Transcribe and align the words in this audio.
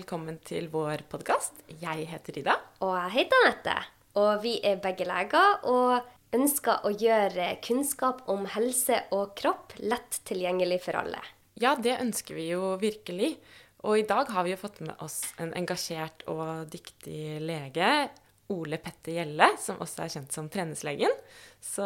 velkommen 0.00 0.38
til 0.48 0.70
vår 0.72 1.02
podkast. 1.12 1.58
Jeg 1.82 2.06
heter 2.08 2.38
Ida. 2.40 2.54
Og 2.86 2.94
jeg 2.94 3.10
heter 3.18 3.42
Anette. 3.44 3.74
Og 4.16 4.30
vi 4.40 4.54
er 4.64 4.78
begge 4.80 5.04
leger 5.04 5.66
og 5.68 6.06
ønsker 6.36 6.86
å 6.88 6.92
gjøre 6.94 7.50
kunnskap 7.66 8.22
om 8.32 8.46
helse 8.54 8.96
og 9.12 9.34
kropp 9.36 9.74
lett 9.82 10.22
tilgjengelig 10.30 10.80
for 10.86 11.02
alle. 11.02 11.20
Ja, 11.60 11.74
det 11.76 11.98
ønsker 11.98 12.38
vi 12.38 12.48
jo 12.54 12.78
virkelig. 12.80 13.34
Og 13.84 14.00
i 14.00 14.06
dag 14.08 14.32
har 14.32 14.46
vi 14.46 14.54
jo 14.54 14.62
fått 14.62 14.80
med 14.86 14.96
oss 15.04 15.20
en 15.42 15.52
engasjert 15.58 16.24
og 16.32 16.70
dyktig 16.72 17.36
lege. 17.44 18.08
Ole 18.50 18.80
Petter 18.80 19.18
Gjelle, 19.20 19.52
som 19.60 19.84
også 19.84 20.06
er 20.06 20.14
kjent 20.16 20.32
som 20.34 20.48
Treningslegen. 20.50 21.12
Så 21.60 21.84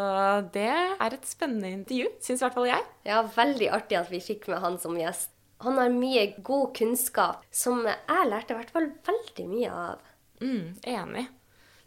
det 0.55 0.71
er 0.71 1.11
et 1.11 1.27
spennende 1.27 1.75
intervju, 1.81 2.15
syns 2.23 2.39
i 2.39 2.47
hvert 2.47 2.61
fall 2.61 2.71
jeg. 2.71 2.91
Ja, 3.11 3.25
veldig 3.27 3.75
artig 3.75 3.99
at 3.99 4.15
vi 4.15 4.23
fikk 4.23 4.47
med 4.55 4.63
han 4.63 4.79
som 4.81 4.95
gjest. 5.03 5.34
Han 5.65 5.79
har 5.81 5.95
mye 5.95 6.27
god 6.45 6.75
kunnskap 6.77 7.47
som 7.55 7.85
jeg 7.89 8.29
lærte 8.31 8.55
i 8.55 8.59
hvert 8.59 8.75
fall 8.75 8.91
veldig 9.09 9.47
mye 9.51 9.71
av. 9.85 10.11
Mm, 10.45 10.75
enig. 10.97 11.25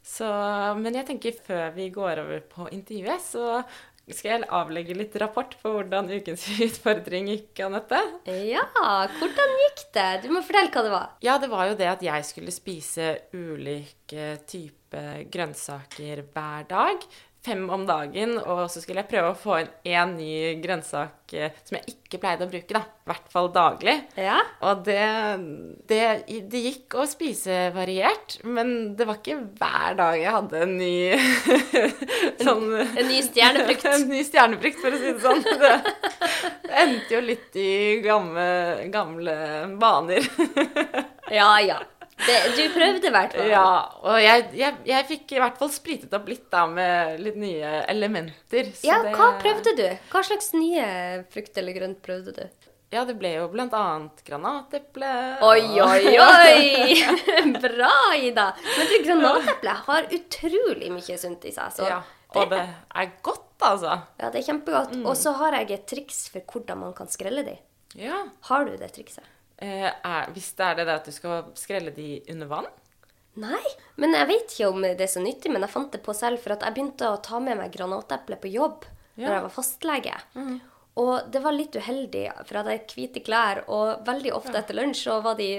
Så, 0.08 0.28
men 0.80 0.96
jeg 0.96 1.08
tenker 1.10 1.36
før 1.46 1.70
vi 1.76 1.90
går 1.94 2.24
over 2.24 2.42
på 2.48 2.70
intervjuet, 2.72 3.24
så 3.24 3.62
skal 4.08 4.32
jeg 4.32 4.48
avlegge 4.56 4.96
litt 4.96 5.16
rapport 5.20 5.52
på 5.60 5.72
hvordan 5.74 6.08
ukens 6.14 6.46
utfordring 6.68 7.28
gikk, 7.34 7.60
Anette. 7.66 8.00
Ja, 8.48 8.64
hvordan 9.18 9.56
gikk 9.66 9.84
det? 9.98 10.10
Du 10.24 10.30
må 10.32 10.44
fortelle 10.48 10.72
hva 10.72 10.86
det 10.86 10.94
var. 10.94 11.10
Ja, 11.26 11.36
det 11.44 11.52
var 11.52 11.68
jo 11.68 11.76
det 11.80 11.90
at 11.92 12.06
jeg 12.06 12.28
skulle 12.30 12.56
spise 12.56 13.10
ulike 13.36 14.38
typer 14.48 15.26
grønnsaker 15.28 16.24
hver 16.32 16.70
dag 16.70 17.04
fem 17.48 17.64
om 17.72 17.86
dagen, 17.88 18.36
og 18.44 18.66
så 18.72 18.82
skulle 18.84 19.04
jeg 19.04 19.12
prøve 19.12 19.32
å 19.32 19.38
få 19.40 19.62
inn 19.62 19.72
én 19.88 20.14
ny 20.18 20.32
grønnsak 20.64 21.34
eh, 21.38 21.56
som 21.64 21.78
jeg 21.78 21.96
ikke 21.96 22.20
pleide 22.22 22.48
å 22.48 22.52
bruke, 22.52 22.76
da. 22.76 22.84
I 22.84 23.12
hvert 23.12 23.32
fall 23.32 23.50
daglig. 23.56 23.96
Ja. 24.20 24.38
Og 24.68 24.84
det, 24.88 25.00
det, 25.88 26.02
det, 26.52 26.64
gikk 26.66 26.98
å 27.00 27.08
spise 27.08 27.70
variert, 27.76 28.38
men 28.44 28.94
det 29.00 29.08
var 29.08 29.22
ikke 29.22 29.40
hver 29.60 29.98
dag 30.00 30.20
jeg 30.20 30.36
hadde 30.36 30.64
en 30.66 30.76
ny 30.80 30.94
sånn 32.44 32.66
En, 32.82 32.96
en 33.00 33.10
ny 33.10 33.22
stjernefrukt. 33.24 33.88
en 33.96 34.08
ny 34.12 34.24
stjernefrukt, 34.28 34.82
for 34.84 34.96
å 34.96 35.02
si 35.02 35.14
det 35.14 35.24
sånn. 35.24 35.46
Det, 35.58 35.74
det 36.68 36.82
endte 36.84 37.16
jo 37.16 37.20
litt 37.24 37.56
i 37.60 37.72
gamle, 38.04 38.48
gamle 38.94 39.36
baner. 39.80 40.28
ja, 41.32 41.52
ja. 41.64 41.80
Det, 42.18 42.38
du 42.58 42.64
prøvde 42.74 43.08
i 43.08 43.14
hvert 43.14 43.36
fall. 43.38 43.50
Ja, 43.52 43.66
og 44.02 44.18
jeg, 44.22 44.48
jeg, 44.58 44.78
jeg, 44.90 45.06
fikk 45.12 45.36
i 45.36 45.42
hvert 45.42 45.60
fall 45.60 45.70
spritet 45.74 46.14
opp 46.18 46.30
litt 46.32 46.48
da 46.54 46.64
med 46.70 47.22
litt 47.22 47.38
nye 47.40 47.84
elementer. 47.86 48.72
ja, 48.88 49.04
det... 49.06 49.14
hva 49.18 49.36
prøvde 49.42 49.76
du? 49.78 49.86
Hva 50.12 50.24
slags 50.26 50.50
nye 50.58 50.88
frukt 51.34 51.60
eller 51.62 51.78
grønt 51.78 52.02
prøvde 52.06 52.34
du? 52.40 52.68
Ja, 52.90 53.04
det 53.04 53.18
ble 53.20 53.34
jo 53.34 53.50
blant 53.52 53.74
annet 53.76 54.22
granateple. 54.26 55.08
Oi, 55.44 55.64
oi, 55.84 56.14
oi! 56.24 57.50
Bra, 57.66 57.94
Ida. 58.16 58.48
Men 58.64 58.88
du, 58.88 58.98
granateple 59.04 59.74
har 59.90 60.08
utrolig 60.18 60.92
mye 60.96 61.18
sunt 61.20 61.44
i 61.50 61.52
seg. 61.52 61.74
Så 61.76 61.90
ja, 61.90 62.00
og 62.32 62.54
det 62.54 62.62
er 62.64 63.12
godt, 63.26 63.50
altså. 63.60 63.98
Ja, 64.22 64.32
det 64.32 64.40
er 64.40 64.48
kjempegodt. 64.48 64.96
Mm. 64.96 65.08
Og 65.12 65.20
så 65.20 65.36
har 65.36 65.60
jeg 65.60 65.74
et 65.76 65.88
triks 65.92 66.30
for 66.32 66.48
hvordan 66.48 66.86
man 66.86 66.96
kan 66.98 67.12
skrelle 67.12 67.44
de. 67.46 67.58
Ja. 68.00 68.24
Har 68.48 68.68
du 68.68 68.78
det 68.80 68.94
trikset? 68.96 69.28
Eh, 69.58 69.88
er, 69.90 70.34
det 70.34 70.44
er 70.62 70.84
det 70.84 70.94
at 70.94 71.08
du 71.08 71.14
skal 71.16 71.50
skrelle 71.58 71.94
de 71.96 72.20
under 72.30 72.50
vann? 72.52 72.70
Nei, 73.38 73.64
men 74.02 74.16
jeg 74.18 74.30
vet 74.32 74.54
ikke 74.54 74.70
om 74.72 74.86
det 74.86 75.04
er 75.06 75.12
så 75.12 75.22
nyttig, 75.22 75.52
men 75.54 75.62
jeg 75.66 75.74
fant 75.74 75.92
det 75.94 76.02
på 76.06 76.14
selv. 76.18 76.42
For 76.42 76.56
at 76.56 76.66
jeg 76.66 76.78
begynte 76.78 77.12
å 77.12 77.20
ta 77.26 77.42
med 77.42 77.60
meg 77.60 77.74
granateple 77.74 78.40
på 78.42 78.50
jobb 78.54 78.88
ja. 79.16 79.28
når 79.28 79.36
jeg 79.36 79.46
var 79.46 79.54
fastlege. 79.54 80.16
Mm. 80.38 80.56
Og 80.98 81.30
det 81.30 81.42
var 81.44 81.54
litt 81.54 81.78
uheldig, 81.78 82.24
for 82.42 82.58
jeg 82.58 82.64
hadde 82.66 82.96
hvite 82.96 83.22
klær, 83.26 83.62
og 83.70 84.08
veldig 84.08 84.34
ofte 84.34 84.56
ja. 84.56 84.64
etter 84.64 84.80
lunsj 84.80 85.04
så 85.06 85.20
var 85.26 85.38
de 85.38 85.52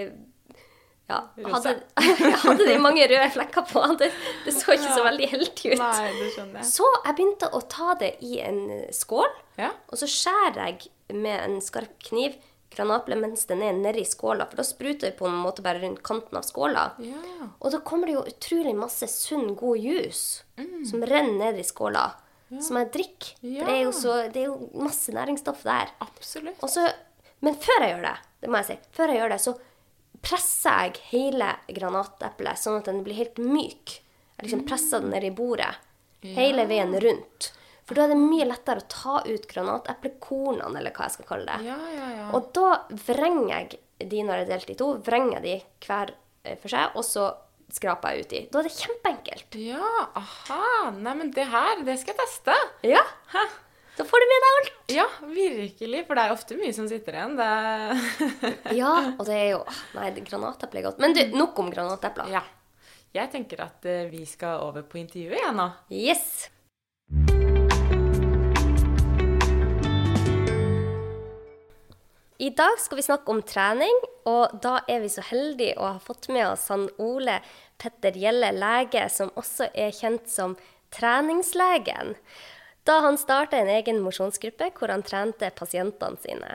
ja, 1.09 1.20
hadde, 1.54 1.76
hadde, 2.42 2.66
de 2.66 2.75
mange 2.82 3.06
røde 3.09 3.30
flekker 3.32 3.65
på. 3.70 3.84
Det, 4.00 4.10
det 4.44 4.54
så 4.56 4.75
ikke 4.75 4.91
ja. 4.91 4.97
så 4.98 5.06
veldig 5.06 5.30
heldig 5.30 5.70
ut. 5.72 5.84
Nei, 5.84 6.10
det 6.19 6.32
skjønner 6.34 6.60
jeg. 6.60 6.70
Så 6.72 6.91
jeg 6.97 7.19
begynte 7.20 7.53
å 7.54 7.62
ta 7.70 7.94
det 8.03 8.10
i 8.26 8.42
en 8.44 8.60
skål, 8.94 9.30
ja. 9.62 9.70
og 9.86 10.03
så 10.03 10.10
skjærer 10.10 10.60
jeg 10.66 11.15
med 11.15 11.38
en 11.38 11.60
skarp 11.65 11.94
kniv 12.10 12.34
granaple 12.70 13.16
mens 13.16 13.46
den 13.48 13.62
er 13.64 13.76
nedi 13.76 14.04
skåla, 14.04 14.46
for 14.48 14.60
da 14.60 14.66
spruter 14.66 15.10
det 15.10 15.18
på 15.18 15.26
en 15.28 15.40
måte 15.42 15.64
bare 15.64 15.80
rundt 15.82 16.02
kanten 16.06 16.38
av 16.38 16.46
skåla. 16.46 16.84
Ja. 17.02 17.48
Og 17.58 17.72
da 17.74 17.80
kommer 17.84 18.08
det 18.08 18.16
jo 18.16 18.24
utrolig 18.28 18.74
masse 18.78 19.08
sunn, 19.12 19.54
god 19.58 19.78
juice 19.78 20.44
mm. 20.60 20.84
som 20.90 21.04
renner 21.06 21.38
ned 21.48 21.60
i 21.62 21.66
skåla. 21.66 22.06
Ja. 22.48 22.60
Som 22.64 22.80
jeg 22.80 22.92
drikker. 22.94 23.32
Ja. 23.44 23.64
Det 23.66 23.74
er, 23.74 23.82
jo 23.84 23.94
så, 23.96 24.18
det 24.32 24.42
er 24.42 24.50
jo 24.50 24.70
masse 24.80 25.12
næringsstoff 25.12 25.64
der. 25.68 25.90
Absolutt. 26.04 26.62
Så, 26.72 26.86
men 27.44 27.58
før 27.60 27.84
jeg 27.84 27.94
gjør 27.94 28.06
det, 28.08 28.14
det 28.40 28.52
må 28.52 28.62
jeg 28.62 28.70
si, 28.70 28.78
før 28.96 29.12
jeg 29.12 29.20
gjør 29.22 29.34
det, 29.34 29.40
så 29.44 29.56
presser 30.24 30.86
jeg 30.86 31.02
hele 31.12 31.52
granateplet 31.76 32.60
sånn 32.60 32.80
at 32.80 32.88
den 32.88 33.04
blir 33.06 33.20
helt 33.20 33.38
myk. 33.42 33.98
Jeg 34.38 34.46
liksom 34.46 34.64
presser 34.68 35.02
den 35.02 35.12
ned 35.14 35.26
i 35.26 35.34
bordet. 35.34 35.74
Hele 36.22 36.64
veien 36.70 36.94
rundt. 37.02 37.52
For 37.88 37.97
da 37.97 38.04
er 38.04 38.12
det 38.12 38.21
mye 38.21 38.44
lettere 38.44 38.82
å 38.82 38.88
ta 38.93 39.19
ut 39.25 39.44
granateplekornene, 39.49 40.76
eller 40.76 40.93
hva 40.93 41.06
jeg 41.06 41.16
skal 41.16 41.28
kalle 41.31 41.49
det. 41.49 41.71
Ja, 41.71 41.78
ja, 41.94 42.09
ja. 42.19 42.26
Og 42.37 42.50
da 42.56 42.75
vrenger 43.09 43.54
jeg 43.54 44.09
de 44.12 44.25
når 44.25 44.43
jeg 44.43 44.44
er 44.44 44.50
delt 44.53 44.72
i 44.72 44.76
to, 44.78 44.88
vrenger 45.06 45.41
de 45.44 45.54
hver 45.87 46.12
eh, 46.44 46.59
for 46.60 46.71
seg, 46.71 46.98
og 46.98 47.06
så 47.06 47.31
skraper 47.72 48.12
jeg 48.12 48.27
ut 48.27 48.34
de. 48.34 48.43
Da 48.53 48.60
er 48.60 48.69
det 48.69 48.75
kjempeenkelt. 48.77 49.56
Ja, 49.60 49.94
aha. 50.21 50.91
Nei, 50.98 51.15
men 51.16 51.32
det 51.37 51.48
her, 51.48 51.81
det 51.87 51.97
skal 52.03 52.15
jeg 52.15 52.21
teste. 52.21 52.59
Ja. 52.87 53.03
Hæ? 53.32 53.47
Da 53.98 54.04
får 54.06 54.22
du 54.22 54.27
med 54.31 54.44
deg 54.44 54.59
alt. 54.59 54.77
Ja, 54.94 55.06
virkelig. 55.32 56.04
For 56.06 56.15
det 56.19 56.27
er 56.27 56.34
ofte 56.37 56.59
mye 56.60 56.75
som 56.77 56.87
sitter 56.91 57.16
igjen. 57.19 57.34
Det... 57.41 57.48
ja, 58.78 58.93
og 59.16 59.25
det 59.27 59.34
er 59.34 59.48
jo 59.56 59.65
Nei, 59.97 60.12
granateple 60.28 60.81
er 60.84 60.87
godt. 60.87 61.03
Men 61.03 61.16
du, 61.16 61.25
nok 61.34 61.59
om 61.65 61.72
granatepler. 61.72 62.31
Ja. 62.37 62.44
Jeg 63.16 63.32
tenker 63.32 63.65
at 63.65 63.88
uh, 63.88 64.04
vi 64.12 64.22
skal 64.28 64.62
over 64.69 64.84
på 64.87 65.00
intervjuet 65.00 65.41
igjen 65.41 65.59
nå. 65.59 65.66
Yes. 65.91 66.47
I 72.38 72.50
dag 72.50 72.78
skal 72.78 72.97
vi 72.97 73.03
snakke 73.03 73.32
om 73.34 73.41
trening, 73.43 73.97
og 74.31 74.60
da 74.62 74.76
er 74.87 75.00
vi 75.03 75.09
så 75.10 75.25
heldige 75.26 75.75
å 75.75 75.88
ha 75.97 75.99
fått 75.99 76.28
med 76.31 76.44
oss 76.47 76.69
han 76.71 76.84
Ole 77.03 77.41
Petter 77.82 78.15
Gjelle, 78.15 78.53
lege, 78.54 79.09
som 79.10 79.32
også 79.34 79.66
er 79.75 79.91
kjent 79.91 80.31
som 80.31 80.54
treningslegen. 80.94 82.15
Da 82.87 83.00
han 83.03 83.19
starta 83.19 83.59
en 83.59 83.72
egen 83.75 83.98
mosjonsgruppe 84.04 84.71
hvor 84.78 84.94
han 84.94 85.03
trente 85.03 85.50
pasientene 85.59 86.22
sine. 86.22 86.54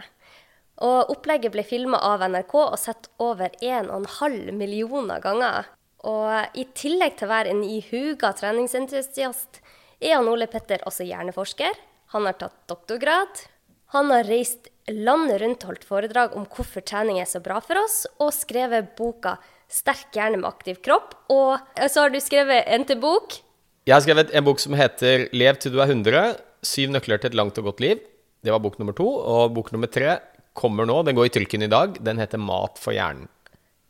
Og 0.87 1.11
Opplegget 1.11 1.51
ble 1.51 1.67
filma 1.67 1.99
av 1.99 2.23
NRK 2.31 2.55
og 2.61 2.79
sett 2.79 3.11
over 3.21 3.51
1,5 3.59 4.55
millioner 4.55 5.19
ganger. 5.19 5.67
Og 6.07 6.55
i 6.55 6.63
tillegg 6.79 7.19
til 7.19 7.27
å 7.27 7.33
være 7.35 7.51
en 7.51 7.63
ihuga 7.67 8.31
treningsentusiast, 8.39 9.59
er 9.99 10.15
han 10.15 10.31
Ole 10.31 10.47
Petter 10.47 10.87
også 10.87 11.03
hjerneforsker. 11.11 11.75
Han 12.15 12.31
har 12.31 12.39
tatt 12.39 12.55
doktorgrad. 12.71 13.49
Han 13.93 14.09
har 14.09 14.25
reist 14.25 14.71
landet 14.89 15.37
rundt 15.43 15.63
holdt 15.67 15.83
foredrag 15.85 16.31
om 16.33 16.47
hvorfor 16.49 16.81
trening 16.81 17.19
er 17.21 17.27
så 17.29 17.37
bra 17.45 17.59
for 17.61 17.77
oss, 17.77 18.03
og 18.17 18.33
skrevet 18.33 18.95
boka 18.97 19.37
'Sterk 19.69 20.13
hjerne 20.17 20.39
med 20.41 20.49
aktiv 20.49 20.79
kropp'. 20.85 21.13
Og 21.33 21.57
så 21.89 22.01
har 22.01 22.09
du 22.13 22.19
skrevet 22.21 22.65
en 22.67 22.85
til 22.85 22.97
bok. 23.01 23.37
Jeg 23.85 23.93
har 23.93 24.01
skrevet 24.01 24.33
en 24.33 24.45
bok 24.45 24.59
som 24.59 24.73
heter 24.73 25.29
'Lev 25.33 25.59
til 25.61 25.73
du 25.73 25.79
er 25.81 25.87
100'. 25.93 26.41
Syv 26.63 26.89
nøkler 26.89 27.21
til 27.21 27.29
et 27.29 27.37
langt 27.37 27.57
og 27.57 27.69
godt 27.69 27.81
liv. 27.81 27.99
Det 28.43 28.51
var 28.51 28.59
bok 28.59 28.79
nummer 28.79 28.93
to. 28.93 29.05
Og 29.05 29.53
bok 29.53 29.71
nummer 29.71 29.87
tre 29.87 30.19
kommer 30.53 30.85
nå. 30.85 31.03
Den 31.05 31.15
går 31.15 31.25
i 31.25 31.33
trykken 31.37 31.61
i 31.61 31.69
dag. 31.69 31.93
Den 32.03 32.17
heter 32.17 32.37
'Mat 32.37 32.77
for 32.81 32.93
hjernen'. 32.93 33.29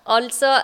Altså, 0.06 0.64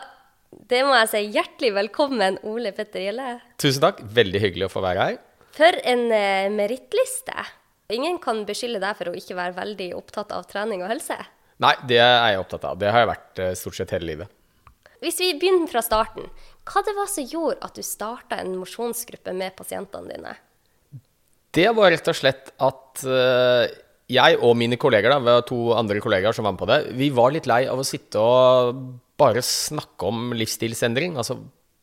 det 0.67 0.83
må 0.83 0.95
jeg 0.99 1.09
si. 1.09 1.31
Hjertelig 1.31 1.73
velkommen, 1.73 2.39
Ole 2.43 2.71
Petter 2.71 2.99
Gjelle. 2.99 3.41
Tusen 3.57 3.81
takk. 3.81 4.03
Veldig 4.03 4.39
hyggelig 4.39 4.67
å 4.67 4.75
få 4.75 4.83
være 4.83 4.99
her. 4.99 5.17
For 5.55 5.71
en 5.83 6.11
uh, 6.11 6.51
merittliste. 6.51 7.58
Ingen 7.89 8.19
kan 8.21 8.43
beskylde 8.45 8.81
deg 8.83 8.97
for 8.99 9.09
å 9.09 9.15
ikke 9.17 9.37
være 9.37 9.55
veldig 9.57 9.89
opptatt 9.97 10.33
av 10.35 10.45
trening 10.49 10.83
og 10.85 10.91
helse. 10.91 11.17
Nei, 11.63 11.73
det 11.89 11.97
er 11.97 12.35
jeg 12.35 12.43
opptatt 12.43 12.67
av. 12.69 12.77
Det 12.79 12.91
har 12.93 13.03
jeg 13.03 13.09
vært 13.09 13.41
eh, 13.41 13.55
stort 13.57 13.79
sett 13.79 13.93
hele 13.95 14.11
livet. 14.11 14.35
Hvis 15.01 15.17
vi 15.23 15.31
begynner 15.39 15.67
fra 15.71 15.81
starten, 15.83 16.27
hva 16.69 16.83
det 16.85 16.93
var 16.95 17.09
som 17.09 17.25
gjorde 17.25 17.63
at 17.65 17.75
du 17.79 17.83
starta 17.85 18.39
en 18.43 18.53
mosjonsgruppe 18.59 19.33
med 19.35 19.55
pasientene 19.57 20.11
dine? 20.11 20.35
Det 21.55 21.69
var 21.73 21.89
rett 21.89 22.11
og 22.11 22.17
slett 22.19 22.51
at 22.61 23.03
uh, 23.07 23.63
jeg 24.11 24.39
og 24.43 24.57
mine 24.59 24.77
kolleger, 24.81 25.09
da, 25.09 25.21
vi 25.23 25.37
to 25.47 25.59
andre 25.73 26.03
kollegaer 26.03 26.35
som 26.35 26.45
var 26.45 26.53
med 26.53 26.61
på 26.61 26.67
det, 26.69 26.79
vi 26.99 27.09
var 27.15 27.33
litt 27.33 27.47
lei 27.49 27.63
av 27.71 27.79
å 27.79 27.87
sitte 27.87 28.21
og 28.21 28.83
bare 29.19 29.41
snakke 29.43 30.11
om 30.11 30.29
livsstilsendring. 30.37 31.15
Altså 31.19 31.39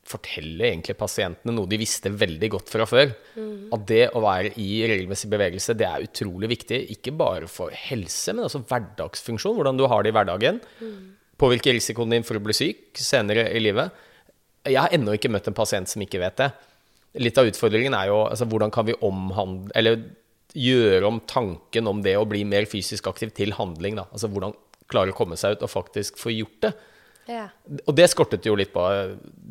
fortelle 0.06 0.68
egentlig 0.68 0.96
pasientene 0.98 1.54
noe 1.54 1.68
de 1.70 1.78
visste 1.80 2.10
veldig 2.12 2.50
godt 2.54 2.70
fra 2.72 2.86
før. 2.88 3.12
Mm. 3.34 3.68
At 3.74 3.86
det 3.88 4.02
å 4.14 4.22
være 4.24 4.52
i 4.62 4.68
regelmessig 4.86 5.30
bevegelse 5.32 5.76
det 5.78 5.88
er 5.88 6.06
utrolig 6.06 6.50
viktig. 6.54 6.80
Ikke 6.94 7.14
bare 7.16 7.50
for 7.50 7.74
helse, 7.74 8.34
men 8.34 8.46
også 8.46 8.62
hverdagsfunksjon. 8.68 9.56
Hvordan 9.58 9.80
du 9.80 9.86
har 9.90 10.04
det 10.04 10.12
i 10.12 10.16
hverdagen. 10.16 10.60
Mm. 10.80 11.00
Påvirker 11.40 11.76
risikoen 11.76 12.14
din 12.14 12.26
for 12.26 12.38
å 12.38 12.44
bli 12.44 12.56
syk 12.56 13.00
senere 13.02 13.48
i 13.52 13.62
livet. 13.62 14.04
Jeg 14.66 14.80
har 14.80 14.94
ennå 14.94 15.14
ikke 15.16 15.30
møtt 15.32 15.50
en 15.50 15.56
pasient 15.56 15.90
som 15.90 16.02
ikke 16.02 16.22
vet 16.22 16.38
det. 16.40 16.50
Litt 17.22 17.38
av 17.40 17.48
utfordringen 17.48 17.94
er 17.96 18.10
jo 18.10 18.22
altså, 18.26 18.48
hvordan 18.48 18.72
kan 18.74 18.84
vi 18.88 18.96
omhandle 19.04 19.72
Eller 19.78 20.00
gjøre 20.56 21.08
om 21.08 21.18
tanken 21.28 21.88
om 21.90 22.00
det 22.04 22.14
å 22.16 22.26
bli 22.28 22.42
mer 22.48 22.64
fysisk 22.68 23.08
aktiv 23.10 23.32
til 23.36 23.52
handling. 23.58 23.98
Da. 23.98 24.06
Altså 24.12 24.30
hvordan 24.32 24.54
klare 24.90 25.12
å 25.12 25.16
komme 25.16 25.36
seg 25.36 25.56
ut 25.56 25.64
og 25.66 25.72
faktisk 25.72 26.20
få 26.20 26.32
gjort 26.32 26.60
det. 26.64 26.72
Ja. 27.26 27.48
Og 27.84 27.94
det 27.98 28.06
skortet 28.12 28.46
jo 28.46 28.54
litt 28.58 28.72
på. 28.74 28.84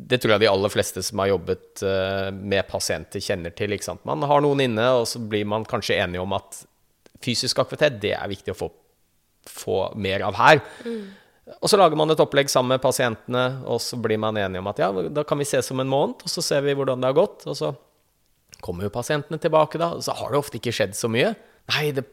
Det 0.08 0.18
tror 0.22 0.34
jeg 0.34 0.46
de 0.46 0.48
aller 0.50 0.72
fleste 0.72 1.02
som 1.04 1.20
har 1.20 1.34
jobbet 1.34 1.82
eh, 1.84 2.30
med 2.32 2.64
pasienter, 2.70 3.20
kjenner 3.22 3.52
til. 3.56 3.76
Man 4.08 4.24
har 4.24 4.42
noen 4.44 4.64
inne, 4.64 4.88
og 5.02 5.04
så 5.10 5.20
blir 5.20 5.44
man 5.48 5.66
kanskje 5.68 5.98
enige 6.00 6.24
om 6.24 6.34
at 6.36 6.62
fysisk 7.22 7.60
aktivitet, 7.62 8.00
det 8.02 8.14
er 8.16 8.32
viktig 8.32 8.54
å 8.54 8.58
få, 8.58 8.70
få 9.50 9.78
mer 10.00 10.24
av 10.26 10.40
her. 10.40 10.62
Og 11.60 11.70
så 11.70 11.78
lager 11.78 11.98
man 11.98 12.10
et 12.10 12.20
opplegg 12.22 12.50
sammen 12.50 12.74
med 12.74 12.82
pasientene, 12.82 13.44
og 13.68 13.78
så 13.84 13.98
blir 14.00 14.18
man 14.20 14.38
enige 14.40 14.62
om 14.62 14.72
at 14.72 14.80
ja, 14.82 14.90
da 15.14 15.24
kan 15.26 15.38
vi 15.38 15.46
ses 15.48 15.70
om 15.74 15.82
en 15.82 15.92
måned, 15.92 16.24
og 16.24 16.32
så 16.32 16.44
ser 16.44 16.64
vi 16.66 16.74
hvordan 16.76 17.02
det 17.02 17.12
har 17.12 17.18
gått. 17.18 17.46
Og 17.46 17.58
så 17.58 17.74
kommer 18.64 18.88
jo 18.88 18.94
pasientene 18.94 19.38
tilbake, 19.42 19.78
da. 19.80 19.92
Og 19.98 20.04
så 20.06 20.16
har 20.16 20.32
det 20.32 20.40
ofte 20.40 20.58
ikke 20.60 20.74
skjedd 20.74 20.96
så 20.98 21.10
mye. 21.12 21.34
Nei, 21.74 21.90
det 21.94 22.06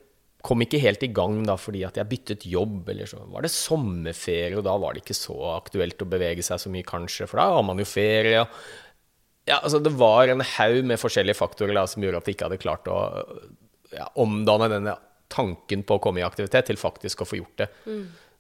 kom 0.44 0.63
ikke 0.66 0.81
helt 0.84 1.04
i 1.06 1.12
gang 1.16 1.38
da 1.48 1.56
fordi 1.60 1.86
at 1.88 1.98
jeg 2.00 2.10
byttet 2.10 2.45
jobb, 2.51 2.90
eller 2.92 3.07
så 3.07 3.22
var 3.31 3.45
det 3.45 3.54
sommerferie, 3.54 4.57
og 4.60 4.66
da 4.68 4.75
var 4.81 4.95
det 4.95 5.06
ikke 5.06 5.16
så 5.16 5.38
aktuelt 5.54 6.04
å 6.04 6.10
bevege 6.12 6.44
seg 6.44 6.60
så 6.60 6.72
mye, 6.74 6.88
kanskje, 6.88 7.30
for 7.31 7.40
da 7.40 7.48
har 7.56 7.63
man 7.63 7.80
jo 7.80 7.88
ferie. 7.88 8.44
ja, 9.48 9.62
altså 9.62 9.80
Det 9.80 9.94
var 9.95 10.28
en 10.28 10.44
haug 10.57 10.84
med 10.92 11.00
forskjellige 11.00 11.40
faktorer 11.40 11.78
da, 11.80 11.88
som 11.88 12.04
gjorde 12.04 12.19
at 12.19 12.28
de 12.28 12.36
ikke 12.36 12.50
hadde 12.50 12.62
klart 12.63 12.92
å 12.92 13.00
ja, 13.94 14.10
omdanne 14.19 14.72
denne 14.72 14.98
tanken 15.34 15.88
på 15.88 15.98
å 15.98 16.04
komme 16.04 16.19
i 16.22 16.28
aktivitet 16.28 16.68
til 16.69 16.78
faktisk 16.78 17.24
å 17.24 17.30
få 17.30 17.40
gjort 17.40 17.63
det. 17.63 17.69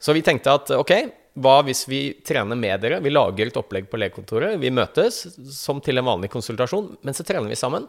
Så 0.03 0.13
vi 0.13 0.21
tenkte 0.25 0.51
at 0.51 0.73
ok, 0.75 0.91
hva 1.39 1.61
hvis 1.65 1.87
vi 1.89 2.01
trener 2.25 2.59
med 2.59 2.83
dere? 2.83 2.99
Vi 3.01 3.13
lager 3.13 3.49
et 3.49 3.57
opplegg 3.57 3.87
på 3.89 3.97
legekontoret. 3.97 4.59
Vi 4.61 4.69
møtes 4.75 5.23
som 5.55 5.79
til 5.81 5.97
en 5.97 6.05
vanlig 6.05 6.29
konsultasjon, 6.33 6.97
men 7.01 7.15
så 7.15 7.25
trener 7.25 7.49
vi 7.49 7.57
sammen. 7.57 7.87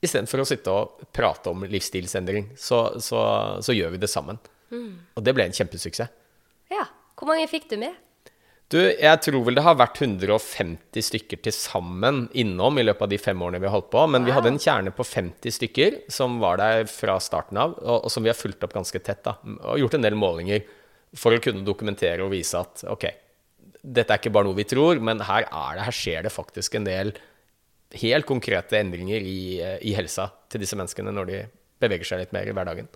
Istedenfor 0.00 0.42
å 0.42 0.48
sitte 0.48 0.72
og 0.72 1.08
prate 1.12 1.52
om 1.52 1.66
livsstilsendring, 1.68 2.52
så, 2.56 3.00
så, 3.04 3.20
så 3.60 3.74
gjør 3.76 3.96
vi 3.96 4.00
det 4.00 4.08
sammen. 4.08 4.38
Og 5.18 5.24
det 5.26 5.34
ble 5.36 5.48
en 5.48 5.56
kjempesuksess. 5.56 6.12
ja. 6.72 6.86
Hvor 7.20 7.28
mange 7.28 7.44
fikk 7.52 7.66
du 7.68 7.74
med? 7.76 7.98
Du, 8.70 8.78
jeg 8.78 9.18
tror 9.24 9.42
vel 9.44 9.58
det 9.58 9.64
har 9.66 9.74
vært 9.76 9.98
150 10.00 11.04
stykker 11.04 11.40
til 11.42 11.52
sammen 11.52 12.22
innom 12.38 12.78
i 12.78 12.84
løpet 12.86 13.02
av 13.02 13.10
de 13.10 13.18
fem 13.20 13.42
årene 13.42 13.58
vi 13.60 13.66
har 13.66 13.74
holdt 13.74 13.90
på. 13.92 14.04
Men 14.08 14.24
vi 14.24 14.32
hadde 14.32 14.52
en 14.54 14.60
kjerne 14.62 14.92
på 14.94 15.04
50 15.04 15.56
stykker 15.56 15.96
som 16.08 16.38
var 16.40 16.62
der 16.62 16.86
fra 16.88 17.18
starten 17.20 17.58
av, 17.60 17.74
og, 17.82 18.06
og 18.06 18.14
som 18.14 18.24
vi 18.24 18.30
har 18.30 18.38
fulgt 18.38 18.62
opp 18.64 18.76
ganske 18.78 19.02
tett. 19.02 19.20
da, 19.26 19.34
Og 19.42 19.82
gjort 19.82 19.98
en 19.98 20.06
del 20.06 20.16
målinger 20.16 20.62
for 21.18 21.34
å 21.34 21.42
kunne 21.42 21.66
dokumentere 21.66 22.22
og 22.22 22.30
vise 22.32 22.56
at 22.62 22.86
ok, 22.88 23.08
dette 23.82 24.14
er 24.14 24.22
ikke 24.22 24.32
bare 24.32 24.46
noe 24.46 24.60
vi 24.62 24.68
tror, 24.70 25.02
men 25.02 25.20
her, 25.26 25.48
er 25.50 25.76
det, 25.76 25.86
her 25.88 25.96
skjer 26.00 26.24
det 26.28 26.32
faktisk 26.32 26.78
en 26.78 26.86
del 26.86 27.12
helt 27.98 28.26
konkrete 28.26 28.78
endringer 28.78 29.20
i, 29.20 29.60
eh, 29.60 29.78
i 29.82 29.94
helsa 29.96 30.30
til 30.50 30.60
disse 30.62 30.76
menneskene 30.78 31.12
når 31.14 31.26
de 31.30 31.38
beveger 31.80 32.04
seg 32.06 32.18
litt 32.22 32.32
mer 32.36 32.46
i 32.46 32.52
hverdagen. 32.54 32.88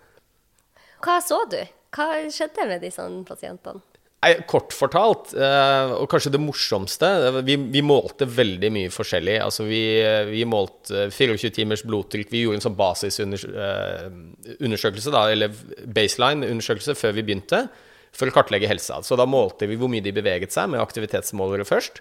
Hva 1.05 1.17
så 1.25 1.39
du? 1.51 1.63
Hva 1.95 2.31
skjedde 2.33 2.67
med 2.69 2.81
disse 2.85 3.03
pasientene? 3.27 3.81
Nei, 4.25 4.35
Kort 4.49 4.73
fortalt, 4.73 5.35
eh, 5.37 5.91
og 5.99 6.09
kanskje 6.09 6.33
det 6.33 6.41
morsomste 6.41 7.05
eh, 7.05 7.43
Vi, 7.45 7.59
vi 7.75 7.83
målte 7.85 8.25
veldig 8.25 8.71
mye 8.73 8.89
forskjellig. 8.93 9.41
Altså 9.45 9.65
vi, 9.69 10.01
vi 10.31 10.45
målte 10.49 11.11
24 11.13 11.51
timers 11.59 11.83
blodtrykk. 11.85 12.31
Vi 12.33 12.41
gjorde 12.45 12.57
en 12.63 12.65
sånn 12.65 12.79
basisundersøkelse, 12.79 15.11
da, 15.13 15.27
eller 15.35 15.49
baseline-undersøkelse, 15.85 16.95
før 16.97 17.13
vi 17.19 17.27
begynte, 17.27 17.61
for 18.15 18.27
å 18.31 18.33
kartlegge 18.33 18.71
helsa. 18.71 19.03
Så 19.05 19.17
da 19.21 19.27
målte 19.29 19.67
vi 19.69 19.77
hvor 19.77 19.91
mye 19.93 20.05
de 20.05 20.13
beveget 20.17 20.53
seg, 20.55 20.71
med 20.73 20.81
aktivitetsmålere 20.81 21.65
først. 21.69 22.01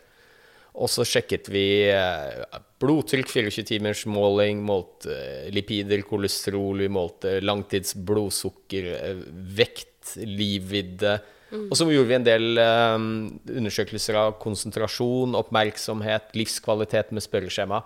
Og 0.73 0.89
så 0.89 1.05
sjekket 1.05 1.51
vi 1.53 1.85
eh, 1.85 2.59
blodtrykk, 2.81 3.29
24 3.29 3.65
timers 3.69 4.03
måling, 4.09 4.63
målte 4.65 5.13
eh, 5.13 5.49
lipider, 5.53 6.01
kolesterol, 6.07 6.81
vi 6.81 6.89
målte 6.89 7.35
langtidsblodsukker, 7.45 8.87
eh, 8.97 9.19
vekt, 9.59 10.15
livvidde. 10.25 11.19
Og 11.53 11.75
så 11.77 11.85
gjorde 11.85 12.09
vi 12.09 12.15
en 12.17 12.25
del 12.25 12.57
um, 12.57 13.03
undersøkelser 13.45 14.17
av 14.17 14.31
konsentrasjon, 14.41 15.35
oppmerksomhet, 15.37 16.31
livskvalitet 16.33 17.11
med 17.13 17.21
spørreskjema. 17.21 17.77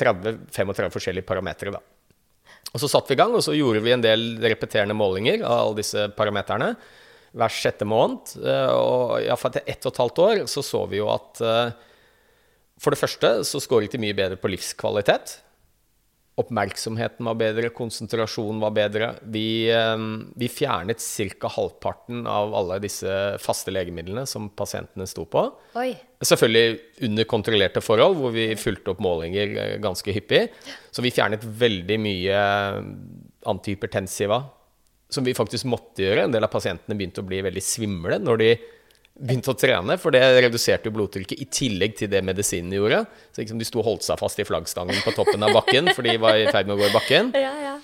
30-35 0.00 0.94
forskjellige 0.94 1.28
parametere, 1.28 1.74
da. 1.76 1.82
Og 2.72 2.80
så 2.80 2.88
satte 2.88 3.12
vi 3.12 3.18
i 3.18 3.20
gang, 3.20 3.34
og 3.36 3.44
så 3.44 3.52
gjorde 3.52 3.82
vi 3.84 3.92
en 3.92 4.04
del 4.04 4.24
repeterende 4.40 4.96
målinger 4.96 5.44
av 5.44 5.66
alle 5.66 5.82
disse 5.82 6.06
parameterne 6.16 6.70
hver 7.36 7.52
sjette 7.52 7.84
måned. 7.88 8.32
Og 8.40 9.20
iallfall 9.20 9.52
etter 9.52 9.68
ett 9.68 9.84
og 9.84 9.92
et 9.92 10.02
halvt 10.06 10.24
år 10.24 10.42
så 10.48 10.64
så 10.64 10.82
vi 10.88 11.02
jo 11.02 11.12
at 11.12 11.44
for 12.78 12.94
det 12.94 13.00
første 13.00 13.34
så 13.46 13.60
skåret 13.62 13.92
de 13.92 14.00
mye 14.02 14.16
bedre 14.16 14.38
på 14.40 14.50
livskvalitet. 14.52 15.38
Oppmerksomheten 16.38 17.26
var 17.26 17.34
bedre, 17.34 17.70
konsentrasjonen 17.74 18.60
var 18.62 18.70
bedre. 18.76 19.08
Vi, 19.26 19.66
eh, 19.70 19.96
vi 20.38 20.48
fjernet 20.48 21.02
ca. 21.40 21.48
halvparten 21.48 22.26
av 22.30 22.54
alle 22.54 22.78
disse 22.78 23.08
faste 23.42 23.74
legemidlene 23.74 24.24
som 24.26 24.48
pasientene 24.48 25.06
sto 25.06 25.24
på. 25.26 25.42
Oi. 25.74 25.96
Selvfølgelig 26.22 26.78
under 27.02 27.24
kontrollerte 27.24 27.82
forhold, 27.82 28.16
hvor 28.16 28.30
vi 28.30 28.54
fulgte 28.54 28.94
opp 28.94 29.02
målinger 29.02 29.58
eh, 29.58 29.78
ganske 29.82 30.14
hyppig. 30.14 30.48
Så 30.92 31.02
vi 31.02 31.10
fjernet 31.10 31.42
veldig 31.42 31.98
mye 31.98 32.38
antihypertensiva, 33.48 34.44
som 35.10 35.24
vi 35.24 35.34
faktisk 35.34 35.66
måtte 35.66 36.04
gjøre. 36.04 36.28
En 36.28 36.34
del 36.36 36.46
av 36.46 36.52
pasientene 36.52 36.94
begynte 36.94 37.24
å 37.24 37.26
bli 37.26 37.42
veldig 37.42 37.64
svimle 37.64 38.22
når 38.22 38.44
de 38.44 38.52
begynte 39.18 39.50
å 39.52 39.58
trene, 39.58 39.96
for 39.98 40.14
det 40.14 40.22
reduserte 40.44 40.88
jo 40.88 40.94
blodtrykket 40.94 41.40
i 41.42 41.46
tillegg 41.50 41.96
til 41.98 42.10
det 42.12 42.22
medisinen 42.26 42.74
gjorde. 42.76 43.02
Så 43.34 43.42
liksom 43.42 43.60
de 43.60 43.66
sto 43.66 43.82
og 43.82 43.88
holdt 43.88 44.06
seg 44.06 44.20
fast 44.20 44.38
i 44.38 44.46
flaggstangen 44.46 45.00
på 45.04 45.14
toppen 45.16 45.42
av 45.46 45.54
bakken, 45.56 45.90
for 45.94 46.06
de 46.06 46.16
var 46.22 46.38
i 46.38 46.48
ferd 46.50 46.70
med 46.70 46.76
å 46.76 46.82
gå 46.82 46.90
i 46.90 46.96
bakken. 46.96 47.32
Ja, 47.48 47.54
ja. 47.64 47.76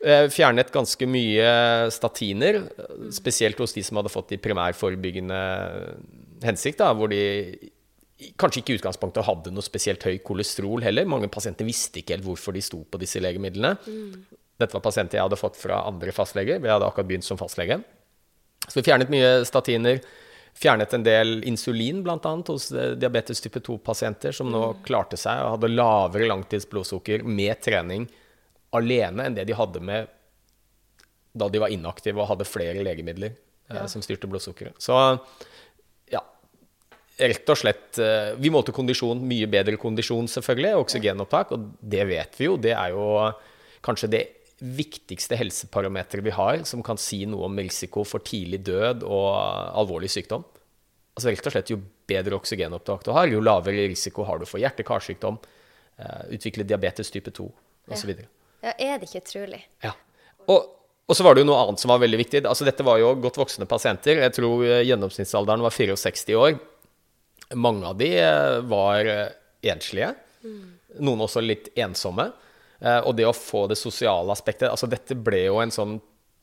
Eh, 0.00 0.26
Fjernet 0.32 0.70
ganske 0.72 1.04
mye 1.04 1.50
statiner, 1.92 2.62
spesielt 3.12 3.58
hos 3.60 3.74
de 3.76 3.82
som 3.84 3.98
hadde 4.00 4.12
fått 4.12 4.30
de 4.32 4.38
primærforebyggende 4.40 5.40
hensikt, 6.46 6.80
da, 6.80 6.94
hvor 6.96 7.12
de 7.12 7.20
kanskje 8.40 8.62
ikke 8.62 8.74
i 8.74 8.78
utgangspunktet 8.78 9.26
hadde 9.26 9.52
noe 9.52 9.64
spesielt 9.64 10.04
høy 10.08 10.18
kolesterol 10.24 10.84
heller. 10.84 11.08
Mange 11.08 11.28
pasienter 11.32 11.68
visste 11.68 12.00
ikke 12.00 12.16
helt 12.16 12.26
hvorfor 12.26 12.56
de 12.56 12.64
sto 12.64 12.80
på 12.88 13.00
disse 13.00 13.20
legemidlene. 13.20 13.74
Dette 14.60 14.76
var 14.76 14.84
pasienter 14.84 15.20
jeg 15.20 15.26
hadde 15.28 15.40
fått 15.40 15.60
fra 15.60 15.82
andre 15.88 16.12
fastleger. 16.16 16.60
Vi 16.60 16.72
hadde 16.72 16.88
akkurat 16.88 17.08
begynt 17.08 17.28
som 17.28 17.40
fastlege. 17.40 17.80
Så 18.66 18.76
vi 18.80 18.86
fjernet 18.88 19.12
mye 19.12 19.38
statiner. 19.48 20.00
Fjernet 20.54 20.92
en 20.92 21.04
del 21.06 21.44
insulin, 21.48 22.02
bl.a. 22.04 22.32
hos 22.48 22.70
eh, 22.72 22.94
diabetes 23.00 23.40
type 23.40 23.62
2-pasienter, 23.64 24.34
som 24.36 24.50
nå 24.52 24.64
klarte 24.84 25.18
seg 25.20 25.44
og 25.44 25.54
hadde 25.56 25.72
lavere 25.72 26.28
langtidsblodsukker 26.30 27.24
med 27.24 27.62
trening 27.64 28.08
alene 28.76 29.26
enn 29.26 29.36
det 29.38 29.46
de 29.48 29.56
hadde 29.56 29.82
med 29.82 30.10
da 31.32 31.46
de 31.50 31.62
var 31.62 31.70
inaktive 31.70 32.20
og 32.20 32.28
hadde 32.32 32.48
flere 32.48 32.82
legemidler 32.82 33.32
eh, 33.70 33.86
som 33.90 34.02
styrte 34.02 34.28
blodsukkeret. 34.30 34.78
Så 34.82 34.96
ja, 36.10 36.22
rett 37.22 37.52
og 37.54 37.58
slett 37.58 38.00
eh, 38.02 38.32
Vi 38.40 38.50
målte 38.50 38.74
kondisjon, 38.74 39.22
mye 39.30 39.48
bedre 39.50 39.78
kondisjon 39.80 40.28
selvfølgelig, 40.30 40.74
oksygenopptak, 40.82 41.54
og 41.54 41.70
det 41.80 42.06
vet 42.10 42.36
vi 42.38 42.50
jo. 42.50 42.58
Det 42.58 42.74
er 42.74 42.96
jo 42.96 43.06
kanskje 43.86 44.10
det 44.12 44.24
viktigste 44.60 45.38
helseparameteret 45.40 46.24
vi 46.24 46.32
har 46.36 46.64
som 46.68 46.82
kan 46.84 46.98
si 47.00 47.22
noe 47.28 47.48
om 47.48 47.58
risiko 47.58 48.04
for 48.04 48.24
tidlig 48.24 48.62
død 48.68 49.04
og 49.08 49.28
alvorlig 49.80 50.10
sykdom. 50.12 50.44
Altså 51.16 51.32
rett 51.32 51.48
og 51.48 51.54
slett 51.54 51.72
Jo 51.72 51.78
bedre 52.10 52.36
oksygenopptak 52.36 53.04
du 53.06 53.12
har, 53.14 53.30
jo 53.30 53.40
lavere 53.44 53.86
risiko 53.90 54.24
har 54.26 54.40
du 54.40 54.46
for 54.48 54.60
hjerte-karsykdom, 54.62 55.38
eh, 55.98 56.22
utvikle 56.36 56.66
diabetes 56.66 57.10
type 57.10 57.30
2 57.30 57.46
osv. 57.90 58.10
ja, 58.62 58.72
er 58.74 58.98
det 58.98 59.08
ikke 59.08 59.22
utrolig? 59.22 59.60
Ja. 59.84 59.92
Og, 60.50 60.66
og 61.06 61.16
så 61.16 61.24
var 61.26 61.34
det 61.34 61.44
jo 61.44 61.50
noe 61.52 61.60
annet 61.62 61.82
som 61.82 61.92
var 61.92 62.02
veldig 62.02 62.18
viktig. 62.18 62.42
Altså 62.50 62.66
Dette 62.66 62.86
var 62.86 62.98
jo 62.98 63.14
godt 63.22 63.38
voksne 63.38 63.68
pasienter. 63.70 64.24
Jeg 64.26 64.34
tror 64.36 64.64
eh, 64.66 64.82
gjennomsnittsalderen 64.88 65.62
var 65.64 65.74
64 65.76 66.36
år. 66.40 66.58
Mange 67.54 67.86
av 67.86 67.96
de 67.98 68.10
eh, 68.18 68.58
var 68.66 69.00
enslige. 69.06 70.12
enslige. 70.42 70.66
Noen 70.98 71.22
også 71.22 71.42
litt 71.44 71.70
ensomme. 71.78 72.30
Eh, 72.80 73.00
Og 73.04 73.16
det 73.16 73.28
å 73.28 73.36
få 73.36 73.66
det 73.70 73.78
sosiale 73.78 74.32
aspektet 74.32 74.70
altså 74.70 74.88
Dette 74.90 75.16
ble 75.18 75.44
jo 75.46 75.60
en 75.60 75.74
sånn 75.74 75.98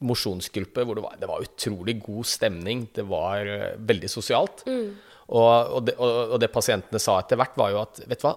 mosjonsgruppe 0.06 0.84
hvor 0.86 0.94
det 0.94 1.02
var, 1.02 1.16
det 1.18 1.30
var 1.30 1.42
utrolig 1.42 1.98
god 2.04 2.28
stemning. 2.30 2.86
Det 2.94 3.06
var 3.10 3.50
eh, 3.50 3.78
veldig 3.80 4.12
sosialt. 4.14 4.62
Og, 4.68 5.48
og, 5.50 5.80
det, 5.88 5.98
og, 5.98 6.36
og 6.36 6.42
det 6.42 6.52
pasientene 6.54 7.02
sa 7.02 7.18
etter 7.20 7.40
hvert, 7.40 7.58
var 7.60 7.74
jo 7.74 7.82
at 7.82 8.04
vet 8.06 8.22
du 8.22 8.28
hva, 8.28 8.36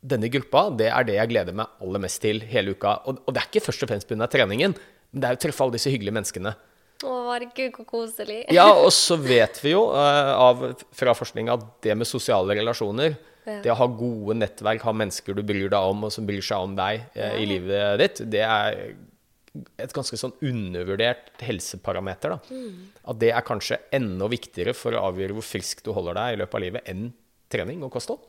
denne 0.00 0.30
gruppa 0.32 0.68
det 0.72 0.88
er 0.88 1.04
det 1.04 1.16
jeg 1.18 1.30
gleder 1.32 1.56
meg 1.56 1.80
aller 1.84 2.02
mest 2.04 2.20
til 2.22 2.40
hele 2.52 2.76
uka. 2.76 2.98
Og, 3.08 3.22
og 3.24 3.34
det 3.34 3.42
er 3.42 3.48
ikke 3.50 3.64
først 3.68 3.84
og 3.84 3.90
fremst 3.92 4.08
pga. 4.10 4.28
treningen, 4.30 4.76
men 5.10 5.22
det 5.22 5.28
er 5.28 5.34
jo 5.34 5.40
å 5.40 5.44
treffe 5.46 5.64
alle 5.64 5.76
disse 5.76 5.92
hyggelige 5.92 6.16
menneskene. 6.16 6.54
Å, 7.00 7.10
herregud, 7.32 7.76
så 7.80 7.84
koselig. 7.88 8.38
Ja, 8.52 8.66
og 8.76 8.90
så 8.92 9.16
vet 9.16 9.56
vi 9.64 9.72
jo 9.72 9.86
uh, 9.94 10.32
av, 10.36 10.64
fra 10.92 11.14
forskning 11.16 11.48
at 11.52 11.64
det 11.84 11.96
med 11.96 12.08
sosiale 12.08 12.56
relasjoner. 12.58 13.16
Det 13.44 13.70
å 13.72 13.78
ha 13.78 13.86
gode 13.86 14.36
nettverk, 14.40 14.82
ha 14.84 14.92
mennesker 14.96 15.36
du 15.36 15.42
bryr 15.46 15.70
deg 15.72 15.92
om, 15.92 16.04
og 16.06 16.12
som 16.14 16.26
bryr 16.28 16.44
seg 16.44 16.66
om 16.66 16.74
deg 16.78 17.06
eh, 17.14 17.38
i 17.40 17.46
livet 17.48 18.02
ditt, 18.02 18.24
det 18.32 18.42
er 18.46 18.82
et 19.80 19.94
ganske 19.94 20.14
sånn 20.18 20.36
undervurdert 20.46 21.32
helseparameter. 21.42 22.36
Da. 22.36 22.58
At 23.10 23.18
det 23.22 23.32
er 23.34 23.46
kanskje 23.46 23.80
enda 23.96 24.28
viktigere 24.30 24.74
for 24.76 24.94
å 24.94 25.08
avgjøre 25.08 25.34
hvor 25.38 25.46
frisk 25.46 25.82
du 25.86 25.90
holder 25.96 26.18
deg 26.20 26.34
i 26.34 26.38
løpet 26.42 26.58
av 26.58 26.64
livet, 26.66 26.90
enn 26.92 27.08
trening 27.50 27.82
og 27.82 27.90
kosthold. 27.96 28.28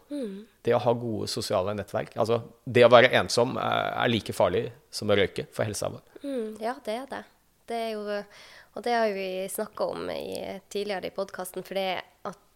Det 0.65 0.74
å 0.74 0.82
ha 0.82 0.94
gode 0.98 1.27
sosiale 1.30 1.75
nettverk. 1.77 2.15
Altså, 2.18 2.39
det 2.65 2.88
å 2.88 2.89
være 2.91 3.12
ensom 3.20 3.53
er, 3.62 3.91
er 4.01 4.10
like 4.10 4.34
farlig 4.34 4.63
som 4.89 5.13
å 5.13 5.20
røyke 5.20 5.46
for 5.53 5.68
helsa 5.68 5.91
vår. 5.94 6.01
Mm, 6.24 6.48
ja, 6.63 6.74
det 6.86 6.98
er 7.03 7.06
det. 7.12 7.22
Det 7.70 7.77
er 7.77 7.94
jo 7.94 8.24
Og 8.72 8.84
det 8.86 8.94
har 8.96 9.10
vi 9.12 9.48
snakka 9.51 9.86
om 9.91 10.10
i, 10.10 10.60
tidligere 10.72 11.10
i 11.10 11.13
podkasten, 11.13 11.63
for 11.68 11.75
det, 11.75 12.01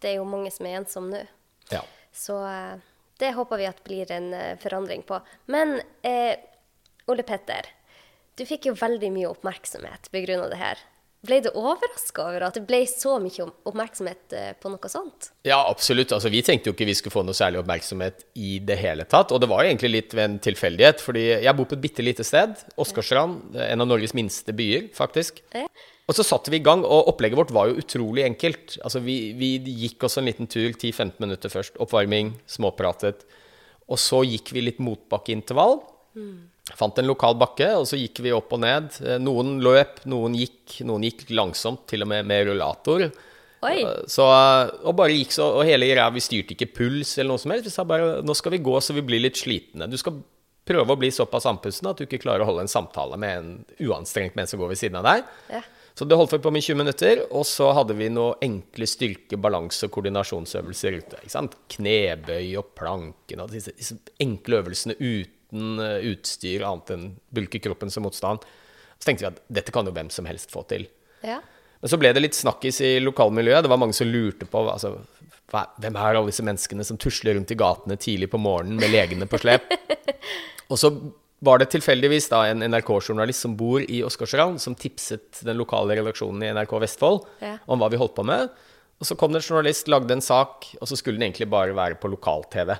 det 0.00 0.10
er 0.10 0.14
jo 0.16 0.24
mange 0.24 0.48
som 0.50 0.66
er 0.66 0.78
ensomme 0.80 1.12
nå. 1.12 1.24
Ja. 1.68 1.82
Så 2.16 2.40
eh, 2.48 2.76
det 3.20 3.32
håper 3.36 3.60
vi 3.60 3.68
at 3.68 3.84
blir 3.84 4.12
en 4.12 4.32
eh, 4.34 4.58
forandring 4.60 5.04
på. 5.06 5.20
Men 5.52 5.78
eh, 6.02 6.36
Ole 7.06 7.22
Petter, 7.22 7.68
du 8.36 8.44
fikk 8.48 8.68
jo 8.70 8.76
veldig 8.76 9.12
mye 9.14 9.30
oppmerksomhet 9.32 10.10
pga. 10.12 10.42
det 10.50 10.60
her. 10.60 10.84
Ble 11.26 11.40
du 11.42 11.48
overraska 11.56 12.26
over 12.28 12.44
at 12.46 12.58
det 12.58 12.66
ble 12.68 12.82
så 12.86 13.16
mye 13.22 13.46
oppmerksomhet 13.66 14.34
eh, 14.36 14.52
på 14.60 14.70
noe 14.70 14.90
sånt? 14.92 15.30
Ja, 15.48 15.58
absolutt. 15.64 16.12
Altså, 16.12 16.30
vi 16.30 16.42
tenkte 16.44 16.70
jo 16.70 16.76
ikke 16.76 16.88
vi 16.88 16.94
skulle 16.98 17.14
få 17.14 17.24
noe 17.26 17.36
særlig 17.36 17.62
oppmerksomhet 17.62 18.26
i 18.38 18.58
det 18.62 18.76
hele 18.82 19.08
tatt. 19.08 19.32
Og 19.32 19.40
det 19.42 19.48
var 19.50 19.64
jo 19.64 19.72
egentlig 19.72 19.92
litt 19.94 20.14
ved 20.14 20.28
en 20.28 20.38
tilfeldighet, 20.44 21.02
fordi 21.02 21.26
jeg 21.32 21.56
bor 21.56 21.68
på 21.68 21.78
et 21.78 21.84
bitte 21.88 22.04
lite 22.04 22.26
sted. 22.26 22.54
Åsgårdstrand. 22.76 23.56
En 23.64 23.84
av 23.86 23.90
Norges 23.90 24.14
minste 24.16 24.54
byer, 24.56 24.90
faktisk. 24.96 25.40
Ja. 25.56 25.66
Og 26.06 26.14
så 26.14 26.22
satte 26.22 26.52
vi 26.54 26.60
i 26.60 26.64
gang, 26.66 26.84
og 26.86 27.08
opplegget 27.10 27.38
vårt 27.40 27.50
var 27.54 27.66
jo 27.70 27.80
utrolig 27.82 28.22
enkelt. 28.22 28.76
Altså, 28.86 29.00
vi, 29.02 29.32
vi 29.34 29.56
gikk 29.86 30.06
oss 30.06 30.18
en 30.20 30.28
liten 30.28 30.46
tur, 30.46 30.68
10-15 30.70 31.16
minutter 31.24 31.50
først. 31.50 31.80
Oppvarming, 31.82 32.36
småpratet. 32.50 33.24
Og 33.90 33.98
så 33.98 34.20
gikk 34.26 34.52
vi 34.54 34.62
litt 34.68 34.78
motbakkeintervall. 34.82 35.80
Fant 36.78 36.98
en 36.98 37.06
lokal 37.06 37.34
bakke, 37.38 37.72
og 37.78 37.88
så 37.90 37.98
gikk 37.98 38.22
vi 38.24 38.32
opp 38.34 38.54
og 38.54 38.62
ned. 38.62 38.94
Eh, 39.02 39.18
Noen 39.22 39.56
løp, 39.62 40.00
noen 40.10 40.34
gikk, 40.38 40.78
noen 40.86 41.04
gikk 41.06 41.26
langsomt, 41.34 41.84
til 41.90 42.06
og 42.06 42.10
med 42.10 42.26
med 42.26 42.48
rullator. 42.48 43.08
Oi. 43.66 43.76
Så, 44.10 44.24
og 44.26 44.94
bare 44.98 45.14
gikk 45.14 45.34
så, 45.34 45.50
og 45.58 45.66
hele 45.66 45.88
greia, 45.90 46.06
vi 46.14 46.22
styrte 46.22 46.54
ikke 46.54 46.70
puls 46.76 47.16
eller 47.18 47.34
noe 47.34 47.42
som 47.42 47.54
helst. 47.54 47.66
Vi 47.66 47.74
sa 47.74 47.86
bare 47.88 48.20
nå 48.22 48.34
skal 48.36 48.54
vi 48.54 48.62
gå 48.66 48.78
så 48.82 48.94
vi 48.94 49.04
blir 49.06 49.22
litt 49.26 49.38
slitne. 49.40 49.88
Du 49.90 49.96
skal 49.98 50.20
prøve 50.66 50.94
å 50.94 50.98
bli 50.98 51.12
såpass 51.14 51.46
andpusten 51.50 51.88
at 51.90 51.98
du 51.98 52.04
ikke 52.06 52.20
klarer 52.24 52.42
å 52.44 52.48
holde 52.50 52.66
en 52.66 52.70
samtale 52.70 53.18
med 53.22 53.38
en 53.38 53.50
uanstrengt 53.86 54.34
menneske 54.36 54.54
som 54.56 54.62
går 54.62 54.74
ved 54.74 54.80
siden 54.82 54.98
av 55.00 55.06
deg. 55.06 55.26
Ja. 55.54 55.62
Så 55.96 56.04
det 56.04 56.16
holdt 56.18 56.34
vi 56.34 56.42
på 56.44 56.50
med 56.52 56.60
i 56.60 56.66
20 56.66 56.76
minutter, 56.76 57.20
og 57.32 57.46
så 57.48 57.70
hadde 57.72 57.94
vi 57.96 58.10
noen 58.12 58.42
enkle 58.44 58.84
styrke-, 58.88 59.38
balanse- 59.40 59.88
og 59.88 59.94
koordinasjonsøvelser 59.94 60.98
ute. 60.98 61.20
Ikke 61.22 61.32
sant? 61.32 61.56
Knebøy 61.72 62.50
og 62.60 62.74
planken 62.76 63.40
og 63.40 63.54
disse, 63.54 63.72
disse 63.78 63.96
enkle 64.20 64.60
øvelsene 64.60 64.98
uten 65.00 65.80
eh, 65.80 66.10
utstyr 66.12 66.66
annet 66.68 66.92
enn 66.92 67.08
bulke 67.32 67.62
kroppen 67.64 67.92
som 67.92 68.04
motstand. 68.04 68.44
Så 69.00 69.08
tenkte 69.08 69.24
vi 69.24 69.30
at 69.30 69.40
dette 69.60 69.72
kan 69.72 69.88
jo 69.88 69.96
hvem 69.96 70.12
som 70.12 70.28
helst 70.28 70.52
få 70.52 70.66
til. 70.68 70.84
Ja. 71.24 71.40
Men 71.80 71.92
så 71.92 71.98
ble 72.00 72.12
det 72.12 72.26
litt 72.26 72.36
snakkis 72.36 72.82
i 72.84 72.92
lokalmiljøet. 73.00 73.64
Det 73.64 73.72
var 73.72 73.80
mange 73.80 73.96
som 73.96 74.08
lurte 74.12 74.48
på 74.52 74.66
altså, 74.68 74.98
hva, 75.48 75.64
hvem 75.80 75.96
er 75.96 76.18
alle 76.18 76.28
disse 76.28 76.44
menneskene 76.44 76.84
som 76.84 77.00
tusler 77.00 77.38
rundt 77.38 77.56
i 77.56 77.56
gatene 77.56 77.96
tidlig 77.96 78.28
på 78.32 78.40
morgenen 78.40 78.80
med 78.84 78.92
legene 78.92 79.28
på 79.30 79.40
slep. 79.40 79.72
Og 80.70 80.80
så 80.80 80.92
var 81.44 81.58
det 81.60 81.66
tilfeldigvis 81.74 82.28
da 82.32 82.44
en 82.48 82.62
NRK-journalist 82.64 83.44
som 83.44 83.56
bor 83.56 83.80
i 83.82 84.02
Åsgårdstrand, 84.06 84.60
som 84.60 84.74
tipset 84.74 85.42
den 85.44 85.58
lokale 85.60 85.96
redaksjonen 85.98 86.42
i 86.46 86.52
NRK 86.56 86.78
Vestfold 86.80 87.26
Ja. 87.42 87.58
om 87.66 87.78
hva 87.80 87.90
vi 87.92 87.96
holdt 88.00 88.14
på 88.16 88.24
med. 88.24 88.48
Og 89.00 89.04
så 89.06 89.16
kom 89.16 89.32
det 89.32 89.42
en 89.42 89.48
journalist, 89.54 89.88
lagde 89.92 90.10
en 90.16 90.22
sak, 90.24 90.64
og 90.80 90.88
så 90.88 90.96
skulle 90.96 91.18
den 91.18 91.28
egentlig 91.30 91.50
bare 91.52 91.74
være 91.76 91.98
på 92.00 92.08
lokal-TV. 92.08 92.70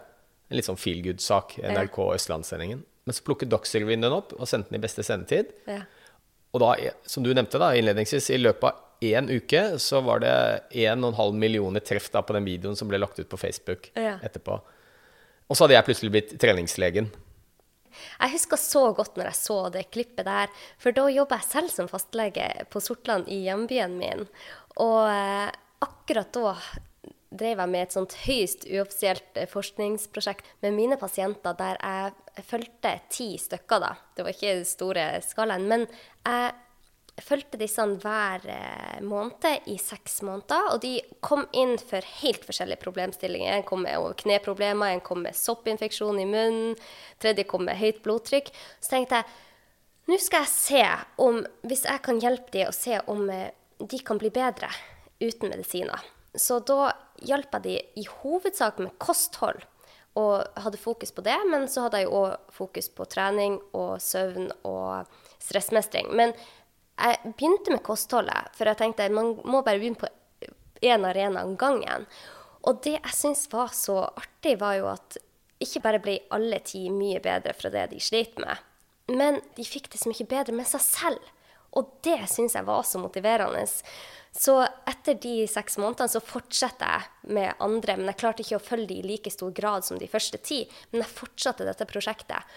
En 0.49 0.57
litt 0.57 0.65
sånn 0.65 0.79
feel 0.81 1.03
good-sak. 1.05 1.59
NRK 1.61 1.99
Østlandssendingen. 2.15 2.83
Men 3.07 3.13
så 3.15 3.23
plukket 3.23 3.51
Dagsrevyen 3.53 4.01
den 4.01 4.13
opp 4.17 4.33
og 4.39 4.49
sendte 4.49 4.71
den 4.73 4.81
i 4.81 4.83
beste 4.83 5.05
sendetid. 5.05 5.53
Ja. 5.69 5.83
Og 6.55 6.61
da, 6.61 6.73
som 7.07 7.23
du 7.23 7.35
nevnte 7.35 7.59
da, 7.61 7.73
innledningsvis, 7.77 8.31
i 8.33 8.39
løpet 8.41 8.65
av 8.65 8.83
én 9.05 9.29
uke 9.29 9.77
så 9.79 10.01
var 10.03 10.21
det 10.25 10.33
1,5 10.73 11.35
millioner 11.37 11.81
treff 11.85 12.09
da 12.11 12.23
på 12.25 12.33
den 12.33 12.47
videoen 12.49 12.75
som 12.79 12.89
ble 12.89 12.99
lagt 12.99 13.19
ut 13.21 13.29
på 13.29 13.37
Facebook 13.39 13.91
Ja. 13.95 14.17
etterpå. 14.25 14.57
Og 15.51 15.55
så 15.57 15.65
hadde 15.67 15.75
jeg 15.77 15.85
plutselig 15.85 16.11
blitt 16.11 16.39
treningslegen. 16.41 17.11
Jeg 18.21 18.35
husker 18.37 18.61
så 18.61 18.85
godt 18.97 19.19
når 19.19 19.31
jeg 19.31 19.41
så 19.41 19.59
det 19.75 19.87
klippet 19.95 20.26
der, 20.29 20.50
for 20.83 20.97
da 20.97 21.07
jobba 21.12 21.41
jeg 21.41 21.50
selv 21.50 21.73
som 21.75 21.91
fastlege 21.91 22.49
på 22.73 22.83
Sortland 22.83 23.31
i 23.33 23.43
hjembyen 23.47 23.97
min. 24.00 24.26
Og 24.83 25.00
eh, 25.11 25.49
akkurat 25.85 26.33
da 26.35 26.57
drev 27.37 27.61
jeg 27.61 27.73
med 27.73 27.87
et 27.87 27.95
sånt 27.95 28.15
høyst 28.26 28.67
uoffisielt 28.71 29.41
eh, 29.41 29.49
forskningsprosjekt 29.50 30.49
med 30.65 30.76
mine 30.76 30.99
pasienter 31.00 31.57
der 31.59 31.81
jeg 31.81 32.47
fulgte 32.47 32.93
ti 33.12 33.33
stykker, 33.41 33.83
da. 33.83 33.95
Det 34.17 34.26
var 34.26 34.37
ikke 34.37 34.55
store 34.69 35.09
skalaen, 35.25 35.67
men 35.71 35.87
jeg 35.87 36.55
fulgte 37.25 37.58
disse 37.61 37.85
hver 38.02 38.44
eh, 38.50 38.99
måned 39.04 39.68
i 39.73 39.78
seks 39.80 40.20
måneder, 40.26 40.73
og 40.75 40.82
de 40.82 40.99
kom 41.25 41.46
inn 41.56 41.76
for 41.80 42.04
helt 42.20 42.44
forskjellige 42.44 42.82
problemstillinger. 42.82 43.54
En 43.56 43.66
kom 43.66 43.87
med 43.87 44.20
kneproblemer, 44.20 44.92
en 44.92 45.04
kom 45.04 45.23
med 45.25 45.37
soppinfeksjon 45.37 46.20
i 46.20 46.28
munnen, 46.28 46.76
tredje 47.23 47.46
kom 47.49 47.64
med 47.68 47.80
høyt 47.80 48.02
blodtrykk. 48.04 48.52
Så 48.80 48.96
tenkte 48.96 49.23
jeg 49.23 49.42
nå 50.06 50.18
skal 50.23 50.44
jeg 50.44 50.52
se 50.52 50.82
om, 51.18 51.40
hvis 51.66 51.82
jeg 51.88 52.02
kan 52.06 52.20
hjelpe 52.23 52.52
dem 52.54 52.68
å 52.70 52.75
se 52.75 53.00
om 53.11 53.25
eh, 53.32 53.49
de 53.82 53.99
kan 54.06 54.20
bli 54.20 54.30
bedre 54.30 54.68
uten 55.18 55.50
medisiner. 55.50 56.04
Så 56.37 56.61
da 56.68 56.92
hjalp 57.25 57.56
jeg 57.56 57.64
dem 57.64 58.02
i 58.02 58.04
hovedsak 58.20 58.78
med 58.85 58.94
kosthold 59.02 59.64
og 60.16 60.61
hadde 60.62 60.80
fokus 60.80 61.12
på 61.12 61.25
det, 61.26 61.37
men 61.50 61.66
så 61.68 61.87
hadde 61.87 62.00
jeg 62.00 62.08
jo 62.08 62.20
òg 62.23 62.52
fokus 62.54 62.88
på 62.92 63.04
trening 63.12 63.58
og 63.76 63.99
søvn 64.00 64.49
og 64.64 65.11
stressmestring. 65.42 66.08
Men 66.16 66.32
jeg 66.97 67.35
begynte 67.37 67.75
med 67.75 67.85
kostholdet, 67.85 68.53
for 68.57 68.69
jeg 68.69 68.81
tenkte 68.81 69.11
man 69.12 69.35
må 69.45 69.62
bare 69.62 69.81
begynne 69.81 70.00
på 70.00 70.09
én 70.85 71.05
arena 71.09 71.45
om 71.45 71.57
gangen. 71.61 72.07
Og 72.67 72.81
det 72.85 72.97
jeg 72.97 73.15
syns 73.15 73.47
var 73.53 73.73
så 73.76 74.00
artig, 74.09 74.57
var 74.61 74.79
jo 74.79 74.91
at 74.91 75.19
ikke 75.62 75.83
bare 75.85 76.03
ble 76.03 76.19
alle 76.35 76.59
ti 76.65 76.87
mye 76.93 77.21
bedre 77.25 77.55
fra 77.57 77.71
det 77.73 77.87
de 77.93 78.00
slet 78.03 78.37
med, 78.43 78.65
men 79.12 79.41
de 79.57 79.65
fikk 79.65 79.88
det 79.93 80.00
så 80.03 80.11
mye 80.11 80.29
bedre 80.29 80.57
med 80.57 80.69
seg 80.69 80.83
selv. 80.85 81.33
Og 81.76 81.91
det 82.05 82.23
syns 82.33 82.57
jeg 82.57 82.67
var 82.67 82.85
så 82.88 83.00
motiverende. 83.00 83.65
Så 84.37 84.55
etter 84.88 85.17
de 85.21 85.47
seks 85.49 85.76
månedene 85.81 86.12
så 86.12 86.23
fortsetter 86.25 86.88
jeg 86.88 87.35
med 87.37 87.62
andre, 87.62 87.97
men 87.99 88.11
jeg 88.11 88.21
klarte 88.21 88.45
ikke 88.45 88.59
å 88.59 88.65
følge 88.65 88.88
de 88.91 89.00
i 89.00 89.07
like 89.07 89.33
stor 89.33 89.53
grad 89.57 89.85
som 89.85 90.00
de 90.00 90.09
første 90.09 90.41
ti. 90.45 90.62
Men 90.91 91.05
jeg 91.05 91.17
fortsatte 91.19 91.69
dette 91.69 91.88
prosjektet. 91.88 92.57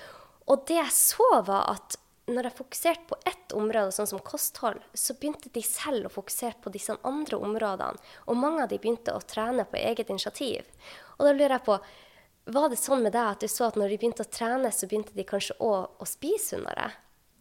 Og 0.49 0.63
det 0.67 0.79
jeg 0.79 0.95
så, 0.95 1.29
var 1.47 1.67
at 1.75 1.99
når 2.29 2.49
jeg 2.49 2.57
fokuserte 2.59 3.07
på 3.09 3.17
ett 3.27 3.55
område, 3.57 3.93
sånn 3.95 4.09
som 4.09 4.21
kosthold, 4.25 4.81
så 4.93 5.15
begynte 5.17 5.51
de 5.53 5.63
selv 5.65 6.09
å 6.09 6.13
fokusere 6.13 6.59
på 6.63 6.71
disse 6.73 6.95
andre 7.07 7.39
områdene. 7.41 7.99
Og 8.29 8.37
mange 8.39 8.63
av 8.63 8.71
de 8.71 8.79
begynte 8.81 9.15
å 9.15 9.23
trene 9.25 9.65
på 9.69 9.79
eget 9.81 10.11
initiativ. 10.13 10.67
Og 11.17 11.27
da 11.27 11.33
lurer 11.33 11.57
jeg 11.57 11.65
på, 11.67 11.79
var 12.49 12.71
det 12.71 12.79
sånn 12.81 13.03
med 13.05 13.13
deg 13.13 13.35
at 13.35 13.43
du 13.43 13.49
så 13.51 13.67
at 13.67 13.77
når 13.77 13.93
de 13.93 13.99
begynte 14.01 14.25
å 14.25 14.31
trene, 14.31 14.71
så 14.73 14.89
begynte 14.89 15.17
de 15.17 15.27
kanskje 15.27 15.57
òg 15.61 16.01
å 16.01 16.09
spise 16.09 16.55
sunnere? 16.55 16.89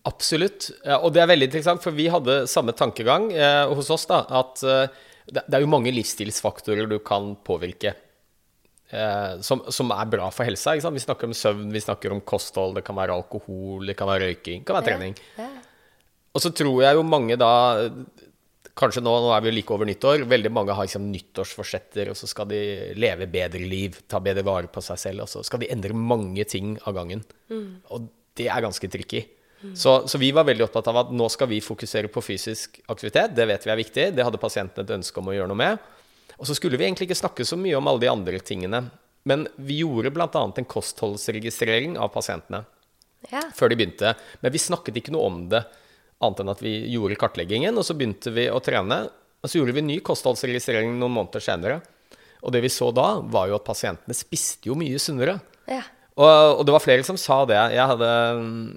Absolutt. 0.09 0.71
Ja, 0.87 1.01
og 1.03 1.13
det 1.15 1.23
er 1.23 1.31
veldig 1.31 1.49
interessant, 1.51 1.85
for 1.85 1.97
vi 1.97 2.09
hadde 2.13 2.43
samme 2.51 2.75
tankegang 2.77 3.31
eh, 3.35 3.65
hos 3.75 3.91
oss. 3.93 4.07
da, 4.09 4.23
At 4.41 4.63
eh, 4.65 4.87
det, 5.29 5.45
er 5.53 5.65
jo 5.65 5.71
mange 5.71 5.93
livsstilsfaktorer 5.93 6.89
du 6.89 6.99
kan 7.05 7.35
påvirke. 7.45 7.95
Eh, 8.89 9.41
som, 9.45 9.61
som 9.69 9.91
er 9.93 10.09
bra 10.09 10.31
for 10.33 10.49
helsa. 10.49 10.73
Vi 10.79 11.03
snakker 11.03 11.29
om 11.29 11.37
søvn, 11.37 11.69
vi 11.75 11.83
snakker 11.85 12.15
om 12.15 12.23
kosthold, 12.25 12.79
det 12.79 12.87
kan 12.87 12.97
være 12.97 13.17
alkohol, 13.19 13.85
det 13.89 13.97
kan 13.99 14.09
være 14.09 14.31
røyking, 14.31 14.63
det 14.63 14.71
kan 14.71 14.79
være 14.79 14.89
trening. 14.93 15.19
Ja. 15.37 15.51
Og 16.33 16.45
så 16.45 16.53
tror 16.55 16.83
jeg 16.85 16.97
jo 16.99 17.05
mange 17.07 17.39
da 17.41 17.53
Kanskje 18.79 19.01
nå, 19.03 19.11
nå 19.11 19.33
er 19.35 19.41
vi 19.43 19.49
jo 19.51 19.55
like 19.57 19.73
over 19.75 19.89
nyttår. 19.89 20.21
Veldig 20.31 20.51
mange 20.55 20.75
har 20.77 20.87
liksom 20.87 21.09
nyttårsforsetter, 21.11 22.13
og 22.13 22.15
så 22.15 22.29
skal 22.31 22.47
de 22.47 22.61
leve 22.95 23.27
bedre 23.27 23.65
liv, 23.67 23.97
ta 24.07 24.21
bedre 24.23 24.45
vare 24.47 24.71
på 24.71 24.79
seg 24.87 25.01
selv, 25.03 25.25
og 25.25 25.33
så 25.33 25.43
skal 25.43 25.65
de 25.65 25.71
endre 25.75 25.97
mange 25.99 26.45
ting 26.47 26.77
av 26.87 26.95
gangen. 26.95 27.25
Og 27.91 28.07
det 28.39 28.47
er 28.47 28.63
ganske 28.63 28.91
tricky. 28.93 29.25
Så, 29.75 29.97
så 30.07 30.21
vi 30.23 30.31
var 30.31 30.47
veldig 30.47 30.69
opptatt 30.69 30.93
av 30.93 31.01
at 31.01 31.11
nå 31.11 31.27
skal 31.35 31.51
vi 31.51 31.59
fokusere 31.65 32.07
på 32.15 32.23
fysisk 32.23 32.79
aktivitet. 32.87 33.35
Det 33.35 33.49
vet 33.51 33.67
vi 33.67 33.75
er 33.75 33.81
viktig. 33.83 34.07
Det 34.15 34.29
hadde 34.29 34.39
pasientene 34.39 34.87
et 34.87 34.95
ønske 35.01 35.19
om 35.19 35.33
å 35.33 35.35
gjøre 35.35 35.51
noe 35.51 35.59
med. 35.59 35.89
Og 36.39 36.47
så 36.47 36.55
skulle 36.55 36.79
vi 36.79 36.87
egentlig 36.87 37.09
ikke 37.09 37.19
snakke 37.19 37.45
så 37.47 37.59
mye 37.59 37.77
om 37.79 37.89
alle 37.91 38.05
de 38.05 38.11
andre 38.13 38.39
tingene. 38.41 38.85
Men 39.29 39.47
vi 39.59 39.81
gjorde 39.83 40.13
bl.a. 40.15 40.29
en 40.33 40.65
kostholdsregistrering 40.71 41.97
av 41.99 42.09
pasientene 42.15 42.65
Ja. 43.33 43.43
før 43.55 43.69
de 43.73 43.77
begynte. 43.77 44.15
Men 44.41 44.53
vi 44.55 44.59
snakket 44.63 44.97
ikke 45.01 45.13
noe 45.13 45.27
om 45.27 45.41
det, 45.51 45.65
annet 46.23 46.41
enn 46.45 46.53
at 46.55 46.63
vi 46.63 46.73
gjorde 46.95 47.19
kartleggingen, 47.19 47.77
og 47.79 47.85
så 47.87 47.95
begynte 47.99 48.31
vi 48.35 48.47
å 48.51 48.61
trene. 48.63 49.09
Og 49.43 49.51
så 49.51 49.59
gjorde 49.61 49.75
vi 49.77 49.83
ny 49.87 49.99
kostholdsregistrering 50.07 50.95
noen 50.99 51.15
måneder 51.15 51.43
senere. 51.43 51.81
Og 52.43 52.53
det 52.55 52.63
vi 52.63 52.71
så 52.71 52.93
da, 52.95 53.19
var 53.21 53.49
jo 53.51 53.59
at 53.59 53.67
pasientene 53.67 54.15
spiste 54.15 54.71
jo 54.71 54.75
mye 54.79 54.99
sunnere. 55.03 55.41
ja. 55.67 55.83
Og, 56.19 56.59
og 56.59 56.65
det 56.67 56.75
var 56.75 56.83
flere 56.83 57.05
som 57.07 57.19
sa 57.21 57.39
det. 57.47 57.59
Jeg, 57.77 57.85
hadde, 57.93 58.11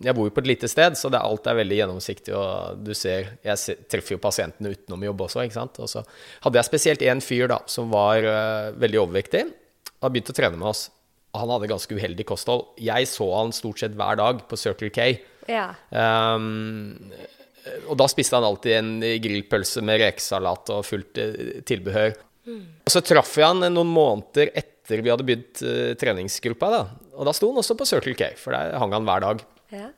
jeg 0.06 0.14
bor 0.18 0.28
jo 0.28 0.34
på 0.36 0.44
et 0.44 0.50
lite 0.52 0.70
sted, 0.70 0.98
så 1.00 1.10
det, 1.10 1.24
alt 1.26 1.50
er 1.50 1.58
veldig 1.58 1.80
gjennomsiktig. 1.80 2.36
Og 2.38 2.84
du 2.86 2.94
ser, 2.98 3.34
jeg 3.48 3.78
treffer 3.90 4.16
jo 4.16 4.22
pasientene 4.22 4.76
utenom 4.76 5.08
jobb 5.08 5.26
også, 5.26 5.42
ikke 5.48 5.58
sant. 5.58 5.82
Og 5.82 5.90
så 5.90 6.06
hadde 6.46 6.62
jeg 6.62 6.70
spesielt 6.70 7.06
en 7.10 7.24
fyr 7.26 7.50
da, 7.50 7.58
som 7.72 7.90
var 7.94 8.22
uh, 8.28 8.70
veldig 8.78 9.02
overvektig, 9.08 9.48
og 9.50 10.06
begynte 10.06 10.14
begynt 10.14 10.34
å 10.36 10.38
trene 10.38 10.62
med 10.62 10.70
oss. 10.70 10.86
Han 11.40 11.50
hadde 11.56 11.72
ganske 11.72 11.98
uheldig 11.98 12.28
kosthold. 12.30 12.68
Jeg 12.84 13.10
så 13.10 13.30
han 13.34 13.54
stort 13.56 13.82
sett 13.82 13.98
hver 13.98 14.22
dag 14.22 14.46
på 14.46 14.60
Circle 14.60 14.94
K. 14.94 15.12
ja. 15.50 15.72
Um, 15.90 16.98
og 17.86 17.94
da 17.94 18.08
spiste 18.10 18.34
han 18.34 18.46
alltid 18.46 18.74
en 18.74 18.94
grillpølse 19.22 19.84
med 19.86 20.00
rekesalat 20.02 20.72
og 20.74 20.82
fullt 20.82 21.12
tilbehør. 21.14 21.66
tilbehør. 21.70 22.16
Og 22.88 22.90
så 22.90 23.04
traff 23.06 23.36
jeg 23.38 23.46
han 23.46 23.62
noen 23.70 23.92
måneder 23.94 24.50
etter 24.58 25.04
vi 25.06 25.12
hadde 25.14 25.26
begynt 25.28 25.62
uh, 25.62 25.94
treningsgruppa. 25.98 26.72
da. 26.74 26.84
Og 27.18 27.28
da 27.28 27.34
sto 27.36 27.50
han 27.52 27.60
også 27.62 27.76
på 27.80 27.88
Circle 27.90 28.16
K, 28.18 28.32
for 28.40 28.56
der 28.56 28.78
hang 28.80 28.96
han 28.96 29.08
hver 29.08 29.26
dag. 29.28 29.44
ja. 29.74 29.90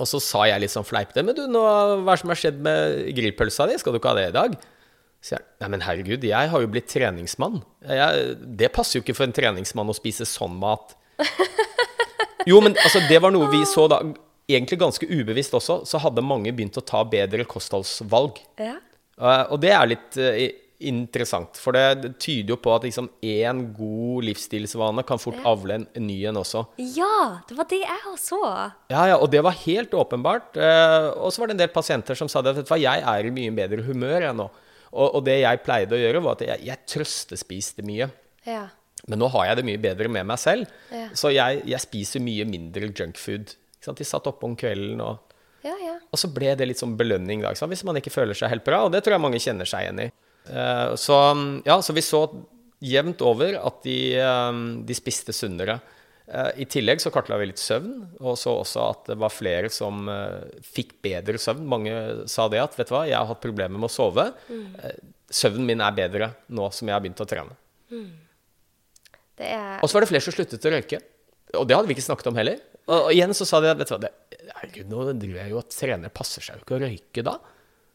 Og 0.00 0.08
så 0.08 0.18
sa 0.24 0.46
jeg 0.48 0.58
litt 0.58 0.72
sånn 0.72 0.86
fleipete 0.88 1.22
Men 1.22 1.36
du, 1.36 1.42
nå, 1.52 1.60
hva 1.62 2.00
er 2.00 2.16
det 2.16 2.22
som 2.22 2.30
har 2.32 2.38
skjedd 2.40 2.56
med 2.64 3.10
grillpølsa 3.14 3.68
di? 3.68 3.76
Skal 3.78 3.94
du 3.94 3.98
ikke 4.00 4.10
ha 4.10 4.16
det 4.18 4.24
i 4.30 4.34
dag? 4.34 4.56
Så 5.22 5.36
jeg, 5.36 5.44
nei, 5.62 5.68
men 5.76 5.84
herregud, 5.84 6.24
jeg 6.26 6.50
har 6.50 6.64
jo 6.64 6.70
blitt 6.72 6.88
treningsmann. 6.90 7.60
Jeg, 7.86 8.32
det 8.58 8.72
passer 8.74 8.98
jo 8.98 9.04
ikke 9.04 9.14
for 9.14 9.28
en 9.28 9.36
treningsmann 9.36 9.92
å 9.92 9.94
spise 9.94 10.26
sånn 10.26 10.56
mat. 10.58 10.96
Jo, 12.48 12.58
men 12.62 12.74
altså, 12.82 13.02
det 13.08 13.20
var 13.22 13.34
noe 13.34 13.50
vi 13.52 13.62
så 13.68 13.86
da. 13.90 14.02
Egentlig 14.50 14.80
ganske 14.80 15.06
ubevisst 15.06 15.54
også, 15.54 15.82
så 15.86 16.00
hadde 16.02 16.24
mange 16.26 16.50
begynt 16.52 16.76
å 16.76 16.84
ta 16.84 17.04
bedre 17.08 17.46
kostholdsvalg. 17.48 18.40
Ja. 18.60 18.74
Uh, 19.20 19.52
og 19.54 19.60
det 19.62 19.70
er 19.70 19.86
litt 19.86 20.18
uh, 20.18 20.32
interessant, 20.88 21.58
for 21.60 21.76
det, 21.76 21.84
det, 22.02 22.10
tyder 22.22 22.54
jo 22.54 22.58
på 22.62 22.72
at 22.74 22.86
liksom 22.86 23.08
én 23.22 23.62
god 23.76 24.26
livsstilsvane 24.28 25.04
kan 25.08 25.20
fort 25.22 25.38
avle 25.48 25.80
en, 25.80 25.86
ny 26.02 26.18
en 26.30 26.40
også. 26.40 26.64
Ja, 26.96 27.42
det 27.48 27.56
var 27.58 27.68
det 27.70 27.80
jeg 27.84 28.02
også 28.10 28.40
så. 28.42 28.42
Ja, 28.92 29.06
ja, 29.12 29.16
og 29.18 29.30
det 29.32 29.42
var 29.44 29.56
helt 29.64 29.94
åpenbart. 29.94 30.56
Uh, 30.56 31.12
og 31.22 31.32
så 31.32 31.42
var 31.42 31.50
det 31.50 31.56
en 31.56 31.62
del 31.64 31.72
pasienter 31.74 32.18
som 32.18 32.30
sa 32.30 32.42
det, 32.44 32.54
vet 32.58 32.68
du 32.68 32.74
hva, 32.74 32.80
jeg 32.82 33.06
er 33.14 33.28
i 33.28 33.34
mye 33.34 33.54
bedre 33.56 33.86
humør 33.86 34.28
jeg 34.28 34.38
nå. 34.38 34.48
Og, 34.92 35.06
og, 35.08 35.20
det 35.24 35.38
jeg 35.40 35.62
pleide 35.64 35.96
å 35.96 36.00
gjøre, 36.00 36.22
var 36.24 36.36
at 36.36 36.46
jeg, 36.46 36.64
jeg 36.68 36.88
trøstespiste 36.94 37.84
mye. 37.86 38.10
Ja. 38.44 38.66
Men 39.08 39.22
nå 39.22 39.28
har 39.34 39.48
jeg 39.48 39.58
det 39.58 39.66
mye 39.66 39.82
bedre 39.82 40.10
med 40.12 40.28
meg 40.28 40.40
selv, 40.40 40.70
Ja. 40.92 41.08
så 41.18 41.32
jeg, 41.32 41.62
jeg 41.66 41.82
spiser 41.82 42.22
mye 42.22 42.46
mindre 42.48 42.90
junkfood. 42.92 43.56
De 43.82 44.06
satt 44.06 44.28
oppe 44.30 44.46
om 44.46 44.54
kvelden, 44.58 45.00
og, 45.02 45.32
Ja, 45.64 45.74
ja. 45.78 45.96
og 46.10 46.18
så 46.20 46.30
ble 46.30 46.54
det 46.58 46.68
litt 46.68 46.80
sånn 46.82 46.94
belønning 46.98 47.42
da, 47.42 47.54
hvis 47.54 47.84
man 47.86 47.98
ikke 47.98 48.14
føler 48.14 48.38
seg 48.38 48.52
helt 48.52 48.66
bra. 48.66 48.84
Og 48.86 48.92
det 48.94 49.02
tror 49.02 49.16
jeg 49.16 49.24
mange 49.24 49.42
kjenner 49.42 49.68
seg 49.68 49.86
igjen 49.86 50.04
i. 50.04 50.12
Eh, 50.50 50.94
så, 50.98 51.18
ja, 51.66 51.78
så 51.82 51.94
vi 51.94 52.04
så 52.04 52.22
jevnt 52.82 53.22
over 53.22 53.58
at 53.60 53.82
de, 53.86 53.98
eh, 54.18 54.62
de 54.86 54.96
spiste 54.98 55.34
sunnere. 55.36 55.78
Eh, 56.26 56.62
I 56.64 56.66
tillegg 56.70 57.02
så 57.02 57.12
kartla 57.14 57.38
vi 57.40 57.50
litt 57.50 57.62
søvn, 57.62 57.94
og 58.20 58.38
så 58.40 58.54
også 58.62 58.84
at 58.88 59.12
det 59.12 59.18
var 59.20 59.34
flere 59.34 59.70
som 59.72 60.06
fikk 60.64 60.96
bedre 61.04 61.40
søvn. 61.42 61.64
Mange 61.68 61.94
sa 62.30 62.48
det 62.52 62.62
at 62.62 62.76
vet 62.78 62.90
du 62.90 62.96
hva, 62.96 63.04
jeg 63.10 63.18
har 63.18 63.28
hatt 63.28 63.42
problemer 63.42 63.78
med 63.78 63.90
å 63.90 63.92
sove. 63.92 64.30
Eh, 64.50 64.98
søvnen 65.32 65.68
min 65.68 65.84
er 65.84 65.96
bedre 65.96 66.32
nå 66.52 66.68
som 66.74 66.88
jeg 66.88 66.96
har 66.96 67.04
begynt 67.04 67.22
å 67.22 67.28
trene. 67.28 67.56
Det 69.38 69.48
er 69.48 69.80
Og 69.82 69.88
så 69.88 69.96
var 69.96 70.04
det 70.04 70.12
flere 70.12 70.24
som 70.24 70.34
sluttet 70.34 70.68
å 70.68 70.72
røyke. 70.74 71.00
Og 71.58 71.66
det 71.68 71.76
hadde 71.76 71.88
vi 71.90 71.96
ikke 71.96 72.08
snakket 72.08 72.30
om 72.30 72.38
heller. 72.40 72.60
Og, 72.86 72.96
og 72.98 73.10
igjen 73.14 73.34
så 73.36 73.46
sa 73.46 73.60
de 73.62 73.70
at 73.70 73.78
vet 73.78 73.90
du 73.90 73.94
hva, 73.94 74.02
det, 74.02 74.12
herregud, 74.58 74.88
nå 74.90 75.04
driver 75.12 75.42
jeg 75.42 75.52
jo 75.52 75.60
at 75.60 75.74
trener, 75.76 76.12
passer 76.14 76.44
seg 76.44 76.58
jo 76.58 76.64
ikke 76.64 76.78
å 76.78 76.82
røyke 76.82 77.24
da. 77.26 77.34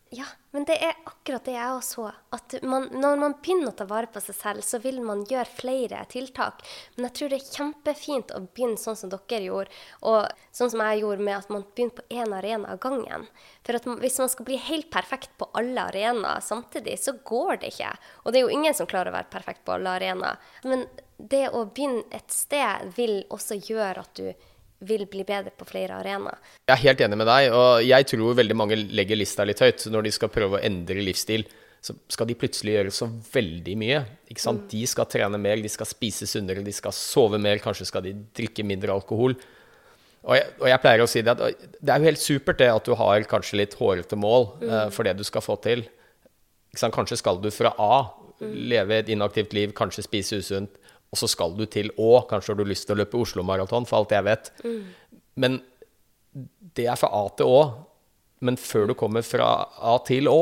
Ja, 0.09 0.25
men 0.51 0.63
det 0.63 0.77
er 0.79 0.95
akkurat 1.03 1.43
det 1.43 1.53
jeg 1.57 1.71
også 1.75 1.95
så. 1.97 2.11
At 2.37 2.53
man, 2.63 2.85
når 2.95 3.17
man 3.19 3.33
begynner 3.43 3.73
å 3.73 3.75
ta 3.75 3.87
vare 3.89 4.07
på 4.11 4.21
seg 4.23 4.37
selv, 4.37 4.63
så 4.63 4.79
vil 4.79 5.01
man 5.03 5.25
gjøre 5.27 5.49
flere 5.57 6.03
tiltak. 6.11 6.63
Men 6.95 7.09
jeg 7.09 7.15
tror 7.17 7.33
det 7.33 7.39
er 7.41 7.57
kjempefint 7.57 8.31
å 8.31 8.39
begynne 8.45 8.79
sånn 8.79 8.99
som 8.99 9.11
dere 9.11 9.41
gjorde, 9.43 9.81
og 10.07 10.31
sånn 10.55 10.71
som 10.71 10.83
jeg 10.85 11.03
gjorde 11.03 11.27
med 11.27 11.35
at 11.35 11.51
man 11.51 11.67
begynner 11.67 11.99
på 11.99 12.07
én 12.21 12.35
arena 12.39 12.71
av 12.71 12.81
gangen. 12.87 13.27
For 13.67 13.89
man, 13.89 13.99
hvis 14.03 14.19
man 14.23 14.31
skal 14.31 14.47
bli 14.47 14.61
helt 14.69 14.89
perfekt 14.93 15.35
på 15.41 15.49
alle 15.59 15.89
arenaer 15.91 16.45
samtidig, 16.45 16.95
så 17.03 17.17
går 17.27 17.63
det 17.63 17.73
ikke. 17.75 17.91
Og 18.23 18.31
det 18.31 18.39
er 18.39 18.47
jo 18.47 18.57
ingen 18.61 18.77
som 18.77 18.87
klarer 18.87 19.11
å 19.11 19.17
være 19.19 19.33
perfekt 19.33 19.65
på 19.67 19.75
alle 19.75 19.97
arenaer. 19.99 20.39
Men 20.63 20.87
det 21.17 21.49
å 21.51 21.65
begynne 21.67 22.07
et 22.15 22.31
sted 22.31 22.93
vil 22.95 23.25
også 23.33 23.59
gjøre 23.59 24.07
at 24.07 24.21
du 24.21 24.31
vil 24.79 25.05
bli 25.09 25.23
bedre 25.25 25.53
på 25.57 25.65
flere 25.65 25.97
arenaer. 25.97 26.37
Jeg 26.67 26.75
er 26.75 26.83
helt 26.83 27.01
enig 27.05 27.17
med 27.17 27.29
deg, 27.29 27.53
og 27.55 27.85
jeg 27.85 28.09
tror 28.11 28.37
veldig 28.37 28.57
mange 28.57 28.77
legger 28.77 29.17
lista 29.17 29.45
litt 29.47 29.61
høyt. 29.63 29.87
Når 29.93 30.07
de 30.07 30.13
skal 30.13 30.31
prøve 30.33 30.59
å 30.59 30.63
endre 30.63 31.01
livsstil, 31.01 31.47
så 31.81 31.95
skal 32.11 32.29
de 32.29 32.37
plutselig 32.37 32.73
gjøre 32.75 32.93
så 32.93 33.07
veldig 33.33 33.75
mye. 33.79 34.01
Ikke 34.29 34.43
sant? 34.43 34.65
De 34.71 34.81
skal 34.89 35.07
trene 35.09 35.39
mer, 35.41 35.61
de 35.61 35.71
skal 35.71 35.89
spise 35.89 36.27
sunnere, 36.29 36.65
de 36.65 36.73
skal 36.75 36.95
sove 36.95 37.39
mer, 37.41 37.61
kanskje 37.63 37.87
skal 37.89 38.05
de 38.05 38.15
drikke 38.37 38.65
mindre 38.67 38.93
alkohol. 38.93 39.37
Og 40.27 40.35
jeg, 40.35 40.47
og 40.59 40.67
jeg 40.67 40.83
pleier 40.83 41.03
å 41.03 41.09
si 41.09 41.23
det 41.23 41.35
at 41.37 41.67
det 41.79 41.93
er 41.93 42.01
jo 42.01 42.09
helt 42.09 42.21
supert 42.21 42.59
det 42.59 42.71
at 42.73 42.87
du 42.87 42.97
har 42.99 43.27
kanskje 43.29 43.61
litt 43.61 43.77
hårete 43.79 44.17
mål 44.19 44.49
eh, 44.65 44.87
for 44.91 45.07
det 45.07 45.15
du 45.19 45.23
skal 45.27 45.45
få 45.45 45.55
til. 45.63 45.85
Kanskje 46.77 47.21
skal 47.21 47.39
du 47.41 47.47
fra 47.53 47.71
A, 47.79 48.01
leve 48.41 48.99
et 48.99 49.09
inaktivt 49.13 49.55
liv, 49.55 49.71
kanskje 49.77 50.03
spise 50.05 50.41
usunt, 50.41 50.75
og 51.11 51.19
så 51.21 51.27
skal 51.31 51.53
du 51.57 51.65
til 51.71 51.89
Å. 51.97 52.23
Kanskje 52.29 52.53
har 52.53 52.59
du 52.59 52.65
lyst 52.67 52.87
til 52.87 52.97
å 52.97 52.99
løpe 53.01 53.19
Oslo 53.21 53.43
Maraton, 53.47 53.85
for 53.87 54.01
alt 54.01 54.11
jeg 54.15 54.25
vet. 54.27 54.51
Men 55.39 55.59
det 56.77 56.87
er 56.91 56.99
fra 56.99 57.09
A 57.15 57.23
til 57.39 57.47
Å. 57.49 57.61
Men 58.45 58.57
før 58.61 58.91
du 58.91 58.93
kommer 58.99 59.23
fra 59.25 59.47
A 59.81 59.95
til 60.05 60.27
Å, 60.29 60.41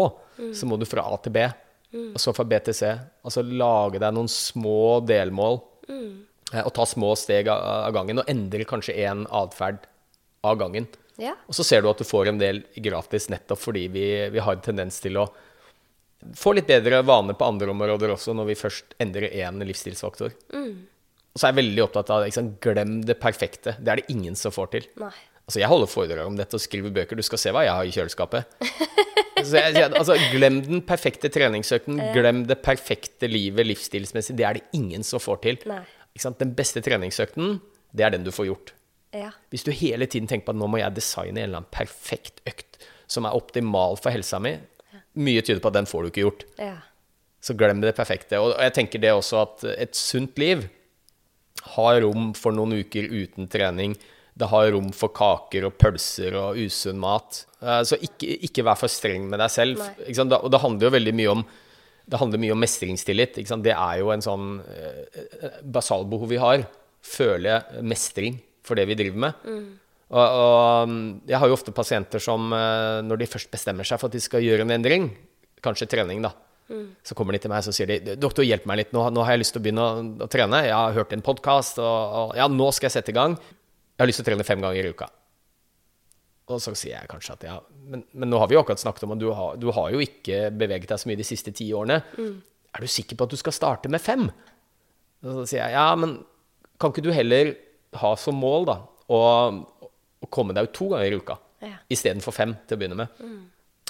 så 0.57 0.67
må 0.67 0.75
du 0.81 0.85
fra 0.89 1.05
A 1.07 1.19
til 1.23 1.31
B. 1.37 1.45
Og 1.95 2.17
så 2.19 2.33
fra 2.35 2.43
B 2.43 2.57
til 2.65 2.75
C. 2.75 2.89
Altså 3.23 3.43
lage 3.45 4.01
deg 4.03 4.11
noen 4.17 4.27
små 4.31 4.99
delmål. 5.07 5.61
eh, 6.53 6.63
Og 6.65 6.73
ta 6.75 6.83
små 6.89 7.13
steg 7.15 7.47
av 7.47 7.93
gangen. 7.95 8.19
Og 8.19 8.27
endre 8.27 8.65
kanskje 8.67 8.97
én 9.05 9.23
atferd 9.31 9.85
av 10.43 10.57
gangen. 10.59 10.87
Ja. 11.17 11.37
Og 11.47 11.55
så 11.55 11.63
ser 11.63 11.81
du 11.81 11.87
at 11.89 11.97
du 12.01 12.03
får 12.03 12.27
en 12.33 12.37
del 12.41 12.63
gratis 12.83 13.29
nettopp 13.31 13.61
fordi 13.63 13.85
vi, 13.87 14.03
vi 14.33 14.39
har 14.43 14.57
en 14.57 14.65
tendens 14.65 14.99
til 14.99 15.15
å 15.21 15.29
få 16.37 16.55
litt 16.57 16.67
bedre 16.69 17.03
vaner 17.05 17.37
på 17.37 17.45
andre 17.45 17.69
områder 17.73 18.13
også, 18.15 18.33
når 18.37 18.49
vi 18.49 18.57
først 18.59 18.97
endrer 19.03 19.29
én 19.29 19.61
livsstilsfaktor. 19.65 20.33
Og 20.55 21.39
så 21.39 21.47
er 21.47 21.51
jeg 21.51 21.59
veldig 21.59 21.83
opptatt 21.83 22.11
av 22.15 22.25
liksom, 22.25 22.53
glem 22.63 22.99
det 23.05 23.17
perfekte. 23.19 23.75
Det 23.79 23.91
er 23.91 24.01
det 24.01 24.13
ingen 24.13 24.37
som 24.39 24.53
får 24.55 24.69
til. 24.73 24.85
Nei. 25.01 25.11
Altså, 25.45 25.59
jeg 25.61 25.69
holder 25.69 25.89
foredrag 25.91 26.29
om 26.29 26.37
dette 26.39 26.57
og 26.57 26.63
skriver 26.63 26.93
bøker. 26.95 27.19
Du 27.19 27.25
skal 27.25 27.41
se 27.41 27.51
hva 27.53 27.65
jeg 27.67 27.75
har 27.75 27.85
i 27.85 27.93
kjøleskapet. 27.93 28.55
Så 29.45 29.59
jeg, 29.59 29.75
altså, 29.91 30.15
glem 30.31 30.61
den 30.65 30.79
perfekte 30.87 31.29
treningsøkten. 31.29 31.99
Glem 32.15 32.45
det 32.49 32.61
perfekte 32.65 33.29
livet 33.29 33.67
livsstilsmessig. 33.67 34.33
Det 34.39 34.47
er 34.47 34.57
det 34.57 34.63
ingen 34.73 35.03
som 35.05 35.21
får 35.21 35.43
til. 35.43 35.59
Ikke 35.59 36.23
sant? 36.23 36.39
Den 36.41 36.55
beste 36.57 36.81
treningsøkten, 36.81 37.59
det 37.93 38.07
er 38.07 38.15
den 38.15 38.25
du 38.25 38.31
får 38.33 38.49
gjort. 38.49 38.73
Ja. 39.15 39.29
Hvis 39.53 39.67
du 39.67 39.71
hele 39.75 40.07
tiden 40.09 40.27
tenker 40.31 40.47
på 40.47 40.55
at 40.55 40.59
nå 40.59 40.71
må 40.71 40.79
jeg 40.81 40.95
designe 40.97 41.37
en 41.37 41.43
eller 41.45 41.61
annen 41.61 41.71
perfekt 41.75 42.41
økt 42.49 42.79
som 43.11 43.27
er 43.27 43.37
optimal 43.37 43.99
for 44.01 44.15
helsa 44.15 44.39
mi, 44.41 44.55
mye 45.15 45.41
tyder 45.45 45.61
på 45.63 45.71
at 45.71 45.77
den 45.79 45.87
får 45.89 46.03
du 46.05 46.11
ikke 46.11 46.23
gjort. 46.25 46.45
Ja. 46.61 46.75
Så 47.45 47.53
glem 47.57 47.81
det 47.83 47.95
perfekte. 47.97 48.39
Og 48.41 48.55
jeg 48.59 48.73
tenker 48.73 49.01
det 49.03 49.13
også 49.13 49.41
at 49.43 49.63
et 49.75 49.95
sunt 49.97 50.37
liv 50.41 50.65
har 51.75 52.01
rom 52.03 52.31
for 52.37 52.55
noen 52.55 52.75
uker 52.81 53.07
uten 53.09 53.47
trening. 53.51 53.95
Det 54.35 54.49
har 54.51 54.71
rom 54.75 54.89
for 54.93 55.13
kaker 55.15 55.67
og 55.69 55.77
pølser 55.79 56.35
og 56.39 56.57
usunn 56.59 56.99
mat. 56.99 57.45
Eh, 57.61 57.83
Så 57.87 57.99
ikke, 58.03 58.33
ikke 58.49 58.65
vær 58.67 58.75
for 58.79 58.91
streng 58.91 59.29
med 59.31 59.39
deg 59.39 59.49
selv. 59.53 59.79
Og 59.79 60.51
det 60.51 60.61
handler 60.61 60.89
jo 60.89 60.95
veldig 60.97 61.15
mye 61.15 61.31
om 61.37 61.45
det 62.05 62.19
handler 62.21 62.37
mye 62.37 62.53
om 62.53 62.59
mestringstillit. 62.61 63.39
Det 63.65 63.71
er 63.73 63.95
jo 63.97 64.11
en 64.13 64.21
sånn 64.21 64.59
eh, 64.61 65.55
basalbehov 65.63 66.29
vi 66.29 66.37
har. 66.37 66.67
Føle 67.01 67.63
mestring 67.81 68.37
for 68.65 68.77
det 68.77 68.85
vi 68.91 68.97
driver 68.99 69.23
med. 69.23 69.33
Og, 70.13 70.21
og 70.21 70.89
mm, 70.89 71.05
jeg 71.29 71.41
har 71.41 71.49
jo 71.49 71.55
ofte 71.57 71.73
pasienter 71.75 72.21
som, 72.21 72.51
eh, 72.53 73.01
når 73.05 73.21
de 73.21 73.29
først 73.29 73.49
bestemmer 73.53 73.87
seg 73.87 74.01
for 74.01 74.11
at 74.11 74.17
de 74.17 74.21
skal 74.21 74.43
gjøre 74.45 74.67
en 74.67 74.75
endring, 74.75 75.09
kanskje 75.65 75.89
trening, 75.89 76.21
da, 76.21 76.31
så 77.05 77.17
kommer 77.17 77.35
de 77.35 77.41
til 77.41 77.51
meg 77.51 77.65
og 77.65 77.75
sier 77.77 77.89
de, 77.89 78.15
'Doktor, 78.17 78.45
hjelp 78.45 78.65
meg 78.69 78.79
litt. 78.79 78.93
Nå, 78.93 79.03
nå 79.13 79.25
har 79.25 79.35
jeg 79.35 79.43
lyst 79.43 79.53
til 79.53 79.61
å 79.61 79.65
begynne 79.65 79.85
å, 79.85 80.05
å 80.25 80.29
trene. 80.31 80.63
Jeg 80.65 80.73
har 80.73 80.95
hørt 80.97 81.13
en 81.13 81.25
podkast, 81.25 81.81
og, 81.81 82.15
og 82.21 82.33
ja, 82.37 82.47
nå 82.49 82.71
skal 82.73 82.89
jeg 82.89 82.97
sette 82.97 83.13
i 83.13 83.17
gang. 83.17 83.37
Jeg 83.37 84.01
har 84.01 84.09
lyst 84.09 84.21
til 84.21 84.25
å 84.25 84.29
trene 84.31 84.47
fem 84.47 84.65
ganger 84.65 84.89
i 84.89 84.93
uka.' 84.93 85.11
Og 86.53 86.61
så 86.61 86.75
sier 86.77 86.99
jeg 86.99 87.09
kanskje 87.09 87.33
at 87.33 87.43
ja, 87.47 87.55
men, 87.89 88.03
men 88.13 88.29
nå 88.29 88.37
har 88.37 88.49
vi 88.49 88.53
jo 88.53 88.61
akkurat 88.61 88.81
snakket 88.81 89.07
om 89.07 89.15
at 89.15 89.21
du 89.21 89.31
har, 89.33 89.55
du 89.57 89.71
har 89.73 89.93
jo 89.95 90.01
ikke 90.03 90.51
beveget 90.53 90.91
deg 90.91 91.01
så 91.01 91.09
mye 91.09 91.17
de 91.17 91.25
siste 91.25 91.53
ti 91.57 91.71
årene. 91.73 92.03
Er 92.75 92.83
du 92.83 92.91
sikker 92.91 93.17
på 93.17 93.25
at 93.25 93.33
du 93.33 93.39
skal 93.41 93.55
starte 93.55 93.89
med 93.89 94.03
fem? 94.03 94.27
Og 95.25 95.39
så 95.39 95.45
sier 95.49 95.63
jeg 95.63 95.73
ja, 95.73 95.87
men 95.97 96.19
kan 96.77 96.93
ikke 96.93 97.05
du 97.05 97.09
heller 97.15 97.55
ha 97.97 98.11
som 98.19 98.37
mål 98.37 98.67
da, 98.69 98.75
å, 99.09 99.19
å 100.25 100.29
komme 100.31 100.53
deg 100.57 100.67
ut 100.69 100.73
to 100.75 100.89
ganger 100.91 101.11
i 101.13 101.19
uka 101.21 101.37
Ja. 101.65 101.77
istedenfor 101.89 102.33
fem 102.35 102.55
til 102.67 102.77
å 102.77 102.79
begynne 102.81 102.97
med? 102.99 103.07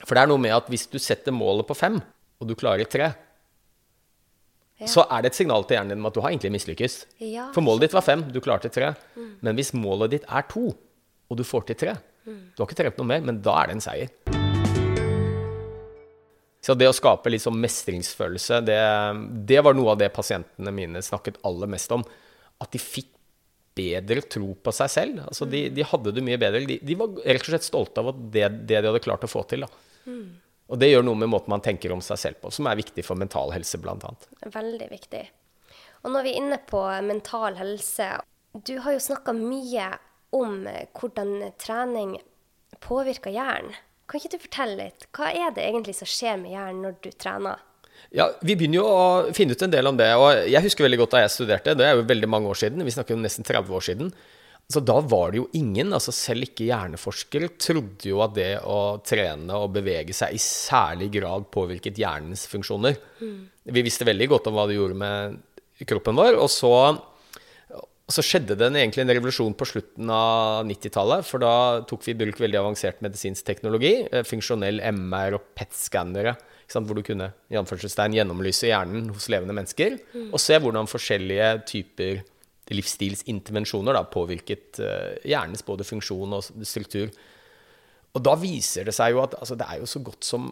For 0.06 0.16
det 0.16 0.24
er 0.24 0.28
noe 0.28 0.42
med 0.44 0.52
at 0.56 0.68
hvis 0.72 0.88
du 0.92 1.00
setter 1.00 1.32
målet 1.36 1.66
på 1.68 1.76
fem, 1.76 2.02
og 2.42 2.48
du 2.48 2.54
klarer 2.56 2.86
tre, 2.92 3.14
Ja. 4.78 4.88
så 4.92 5.06
er 5.10 5.22
det 5.24 5.32
et 5.32 5.36
signal 5.40 5.64
til 5.64 5.78
hjernen 5.78 5.90
din 5.96 6.00
om 6.04 6.06
at 6.10 6.14
du 6.14 6.20
har 6.22 6.32
egentlig 6.32 6.52
mislykkes. 6.52 7.06
Ja, 7.24 7.52
For 7.54 7.62
målet 7.64 7.88
ditt 7.88 7.94
var 7.96 8.02
fem, 8.04 8.26
du 8.32 8.42
klarte 8.42 8.70
tre. 8.70 8.94
Men 9.42 9.56
hvis 9.56 9.72
målet 9.74 10.12
ditt 10.12 10.26
er 10.28 10.44
to, 10.52 10.76
og 11.32 11.38
du 11.38 11.44
får 11.44 11.66
til 11.68 11.76
tre 11.76 11.96
Du 12.26 12.58
har 12.64 12.66
ikke 12.68 12.76
trent 12.76 12.98
noe 12.98 13.06
mer, 13.06 13.22
men 13.22 13.40
da 13.42 13.54
er 13.62 13.68
det 13.68 13.76
en 13.76 13.82
seier. 13.86 14.10
Så 16.66 16.74
det 16.76 16.88
å 16.90 16.96
skape 16.98 17.30
litt 17.30 17.44
sånn 17.44 17.60
mestringsfølelse, 17.62 18.58
det, 18.66 18.78
det 19.46 19.60
var 19.64 19.76
noe 19.78 19.92
av 19.94 20.00
det 20.02 20.10
pasientene 20.16 20.74
mine 20.74 20.98
snakket 21.06 21.38
aller 21.46 21.70
mest 21.70 21.92
om. 21.94 22.02
At 22.60 22.72
de 22.74 22.80
fikk 22.82 23.12
bedre 23.76 24.24
tro 24.32 24.54
på 24.56 24.74
seg 24.76 24.92
selv. 24.92 25.22
Altså 25.28 25.48
de, 25.50 25.68
de 25.74 25.86
hadde 25.86 26.14
det 26.16 26.24
mye 26.26 26.40
bedre. 26.42 26.64
De, 26.68 26.80
de 26.82 26.98
var 27.00 27.16
rett 27.26 27.44
og 27.44 27.52
slett 27.52 27.68
stolte 27.68 28.04
av 28.04 28.14
det, 28.16 28.48
det 28.68 28.80
de 28.80 28.90
hadde 28.90 29.04
klart 29.04 29.26
å 29.28 29.32
få 29.32 29.44
til. 29.50 29.66
Da. 29.66 30.16
Og 30.72 30.80
det 30.82 30.90
gjør 30.90 31.06
noe 31.06 31.20
med 31.22 31.30
måten 31.34 31.54
man 31.54 31.64
tenker 31.66 31.94
om 31.94 32.02
seg 32.04 32.20
selv 32.22 32.40
på, 32.42 32.52
som 32.54 32.70
er 32.70 32.80
viktig 32.80 33.04
for 33.06 33.20
mental 33.20 33.54
helse, 33.54 33.78
annet. 33.78 34.30
Veldig 34.56 34.88
viktig. 34.92 35.24
Og 36.06 36.14
når 36.14 36.26
vi 36.26 36.34
er 36.34 36.42
inne 36.42 36.62
på 36.70 36.82
mental 37.02 37.58
helse 37.58 38.08
Du 38.66 38.78
har 38.86 38.94
jo 38.94 39.02
snakka 39.02 39.34
mye 39.36 39.90
om 40.36 40.64
hvordan 40.96 41.52
trening 41.60 42.16
påvirker 42.84 43.34
hjernen. 43.34 43.76
Kan 44.06 44.22
ikke 44.22 44.36
du 44.36 44.44
fortelle 44.44 44.78
litt? 44.80 45.08
Hva 45.18 45.32
er 45.34 45.54
det 45.56 45.64
egentlig 45.66 45.96
som 45.98 46.10
skjer 46.10 46.38
med 46.38 46.54
hjernen 46.54 46.84
når 46.86 46.98
du 47.02 47.10
trener? 47.18 47.64
Ja, 48.16 48.30
Vi 48.42 48.56
begynner 48.56 48.80
jo 48.80 48.86
å 48.88 49.34
finne 49.36 49.56
ut 49.56 49.62
en 49.66 49.74
del 49.74 49.88
om 49.90 49.98
det. 50.00 50.14
og 50.16 50.48
Jeg 50.48 50.64
husker 50.64 50.86
veldig 50.88 51.02
godt 51.04 51.12
da 51.18 51.26
jeg 51.26 51.34
studerte, 51.36 51.76
det 51.76 51.86
er 51.86 51.96
jo 51.98 52.08
veldig 52.08 52.30
mange 52.32 52.48
år 52.48 52.60
siden, 52.62 52.84
vi 52.86 52.94
snakker 52.96 53.18
om 53.18 53.24
nesten 53.26 53.44
30 53.48 53.76
år 53.76 53.86
siden, 53.90 54.14
Så 54.68 54.82
da 54.82 54.96
var 55.00 55.30
det 55.30 55.38
jo 55.38 55.50
ingen, 55.54 55.92
altså 55.94 56.10
selv 56.12 56.48
ikke 56.48 56.66
hjerneforskere, 56.66 57.52
trodde 57.62 58.08
jo 58.10 58.22
at 58.26 58.34
det 58.34 58.48
å 58.66 58.98
trene 59.06 59.54
og 59.62 59.76
bevege 59.76 60.10
seg 60.18 60.34
i 60.34 60.40
særlig 60.42 61.12
grad 61.14 61.46
påvirket 61.54 62.00
hjernens 62.02 62.48
funksjoner. 62.50 62.96
Vi 63.70 63.84
visste 63.86 64.08
veldig 64.10 64.28
godt 64.32 64.48
om 64.50 64.56
hva 64.58 64.66
det 64.66 64.80
gjorde 64.80 64.98
med 64.98 65.38
kroppen 65.86 66.18
vår. 66.18 66.40
Og 66.42 66.50
så, 66.50 66.72
så 68.10 68.26
skjedde 68.26 68.58
det 68.58 68.72
en, 68.72 68.80
egentlig 68.82 69.06
en 69.06 69.14
revolusjon 69.14 69.54
på 69.54 69.68
slutten 69.70 70.10
av 70.10 70.66
90-tallet. 70.66 71.26
For 71.30 71.46
da 71.46 71.54
tok 71.86 72.02
vi 72.08 72.16
i 72.16 72.20
bruk 72.26 72.42
veldig 72.42 72.58
avansert 72.64 73.06
medisinsk 73.06 73.46
teknologi. 73.46 74.08
eh, 74.10 74.26
Funksjonell 74.26 74.82
MR 74.82 75.38
og 75.38 75.46
PET-skannere. 75.54 76.40
Hvor 76.74 76.98
du 76.98 77.04
kunne 77.06 77.30
i 77.50 77.56
gjennomlyse 77.56 78.68
hjernen 78.68 79.12
hos 79.14 79.30
levende 79.30 79.54
mennesker. 79.54 80.00
Og 80.32 80.40
se 80.42 80.58
hvordan 80.60 80.90
forskjellige 80.90 81.52
typer 81.70 82.24
livsstilsintervensjoner 82.74 83.94
da, 83.94 84.04
påvirket 84.10 84.80
uh, 84.82 85.14
hjernens 85.22 85.62
både 85.66 85.86
funksjon 85.86 86.34
og 86.34 86.66
struktur. 86.66 87.12
Og 88.16 88.24
da 88.24 88.34
viser 88.40 88.88
det 88.88 88.96
seg 88.96 89.14
jo 89.14 89.22
at 89.22 89.36
altså, 89.38 89.58
det 89.60 89.68
er 89.70 89.82
jo 89.84 89.90
så 89.90 90.02
godt 90.02 90.26
som 90.26 90.50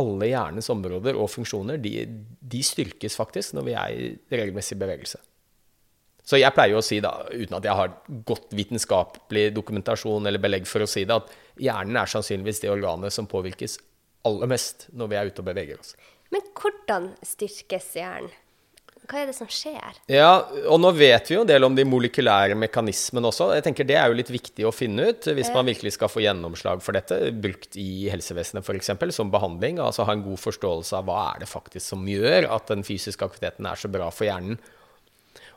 alle 0.00 0.30
hjernens 0.30 0.70
områder 0.72 1.18
og 1.20 1.28
funksjoner 1.30 1.76
de, 1.82 2.06
de 2.40 2.62
styrkes 2.64 3.18
faktisk 3.18 3.54
når 3.54 3.66
vi 3.66 3.76
er 3.76 3.92
i 3.92 4.08
regelmessig 4.32 4.78
bevegelse. 4.80 5.20
Så 6.22 6.38
jeg 6.38 6.54
pleier 6.54 6.78
å 6.78 6.84
si, 6.86 7.00
da, 7.02 7.10
uten 7.34 7.56
at 7.58 7.66
jeg 7.66 7.76
har 7.76 7.94
godt 8.26 8.54
vitenskapelig 8.54 9.48
dokumentasjon 9.56 10.26
eller 10.30 10.42
belegg 10.42 10.68
for 10.70 10.84
å 10.84 10.88
si 10.88 11.02
det, 11.04 11.16
at 11.18 11.32
hjernen 11.60 11.98
er 11.98 12.10
sannsynligvis 12.10 12.62
det 12.62 12.70
organet 12.72 13.14
som 13.14 13.26
påvirkes 13.28 13.76
aller 14.28 14.50
mest 14.50 14.88
når 14.92 15.10
vi 15.10 15.18
er 15.18 15.30
ute 15.32 15.42
og 15.42 15.48
beveger 15.50 15.80
oss. 15.80 15.96
Men 16.32 16.46
hvordan 16.56 17.10
styrkes 17.26 17.90
hjernen? 17.98 18.30
Hva 19.10 19.18
er 19.18 19.26
det 19.28 19.34
som 19.34 19.48
skjer? 19.50 19.96
Ja, 20.08 20.44
og 20.70 20.78
nå 20.78 20.92
vet 20.94 21.26
vi 21.26 21.34
jo 21.34 21.40
en 21.42 21.48
del 21.48 21.66
om 21.66 21.74
de 21.74 21.82
molekylære 21.84 22.54
mekanismene 22.56 23.26
også. 23.32 23.48
Jeg 23.56 23.64
tenker 23.66 23.84
Det 23.88 23.96
er 23.98 24.06
jo 24.08 24.14
litt 24.14 24.30
viktig 24.30 24.62
å 24.64 24.70
finne 24.72 25.08
ut 25.10 25.26
hvis 25.26 25.50
man 25.52 25.66
virkelig 25.66 25.96
skal 25.96 26.08
få 26.08 26.22
gjennomslag 26.22 26.80
for 26.86 26.94
dette, 26.94 27.18
brukt 27.34 27.74
i 27.82 28.06
helsevesenet 28.12 28.62
f.eks. 28.62 28.92
som 29.18 29.32
behandling. 29.34 29.80
Altså 29.82 30.06
ha 30.06 30.14
en 30.14 30.22
god 30.22 30.38
forståelse 30.40 30.94
av 31.00 31.10
hva 31.10 31.18
er 31.32 31.42
det 31.42 31.50
faktisk 31.50 31.82
som 31.90 32.06
gjør 32.08 32.46
at 32.54 32.70
den 32.70 32.86
fysiske 32.86 33.26
aktiviteten 33.26 33.66
er 33.68 33.82
så 33.82 33.90
bra 33.92 34.06
for 34.14 34.30
hjernen. 34.30 34.62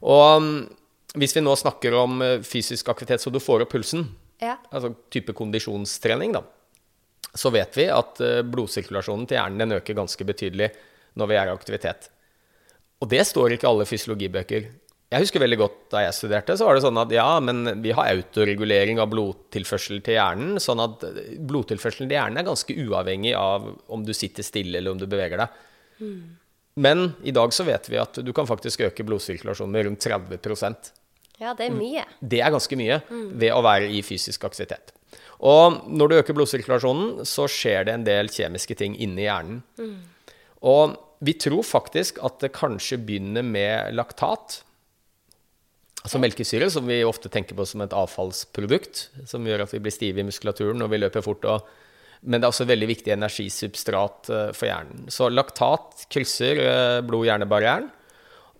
Og 0.01 0.25
um, 0.41 0.49
hvis 1.15 1.37
vi 1.37 1.45
nå 1.45 1.53
snakker 1.61 1.95
om 2.01 2.17
uh, 2.25 2.41
fysisk 2.43 2.89
aktivitet 2.91 3.21
så 3.23 3.31
du 3.31 3.39
får 3.39 3.67
opp 3.67 3.75
pulsen, 3.77 4.09
Ja. 4.41 4.57
altså 4.73 4.89
type 5.13 5.37
kondisjonstrening, 5.37 6.33
da, 6.35 6.41
så 7.33 7.51
vet 7.53 7.77
vi 7.77 7.87
at 7.91 8.21
uh, 8.23 8.41
blodsirkulasjonen 8.47 9.27
til 9.29 9.39
hjernen 9.39 9.63
den 9.63 9.77
øker 9.79 9.97
ganske 9.97 10.27
betydelig 10.27 10.71
når 11.19 11.31
vi 11.31 11.37
er 11.39 11.49
i 11.49 11.55
aktivitet. 11.55 12.09
Og 13.03 13.09
det 13.11 13.23
står 13.27 13.55
ikke 13.55 13.67
i 13.67 13.71
alle 13.71 13.87
fysiologibøker. 13.87 14.67
Jeg 15.13 15.21
husker 15.21 15.43
veldig 15.43 15.57
godt 15.59 15.77
da 15.93 16.01
jeg 16.05 16.15
studerte, 16.17 16.55
så 16.57 16.65
var 16.67 16.75
det 16.75 16.83
sånn 16.83 16.97
at 16.99 17.11
ja, 17.13 17.27
men 17.43 17.83
vi 17.83 17.93
har 17.95 18.09
autoregulering 18.09 18.99
av 18.99 19.11
blodtilførsel 19.11 20.01
til 20.03 20.17
hjernen, 20.17 20.55
sånn 20.63 20.81
at 20.83 21.05
uh, 21.07 21.21
blodtilførselen 21.49 22.09
til 22.11 22.19
hjernen 22.19 22.41
er 22.41 22.47
ganske 22.47 22.79
uavhengig 22.85 23.35
av 23.39 23.69
om 23.91 24.05
du 24.05 24.13
sitter 24.15 24.47
stille 24.47 24.81
eller 24.81 24.95
om 24.95 25.01
du 25.01 25.07
beveger 25.09 25.45
deg. 25.45 25.61
Men 26.75 27.13
i 27.23 27.31
dag 27.31 27.53
så 27.55 27.63
vet 27.63 27.87
vi 27.87 27.99
at 28.01 28.19
du 28.19 28.33
kan 28.35 28.47
faktisk 28.49 28.83
øke 28.89 29.05
blodsirkulasjonen 29.07 29.71
med 29.71 29.85
rundt 29.87 30.03
30% 30.03 30.91
Ja, 31.39 31.53
det 31.55 31.69
er 31.69 31.75
mye. 31.75 32.03
det 32.19 32.41
er 32.43 32.51
ganske 32.51 32.75
mye 32.79 32.99
ved 33.11 33.51
å 33.55 33.61
være 33.63 33.87
i 33.91 34.01
fysisk 34.03 34.43
aktivitet. 34.47 34.91
Og 35.45 35.81
når 35.91 36.09
du 36.09 36.17
øker 36.19 36.37
blodsirkulasjonen, 36.37 37.25
så 37.27 37.47
skjer 37.51 37.87
det 37.87 37.95
en 37.95 38.05
del 38.07 38.31
kjemiske 38.31 38.77
ting 38.79 38.95
inni 39.03 39.27
hjernen. 39.27 39.63
Og 40.65 40.95
vi 41.25 41.35
tror 41.39 41.63
faktisk 41.65 42.19
at 42.25 42.39
det 42.43 42.53
kanskje 42.55 42.99
begynner 43.01 43.45
med 43.45 43.95
laktat. 43.95 44.61
Altså 46.05 46.21
melkesyre, 46.21 46.69
som 46.69 46.85
vi 46.85 47.01
ofte 47.05 47.31
tenker 47.33 47.57
på 47.57 47.65
som 47.65 47.81
et 47.81 47.95
avfallsprodukt, 47.95 49.07
som 49.25 49.45
gjør 49.47 49.65
at 49.65 49.73
vi 49.73 49.81
blir 49.81 49.93
stive 49.93 50.21
i 50.21 50.27
muskulaturen 50.27 50.77
når 50.81 50.91
vi 50.91 51.01
løper 51.01 51.25
fort. 51.25 51.47
Og, 51.49 51.65
men 52.21 52.39
det 52.39 52.45
er 52.45 52.53
også 52.53 52.67
veldig 52.69 52.89
viktig 52.91 53.13
energisubstrat 53.15 54.29
eh, 54.29 54.51
for 54.53 54.69
hjernen. 54.69 55.07
Så 55.13 55.31
laktat 55.33 56.05
krysser 56.13 56.61
eh, 56.61 56.99
blod-hjerne-barrieren. 57.05 57.89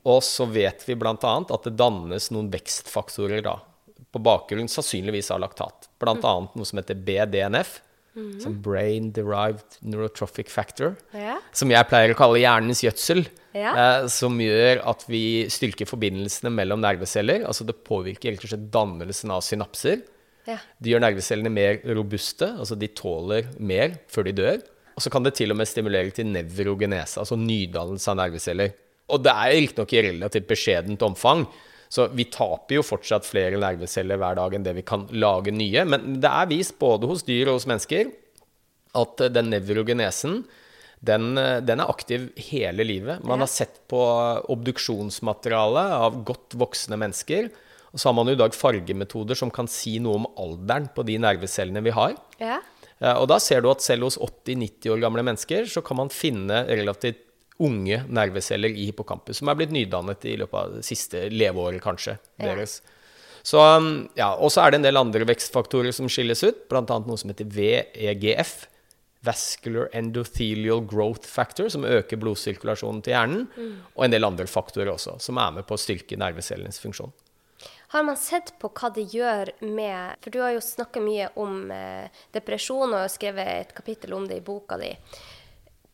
Og 0.06 0.22
så 0.26 0.46
vet 0.50 0.84
vi 0.86 0.98
bl.a. 0.98 1.16
at 1.18 1.66
det 1.66 1.78
dannes 1.78 2.30
noen 2.34 2.52
vekstfaktorer 2.54 3.42
da, 3.46 3.56
på 4.16 4.22
bakgrunn 4.24 4.70
sannsynligvis 4.72 5.30
av 5.36 5.42
laktat. 5.44 5.90
Bl.a. 6.02 6.16
noe 6.56 6.66
som 6.68 6.80
heter 6.80 6.96
BDNF, 6.96 7.82
som 8.40 8.54
Brain 8.64 9.10
Derived 9.12 9.76
Neurotrophic 9.84 10.48
Factor, 10.48 10.94
Ja. 11.12 11.34
som 11.52 11.68
jeg 11.74 11.88
pleier 11.90 12.14
å 12.14 12.16
kalle 12.16 12.40
hjernens 12.40 12.80
gjødsel, 12.86 13.26
Ja. 13.54 13.74
eh, 13.76 14.08
som 14.08 14.38
gjør 14.40 14.80
at 14.88 15.04
vi 15.12 15.46
styrker 15.52 15.86
forbindelsene 15.86 16.50
mellom 16.52 16.80
nerveceller. 16.80 17.44
Altså 17.46 17.66
det 17.68 17.84
påvirker 17.84 18.32
rett 18.32 18.46
og 18.48 18.50
slett 18.54 18.72
dannelsen 18.72 19.32
av 19.36 19.42
synapser. 19.44 20.02
Ja. 20.48 20.58
Det 20.80 20.92
gjør 20.94 21.02
nervecellene 21.04 21.52
mer 21.52 21.82
robuste, 21.96 22.54
altså 22.58 22.78
de 22.80 22.88
tåler 22.88 23.48
mer 23.60 24.00
før 24.08 24.24
de 24.30 24.32
dør. 24.40 24.62
Og 24.96 25.04
så 25.04 25.12
kan 25.12 25.24
det 25.24 25.36
til 25.36 25.52
og 25.52 25.58
med 25.58 25.68
stimulere 25.68 26.14
til 26.16 26.26
nevrogenese, 26.32 27.18
altså 27.20 27.36
nydannelse 27.36 28.08
av 28.14 28.16
nerveceller. 28.22 28.72
Og 29.12 29.22
det 29.24 29.34
er 29.36 29.52
riktignok 29.60 29.92
i 29.94 30.02
relativt 30.08 30.48
beskjedent 30.48 31.04
omfang, 31.04 31.44
så 31.96 32.10
vi 32.12 32.26
taper 32.28 32.80
jo 32.80 32.84
fortsatt 32.84 33.28
flere 33.28 33.60
nerveceller 33.62 34.20
hver 34.20 34.36
dag 34.40 34.56
enn 34.58 34.66
det 34.66 34.74
vi 34.76 34.84
kan 34.88 35.06
lage 35.16 35.54
nye. 35.56 35.86
Men 35.88 36.18
det 36.24 36.32
er 36.32 36.50
vist 36.52 36.76
både 36.82 37.08
hos 37.08 37.24
dyr 37.28 37.48
og 37.48 37.60
hos 37.60 37.68
mennesker 37.72 38.12
at 39.00 39.24
eh, 39.24 39.32
den 39.32 39.52
nevrogenesen 39.54 40.42
den, 41.06 41.38
eh, 41.38 41.60
den 41.64 41.84
er 41.84 41.92
aktiv 41.92 42.30
hele 42.50 42.86
livet. 42.88 43.24
Man 43.28 43.44
har 43.44 43.52
sett 43.52 43.82
på 43.92 44.02
obduksjonsmateriale 44.52 45.86
av 46.00 46.22
godt 46.28 46.58
voksne 46.60 47.00
mennesker. 47.00 47.50
Og 47.94 48.02
så 48.02 48.10
har 48.10 48.16
man 48.18 48.28
jo 48.28 48.36
i 48.36 48.40
dag 48.42 48.56
fargemetoder 48.56 49.38
som 49.40 49.52
kan 49.54 49.70
si 49.72 49.98
noe 50.04 50.20
om 50.20 50.26
alderen 50.42 50.90
på 50.96 51.06
de 51.08 51.16
nervecellene 51.22 51.84
vi 51.86 51.94
har. 51.96 52.16
Ja. 52.42 52.60
Eh, 53.00 53.14
Og 53.16 53.30
da 53.32 53.40
ser 53.40 53.62
du 53.64 53.70
at 53.72 53.86
selv 53.86 54.10
hos 54.10 54.18
80-90 54.20 54.92
år 54.96 55.04
gamle 55.04 55.24
mennesker 55.24 55.70
så 55.70 55.84
kan 55.86 56.02
man 56.02 56.12
finne 56.14 56.66
relativt 56.68 57.24
unge 57.64 58.02
nerveceller 58.12 58.70
i 58.70 58.90
hippocampus 58.90 59.40
som 59.40 59.50
er 59.50 59.56
blitt 59.60 59.72
nydannet 59.72 60.26
i 60.28 60.36
løpet 60.42 60.60
av 60.60 60.74
det 60.76 60.84
siste 60.88 61.28
leveåret, 61.32 61.82
kanskje, 61.84 62.18
Ja. 62.38 62.52
deres. 62.52 62.82
Så, 63.46 63.60
um, 63.78 64.10
ja, 64.16 64.34
Og 64.36 64.50
så 64.52 64.66
er 64.66 64.72
det 64.72 64.76
en 64.80 64.88
del 64.88 64.98
andre 64.98 65.26
vekstfaktorer 65.26 65.94
som 65.94 66.08
skilles 66.10 66.44
ut, 66.44 66.68
bl.a. 66.68 66.82
noe 66.82 67.18
som 67.18 67.30
heter 67.30 67.46
VEGF. 67.46 68.68
Vascular 69.26 69.90
Endothelial 69.94 70.82
Growth 70.86 71.28
Factor, 71.28 71.70
som 71.70 71.86
øker 71.86 72.18
blodsirkulasjonen 72.22 73.02
til 73.02 73.16
hjernen. 73.16 73.48
Og 73.96 74.06
en 74.06 74.14
del 74.14 74.26
andre 74.28 74.46
faktorer 74.46 74.92
også, 74.94 75.20
som 75.22 75.40
er 75.42 75.52
med 75.52 75.66
på 75.66 75.74
å 75.78 75.82
styrke 75.82 76.18
nervecellenes 76.18 76.78
funksjon. 76.84 77.14
Har 77.94 78.04
man 78.04 78.18
sett 78.18 78.54
på 78.60 78.70
hva 78.76 78.90
det 78.94 79.06
gjør 79.14 79.50
med 79.62 80.18
For 80.22 80.34
du 80.34 80.42
har 80.42 80.52
jo 80.52 80.62
snakka 80.62 81.00
mye 81.00 81.30
om 81.40 81.72
eh, 81.72 82.10
depresjon 82.36 82.94
og 82.98 83.10
skrevet 83.14 83.48
et 83.48 83.74
kapittel 83.78 84.14
om 84.18 84.26
det 84.28 84.42
i 84.42 84.46
boka 84.46 84.78
di. 84.82 84.92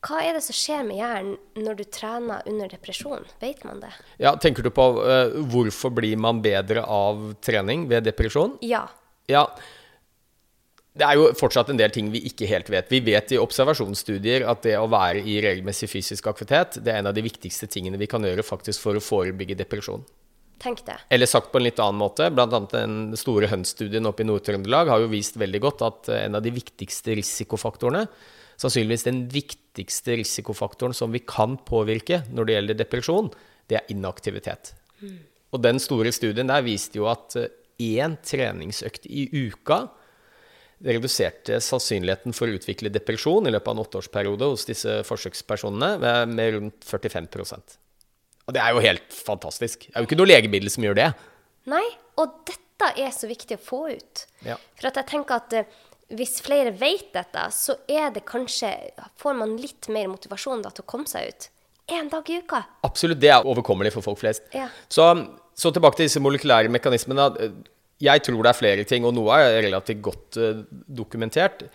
Hva 0.02 0.24
er 0.26 0.34
det 0.34 0.42
som 0.42 0.58
skjer 0.58 0.86
med 0.88 0.98
hjernen 0.98 1.36
når 1.62 1.78
du 1.78 1.84
trener 1.94 2.48
under 2.50 2.72
depresjon? 2.72 3.28
Vet 3.42 3.62
man 3.68 3.84
det? 3.84 3.92
Ja, 4.22 4.34
Tenker 4.42 4.66
du 4.66 4.72
på 4.74 4.88
uh, 4.98 5.36
hvorfor 5.52 5.94
blir 5.94 6.18
man 6.18 6.42
bedre 6.42 6.82
av 6.82 7.36
trening 7.46 7.86
ved 7.92 8.08
depresjon? 8.10 8.56
Ja. 8.66 8.88
Ja, 9.30 9.46
det 10.98 11.06
er 11.08 11.16
jo 11.16 11.30
fortsatt 11.40 11.70
en 11.72 11.80
del 11.80 11.92
ting 11.94 12.10
vi 12.12 12.20
ikke 12.28 12.50
helt 12.50 12.68
vet. 12.74 12.90
Vi 12.92 13.00
vet 13.06 13.32
i 13.32 13.40
observasjonsstudier 13.40 14.44
at 14.50 14.66
det 14.66 14.74
å 14.76 14.90
være 14.92 15.22
i 15.24 15.38
regelmessig 15.44 15.88
fysisk 15.92 16.28
aktivitet, 16.28 16.82
det 16.84 16.92
er 16.92 17.00
en 17.00 17.12
av 17.12 17.16
de 17.16 17.24
viktigste 17.24 17.70
tingene 17.72 18.00
vi 18.02 18.10
kan 18.12 18.26
gjøre 18.26 18.44
faktisk 18.44 18.84
for 18.84 18.98
å 18.98 19.04
forebygge 19.04 19.56
depresjon. 19.62 20.04
Tenk 20.62 20.84
det. 20.86 20.98
Eller 21.10 21.30
sagt 21.30 21.50
på 21.54 21.62
en 21.62 21.66
litt 21.66 21.80
annen 21.82 22.02
måte, 22.02 22.28
bl.a. 22.34 22.60
den 22.74 23.16
store 23.18 23.48
Høns-studien 23.50 24.06
oppe 24.10 24.26
i 24.26 24.28
Nord-Trøndelag 24.28 24.92
har 24.92 25.02
jo 25.02 25.10
vist 25.14 25.40
veldig 25.42 25.62
godt 25.64 25.86
at 25.88 26.12
en 26.18 26.38
av 26.38 26.44
de 26.46 26.54
viktigste 26.54 27.16
risikofaktorene, 27.18 28.04
sannsynligvis 28.62 29.08
den 29.08 29.24
viktigste 29.32 30.19
risikofaktoren 30.19 30.93
som 30.97 31.13
vi 31.13 31.24
kan 31.26 31.58
påvirke 31.65 32.21
når 32.30 32.47
det 32.47 32.58
gjelder 32.58 32.80
depresjon, 32.84 33.32
det 33.71 33.80
er 33.80 33.93
inaktivitet. 33.93 34.76
Og 35.52 35.63
den 35.63 35.82
store 35.84 36.12
studien 36.15 36.50
der 36.52 36.63
viste 36.65 37.00
jo 37.02 37.10
at 37.12 37.36
eh, 37.39 37.50
én 37.82 38.17
treningsøkt 38.24 39.08
i 39.10 39.26
uka 39.50 39.88
reduserte 40.86 41.60
sannsynligheten 41.62 42.34
for 42.34 42.50
å 42.50 42.58
utvikle 42.58 42.91
depresjon 42.93 43.45
i 43.45 43.54
løpet 43.54 43.69
av 43.69 43.76
en 43.76 43.84
åtteårsperiode 43.84 44.50
hos 44.54 44.65
disse 44.69 45.02
forsøkspersonene 45.06 46.26
med, 46.32 46.41
rundt 46.56 46.88
45% 46.88 47.78
Og 48.47 48.56
det 48.56 48.63
er 48.63 48.74
jo 48.74 48.82
helt 48.86 49.13
fantastisk. 49.13 49.86
Det 49.88 49.93
er 49.93 50.02
jo 50.02 50.10
ikke 50.10 50.17
noe 50.17 50.32
legemiddel 50.32 50.74
som 50.74 50.88
gjør 50.88 50.97
det. 50.97 51.10
Nei, 51.69 51.84
og 52.21 52.41
dette 52.50 52.89
er 52.97 53.13
så 53.13 53.30
viktig 53.30 53.60
å 53.60 53.62
få 53.62 53.84
ut. 53.93 54.26
Ja. 54.47 54.58
For 54.80 54.89
at 54.89 54.97
jeg 54.97 55.12
tenker 55.13 55.38
at 55.38 55.58
eh, 55.60 55.80
hvis 56.17 56.39
flere 56.43 56.74
vet 56.76 57.12
dette, 57.15 57.47
så 57.56 57.78
er 57.89 58.12
det 58.15 58.26
kanskje 58.28 58.71
Får 59.21 59.36
man 59.38 59.56
litt 59.60 59.89
mer 59.93 60.10
motivasjon 60.12 60.63
da 60.65 60.71
til 60.74 60.86
å 60.86 60.89
komme 60.89 61.10
seg 61.10 61.30
ut. 61.32 61.50
Én 61.91 62.10
dag 62.12 62.28
i 62.30 62.39
uka. 62.39 62.62
Absolutt, 62.88 63.19
det 63.21 63.32
er 63.34 63.47
overkommelig 63.47 63.91
for 63.95 64.06
folk 64.06 64.19
flest. 64.21 64.45
Ja. 64.56 64.69
Så, 64.91 65.06
så 65.58 65.71
tilbake 65.74 66.00
til 66.00 66.08
disse 66.08 66.21
molekylære 66.24 66.71
mekanismene. 66.71 67.28
Jeg 68.02 68.24
tror 68.26 68.41
det 68.41 68.52
er 68.52 68.58
flere 68.58 68.86
ting, 68.88 69.06
og 69.06 69.15
noe 69.17 69.38
er 69.38 69.60
relativt 69.65 70.02
godt 70.06 70.39
eh, 70.41 70.62
dokumentert. 71.02 71.65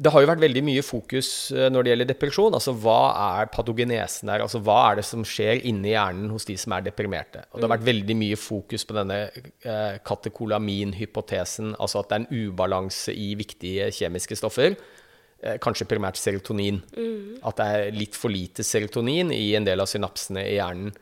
Det 0.00 0.10
har 0.14 0.22
jo 0.22 0.28
vært 0.30 0.40
veldig 0.40 0.62
mye 0.64 0.82
fokus 0.84 1.28
eh, 1.52 1.66
når 1.72 1.84
det 1.84 1.92
gjelder 1.92 2.08
depresjon. 2.08 2.54
Altså 2.56 2.72
hva 2.80 3.00
er 3.40 3.50
patogenesen 3.52 4.30
her? 4.32 4.44
Altså 4.44 4.62
hva 4.64 4.78
er 4.88 5.00
det 5.00 5.04
som 5.04 5.24
skjer 5.26 5.60
inni 5.68 5.92
hjernen 5.92 6.30
hos 6.32 6.48
de 6.48 6.56
som 6.60 6.72
er 6.76 6.86
deprimerte? 6.86 7.42
Og 7.50 7.60
det 7.60 7.68
har 7.68 7.74
vært 7.74 7.88
veldig 7.90 8.16
mye 8.16 8.38
fokus 8.40 8.86
på 8.88 8.96
denne 8.96 9.18
eh, 9.28 9.98
katekolamin-hypotesen, 10.08 11.74
altså 11.76 12.00
at 12.00 12.08
det 12.08 12.16
er 12.16 12.24
en 12.24 12.46
ubalanse 12.48 13.12
i 13.12 13.34
viktige 13.40 13.90
kjemiske 13.98 14.38
stoffer. 14.40 14.78
Eh, 15.44 15.58
kanskje 15.60 15.88
primært 15.90 16.20
serotonin. 16.20 16.80
Mm. 16.96 17.36
At 17.50 17.60
det 17.60 17.68
er 17.74 18.00
litt 18.00 18.16
for 18.16 18.32
lite 18.32 18.64
serotonin 18.64 19.34
i 19.36 19.50
en 19.58 19.68
del 19.68 19.84
av 19.84 19.90
synapsene 19.90 20.46
i 20.48 20.56
hjernen. 20.56 20.94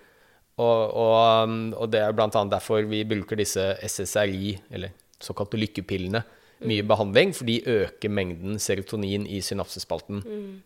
Og, 0.59 0.81
og, 0.99 1.55
og 1.79 1.87
det 1.95 2.03
er 2.03 2.19
bl.a. 2.19 2.31
derfor 2.51 2.83
vi 2.91 3.05
bruker 3.07 3.39
disse 3.39 3.77
SSRI, 3.79 4.57
eller 4.75 4.91
såkalte 5.23 5.61
lykkepillene 5.61 6.25
mye 6.67 6.87
behandling, 6.87 7.35
for 7.37 7.49
de 7.49 7.61
øker 7.63 8.13
mengden 8.13 8.59
serotonin 8.63 9.27
i 9.31 9.41
synapsespalten. 9.45 10.23
Mm. 10.25 10.57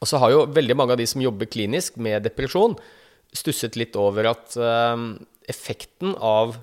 Og 0.00 0.08
så 0.08 0.20
har 0.22 0.32
jo 0.32 0.46
veldig 0.48 0.76
mange 0.78 0.96
av 0.96 1.00
de 1.00 1.06
som 1.08 1.22
jobber 1.22 1.50
klinisk 1.50 1.98
med 2.00 2.24
depresjon, 2.24 2.76
stusset 3.36 3.76
litt 3.78 3.94
over 4.00 4.30
at 4.32 4.56
uh, 4.58 4.96
effekten 5.50 6.16
av 6.16 6.56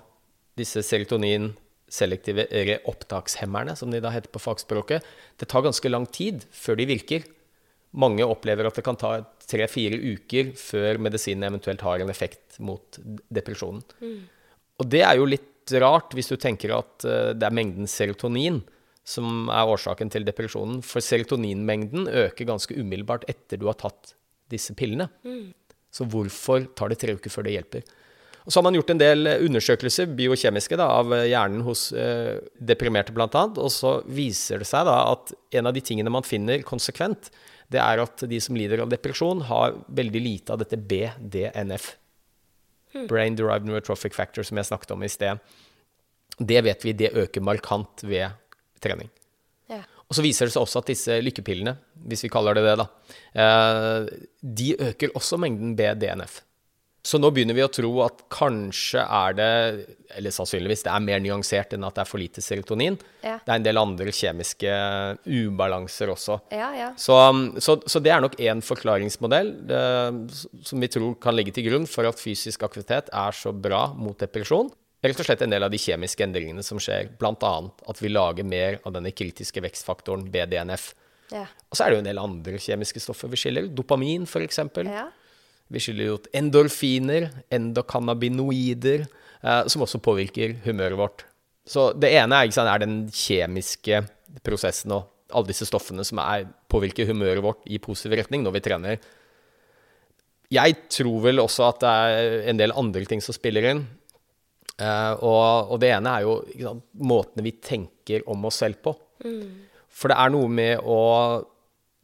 disse 0.58 0.82
serotonin-selektive 0.84 2.48
reopptakshemmerne, 2.52 3.78
som 3.78 3.94
de 3.94 4.02
da 4.04 4.12
heter 4.12 4.34
på 4.34 4.42
fagspråket, 4.42 5.06
det 5.38 5.50
tar 5.52 5.66
ganske 5.68 5.92
lang 5.92 6.08
tid 6.10 6.48
før 6.52 6.80
de 6.80 6.90
virker. 6.90 7.28
Mange 7.98 8.26
opplever 8.28 8.68
at 8.68 8.76
det 8.76 8.84
kan 8.86 8.98
ta 9.00 9.20
tre-fire 9.48 10.00
uker 10.02 10.52
før 10.60 11.00
medisinen 11.02 11.48
eventuelt 11.48 11.86
har 11.86 12.04
en 12.04 12.12
effekt 12.12 12.58
mot 12.60 13.00
depresjonen. 13.32 13.86
Mm. 14.02 14.26
Og 14.82 14.90
det 14.92 15.06
er 15.06 15.22
jo 15.22 15.30
litt 15.30 15.48
rart 15.82 16.16
hvis 16.18 16.32
du 16.32 16.38
tenker 16.40 16.74
at 16.78 17.06
eh, 17.08 17.34
det 17.38 17.48
er 17.48 17.56
mengden 17.56 17.90
serotonin 17.90 18.62
som 19.08 19.48
er 19.54 19.70
årsaken 19.72 20.12
til 20.12 20.26
depresjonen. 20.28 20.82
For 20.84 21.04
serotoninmengden 21.04 22.10
øker 22.26 22.50
ganske 22.50 22.76
umiddelbart 22.76 23.28
etter 23.32 23.60
du 23.60 23.70
har 23.70 23.78
tatt 23.80 24.14
disse 24.52 24.76
pillene. 24.78 25.08
Mm. 25.24 25.54
Så 25.94 26.08
hvorfor 26.12 26.68
tar 26.76 26.92
det 26.92 27.00
tre 27.02 27.16
uker 27.16 27.32
før 27.32 27.48
det 27.48 27.56
hjelper? 27.56 27.88
Og 28.48 28.54
så 28.54 28.62
har 28.62 28.64
man 28.68 28.78
gjort 28.78 28.94
en 28.94 29.00
del 29.00 29.28
undersøkelser 29.44 30.12
biokjemiske 30.16 30.78
da, 30.80 30.88
av 31.02 31.12
hjernen 31.28 31.66
hos 31.68 31.90
eh, 31.92 32.38
deprimerte 32.64 33.16
bl.a. 33.16 33.28
Og 33.28 33.72
så 33.76 33.98
viser 34.08 34.64
det 34.64 34.70
seg 34.70 34.88
da 34.88 35.02
at 35.12 35.34
en 35.60 35.68
av 35.68 35.76
de 35.76 35.84
tingene 35.84 36.14
man 36.14 36.28
finner 36.28 36.64
konsekvent, 36.68 37.28
det 37.68 37.82
er 37.84 38.00
at 38.00 38.24
de 38.24 38.40
som 38.44 38.56
lider 38.56 38.80
av 38.84 38.92
depresjon, 38.92 39.44
har 39.50 39.76
veldig 39.92 40.22
lite 40.24 40.56
av 40.56 40.62
dette 40.64 40.80
BDNF. 40.80 41.90
Hmm. 42.94 43.08
Brain 43.10 43.36
Derived 43.36 43.68
Neurotrophic 43.68 44.16
Factor, 44.16 44.46
som 44.48 44.60
jeg 44.60 44.70
snakket 44.70 44.94
om 44.96 45.04
i 45.04 45.12
sted. 45.12 45.40
Det 46.38 46.64
vet 46.64 46.86
vi, 46.86 46.94
det 46.94 47.14
øker 47.18 47.44
markant 47.44 48.04
ved 48.06 48.30
trening. 48.84 49.10
Ja. 49.72 49.82
Og 50.08 50.16
så 50.16 50.24
viser 50.24 50.48
det 50.48 50.54
seg 50.56 50.64
også 50.64 50.82
at 50.82 50.92
disse 50.92 51.18
lykkepillene, 51.24 51.76
hvis 52.08 52.24
vi 52.24 52.32
kaller 52.32 52.56
det 52.56 52.64
det, 52.68 52.76
da, 52.80 52.86
eh, 53.44 54.28
de 54.62 54.70
øker 54.90 55.16
også 55.18 55.40
mengden 55.42 55.76
BDNF. 55.76 56.42
Så 57.08 57.20
nå 57.22 57.30
begynner 57.32 57.56
vi 57.56 57.64
å 57.64 57.70
tro 57.72 57.90
at 58.04 58.26
kanskje 58.34 59.00
er 59.00 59.36
det, 59.38 59.52
eller 60.20 60.34
sannsynligvis, 60.36 60.84
det 60.84 60.92
er 60.92 61.06
mer 61.06 61.22
nyansert 61.24 61.76
enn 61.78 61.86
at 61.88 61.96
det 61.96 62.04
er 62.04 62.10
for 62.10 62.20
lite 62.20 62.44
serotonin. 62.44 62.98
Ja. 63.24 63.38
Det 63.46 63.54
er 63.54 63.62
en 63.62 63.68
del 63.68 63.80
andre 63.80 64.12
kjemiske 64.12 64.74
ubalanser 65.24 66.12
også. 66.12 66.40
Ja, 66.52 66.74
ja. 66.76 66.90
Så, 67.00 67.16
så, 67.64 67.78
så, 67.88 68.02
det 68.04 68.12
er 68.12 68.26
nok 68.26 68.36
én 68.44 68.64
forklaringsmodell 68.66 69.54
det, 69.70 69.80
som 70.68 70.84
vi 70.84 70.92
tror 70.92 71.16
kan 71.24 71.38
ligge 71.38 71.56
til 71.56 71.70
grunn 71.70 71.88
for 71.88 72.10
at 72.10 72.20
fysisk 72.20 72.68
aktivitet 72.68 73.14
er 73.16 73.40
så 73.40 73.56
bra 73.56 73.88
mot 73.96 74.20
depresjon. 74.20 74.74
Rett 75.06 75.22
og 75.22 75.28
slett 75.30 75.46
en 75.46 75.54
del 75.54 75.64
av 75.64 75.72
de 75.72 75.80
kjemiske 75.80 76.26
endringene 76.26 76.66
som 76.66 76.82
skjer, 76.82 77.14
bl.a. 77.22 77.54
at 77.88 78.00
vi 78.04 78.12
lager 78.12 78.48
mer 78.48 78.82
av 78.84 78.98
denne 78.98 79.14
kritiske 79.16 79.64
vekstfaktoren 79.64 80.26
BDNF. 80.34 80.90
Og 81.36 81.76
så 81.76 81.84
er 81.86 81.92
det 81.92 81.98
jo 81.98 82.04
en 82.04 82.10
del 82.10 82.22
andre 82.22 82.60
kjemiske 82.62 83.02
stoffer 83.04 83.32
vi 83.32 83.40
skiller. 83.40 83.68
Dopamin, 83.72 84.28
f.eks. 84.28 84.60
Ja. 84.88 85.08
Vi 85.74 85.82
skiller 85.84 86.16
ut 86.16 86.30
endorfiner, 86.36 87.30
endokannabinoider, 87.54 89.04
eh, 89.42 89.64
som 89.68 89.84
også 89.84 90.00
påvirker 90.04 90.56
humøret 90.66 91.00
vårt. 91.00 91.26
Så 91.68 91.90
det 92.00 92.14
ene 92.16 92.40
er, 92.40 92.52
sant, 92.56 92.72
er, 92.72 92.84
den 92.84 93.00
kjemiske 93.12 94.02
prosessen 94.46 94.94
og 94.96 95.10
alle 95.36 95.50
disse 95.50 95.68
stoffene 95.68 96.06
som 96.08 96.22
er, 96.24 96.48
påvirker 96.72 97.10
humøret 97.10 97.44
vårt 97.44 97.66
i 97.68 97.82
positiv 97.84 98.16
retning 98.16 98.46
når 98.46 98.56
vi 98.56 98.64
trener. 98.64 99.02
Jeg 100.54 100.78
tror 100.94 101.26
vel 101.26 101.44
også 101.44 101.66
at 101.68 101.82
det 101.84 101.92
er 101.92 102.36
en 102.54 102.62
del 102.62 102.76
andre 102.80 103.04
ting 103.10 103.20
som 103.24 103.36
spiller 103.36 103.68
inn. 103.74 103.84
Eh, 104.78 105.14
og, 105.20 105.74
og, 105.74 105.76
det 105.84 105.92
ene 105.92 106.14
er 106.14 106.24
jo 106.24 106.38
sant, 106.62 106.86
måtene 107.02 107.44
vi 107.44 107.58
tenker 107.60 108.24
om 108.32 108.48
oss 108.48 108.62
selv 108.64 108.80
på. 108.86 108.94
Mm. 109.26 109.68
For 109.92 110.14
det 110.14 110.20
er 110.22 110.32
noe 110.32 110.50
med 110.52 110.84
å 110.86 111.00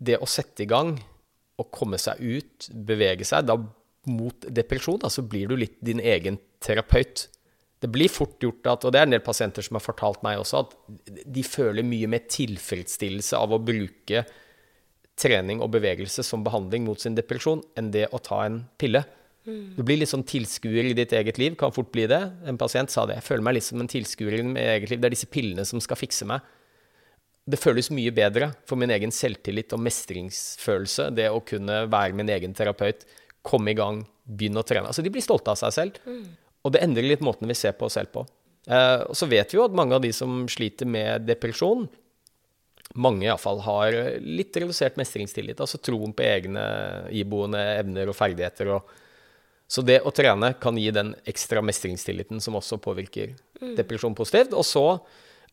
Det 0.04 0.18
å 0.20 0.28
sette 0.28 0.66
i 0.66 0.68
gang 0.68 0.98
å 1.60 1.68
komme 1.74 2.00
seg 2.02 2.22
ut, 2.22 2.70
bevege 2.74 3.26
seg, 3.28 3.46
da 3.48 3.58
mot 4.10 4.48
depresjon, 4.52 5.00
da, 5.00 5.12
så 5.12 5.24
blir 5.24 5.52
du 5.52 5.58
litt 5.60 5.78
din 5.86 6.02
egen 6.04 6.40
terapeut. 6.64 7.28
Det 7.84 7.90
blir 7.92 8.12
fort 8.12 8.42
gjort 8.44 8.68
at, 8.72 8.86
og 8.86 8.94
det 8.96 9.02
er 9.02 9.08
en 9.08 9.16
del 9.16 9.24
pasienter 9.24 9.64
som 9.66 9.78
har 9.78 9.84
fortalt 9.84 10.24
meg 10.26 10.40
også, 10.40 10.64
at 10.64 11.26
de 11.36 11.44
føler 11.44 11.86
mye 11.88 12.10
mer 12.12 12.26
tilfredsstillelse 12.32 13.40
av 13.40 13.56
å 13.56 13.62
bruke 13.64 14.24
trening 15.20 15.62
og 15.62 15.74
bevegelse 15.76 16.24
som 16.26 16.44
behandling 16.46 16.88
mot 16.88 17.00
sin 17.00 17.16
depresjon, 17.16 17.62
enn 17.80 17.92
det 17.94 18.08
å 18.12 18.22
ta 18.24 18.42
en 18.48 18.64
pille. 18.82 19.04
Mm. 19.44 19.76
Du 19.78 19.84
blir 19.86 20.00
litt 20.00 20.12
sånn 20.12 20.26
tilskuer 20.28 20.90
i 20.90 20.96
ditt 20.98 21.14
eget 21.16 21.40
liv, 21.40 21.58
kan 21.60 21.76
fort 21.76 21.92
bli 21.94 22.08
det. 22.10 22.22
En 22.48 22.60
pasient 22.60 22.92
sa 22.92 23.06
det. 23.08 23.20
Jeg 23.20 23.28
føler 23.28 23.46
meg 23.46 23.60
litt 23.60 23.68
som 23.68 23.84
en 23.84 23.92
tilskuer 23.92 24.40
i 24.40 24.44
mitt 24.48 24.64
eget 24.64 24.94
liv. 24.94 25.04
Det 25.04 25.10
er 25.10 25.16
disse 25.16 25.32
pillene 25.32 25.68
som 25.68 25.84
skal 25.84 26.00
fikse 26.00 26.28
meg 26.28 26.44
det 27.44 27.60
føles 27.60 27.90
mye 27.92 28.12
bedre 28.16 28.52
for 28.70 28.80
min 28.80 28.92
egen 28.96 29.12
selvtillit 29.12 29.74
og 29.76 29.82
mestringsfølelse, 29.84 31.10
det 31.16 31.28
å 31.32 31.42
kunne 31.44 31.84
være 31.92 32.16
min 32.16 32.32
egen 32.32 32.56
terapeut, 32.56 33.04
komme 33.44 33.74
i 33.74 33.78
gang, 33.78 34.06
begynne 34.24 34.62
å 34.62 34.68
trene. 34.68 34.88
Altså, 34.88 35.04
de 35.04 35.12
blir 35.12 35.26
stolte 35.26 35.52
av 35.52 35.60
seg 35.60 35.76
selv. 35.76 36.00
Mm. 36.08 36.24
Og 36.64 36.72
det 36.72 36.84
endrer 36.86 37.10
litt 37.10 37.26
måten 37.26 37.50
vi 37.50 37.58
ser 37.60 37.76
på 37.76 37.90
oss 37.90 37.98
selv 38.00 38.14
på. 38.14 38.24
Eh, 38.72 39.02
og 39.10 39.18
så 39.20 39.28
vet 39.28 39.52
vi 39.52 39.60
jo 39.60 39.66
at 39.66 39.76
mange 39.76 39.98
av 39.98 40.04
de 40.06 40.14
som 40.16 40.46
sliter 40.48 40.88
med 40.88 41.28
depresjon, 41.28 41.90
mange 42.94 43.26
iallfall 43.26 43.60
har 43.66 43.96
litt 44.22 44.56
redusert 44.56 44.96
mestringstillit, 45.00 45.60
altså 45.60 45.80
troen 45.82 46.14
på 46.16 46.24
egne 46.24 46.64
iboende 47.12 47.60
evner 47.82 48.12
og 48.12 48.16
ferdigheter. 48.16 48.72
Og, 48.78 48.96
så 49.68 49.84
det 49.84 50.00
å 50.06 50.14
trene 50.16 50.54
kan 50.62 50.78
gi 50.80 50.92
den 50.94 51.12
ekstra 51.28 51.64
mestringstilliten 51.66 52.40
som 52.44 52.60
også 52.60 52.80
påvirker 52.84 53.34
mm. 53.60 53.74
depresjon 53.80 54.16
positivt. 54.16 54.56
Og 54.56 54.68
så 54.68 54.86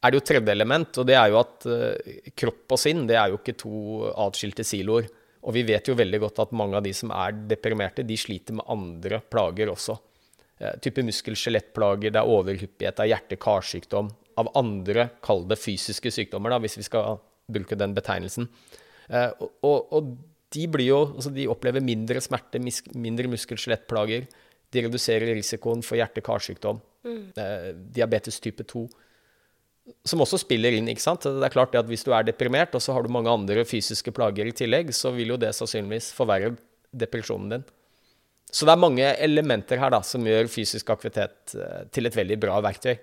er 0.01 0.13
det 0.13 0.21
jo 0.21 0.27
tredje 0.31 0.53
element, 0.55 0.99
og 1.01 1.09
det 1.09 1.17
er 1.17 1.33
jo 1.33 1.41
at 1.43 1.67
uh, 1.69 2.21
kropp 2.39 2.77
og 2.77 2.81
sinn 2.81 3.03
det 3.09 3.19
er 3.21 3.33
jo 3.33 3.41
ikke 3.41 3.57
to 3.61 3.81
atskilte 4.27 4.65
siloer. 4.65 5.11
Og 5.45 5.55
vi 5.57 5.65
vet 5.69 5.89
jo 5.89 5.97
veldig 5.97 6.21
godt 6.21 6.41
at 6.45 6.55
mange 6.57 6.77
av 6.77 6.85
de 6.85 6.93
som 6.97 7.13
er 7.17 7.37
deprimerte, 7.49 8.05
de 8.05 8.17
sliter 8.21 8.57
med 8.57 8.69
andre 8.73 9.21
plager 9.33 9.73
også. 9.73 9.99
Uh, 10.61 10.73
type 10.85 11.05
muskel-skjelettplager, 11.05 12.15
det 12.15 12.21
er 12.21 12.33
overhyppighet, 12.33 12.97
det 12.97 13.07
er 13.07 13.13
hjerte-karsykdom. 13.15 14.09
Av 14.41 14.49
andre, 14.57 15.11
kall 15.25 15.45
det 15.51 15.61
fysiske 15.61 16.13
sykdommer, 16.17 16.55
da, 16.55 16.61
hvis 16.65 16.79
vi 16.81 16.87
skal 16.89 17.21
bruke 17.51 17.77
den 17.77 17.93
betegnelsen. 17.97 18.49
Uh, 19.13 19.29
og, 19.67 19.93
og, 19.93 20.15
de, 20.51 20.65
jo, 20.83 21.03
altså 21.13 21.31
de 21.35 21.45
opplever 21.47 21.85
mindre 21.85 22.23
smerte, 22.25 22.59
mindre 22.59 23.29
muskel-skjelettplager. 23.31 24.25
De 24.73 24.87
reduserer 24.87 25.37
risikoen 25.37 25.85
for 25.85 26.01
hjerte-karsykdom. 26.01 26.81
Mm. 27.01 27.31
diabetes 27.97 28.37
type 28.45 28.61
2 28.69 28.83
som 30.05 30.23
også 30.23 30.40
spiller 30.43 30.75
inn. 30.77 30.88
ikke 30.90 31.03
sant? 31.03 31.25
Det 31.25 31.47
er 31.47 31.53
klart 31.53 31.75
at 31.79 31.88
Hvis 31.88 32.05
du 32.07 32.12
er 32.14 32.27
deprimert, 32.27 32.75
og 32.75 32.83
så 32.83 32.95
har 32.95 33.03
du 33.03 33.12
mange 33.12 33.31
andre 33.31 33.64
fysiske 33.64 34.12
plager 34.14 34.47
i 34.47 34.55
tillegg, 34.57 34.93
så 34.95 35.12
vil 35.14 35.35
jo 35.35 35.40
det 35.40 35.53
sannsynligvis 35.57 36.12
forverre 36.16 36.55
depresjonen 36.90 37.57
din. 37.57 37.64
Så 38.51 38.66
det 38.66 38.75
er 38.75 38.83
mange 38.83 39.09
elementer 39.23 39.79
her 39.79 39.93
da, 39.95 40.03
som 40.03 40.27
gjør 40.27 40.51
fysisk 40.51 40.90
aktivitet 40.90 41.55
eh, 41.55 41.83
til 41.95 42.09
et 42.09 42.16
veldig 42.16 42.38
bra 42.43 42.59
verktøy. 42.66 42.97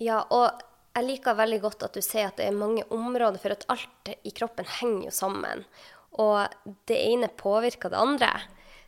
Ja, 0.00 0.22
og 0.32 0.62
jeg 0.96 1.08
liker 1.08 1.36
veldig 1.36 1.60
godt 1.60 1.84
at 1.86 1.96
du 1.96 2.04
sier 2.04 2.30
at 2.30 2.40
det 2.40 2.48
er 2.48 2.56
mange 2.56 2.84
områder, 2.92 3.40
for 3.40 3.54
at 3.54 3.66
alt 3.72 4.12
i 4.24 4.32
kroppen 4.34 4.68
henger 4.80 5.10
jo 5.10 5.14
sammen. 5.14 5.66
Og 6.20 6.72
det 6.88 6.96
ene 6.96 7.28
påvirker 7.28 7.92
det 7.92 8.00
andre. 8.00 8.32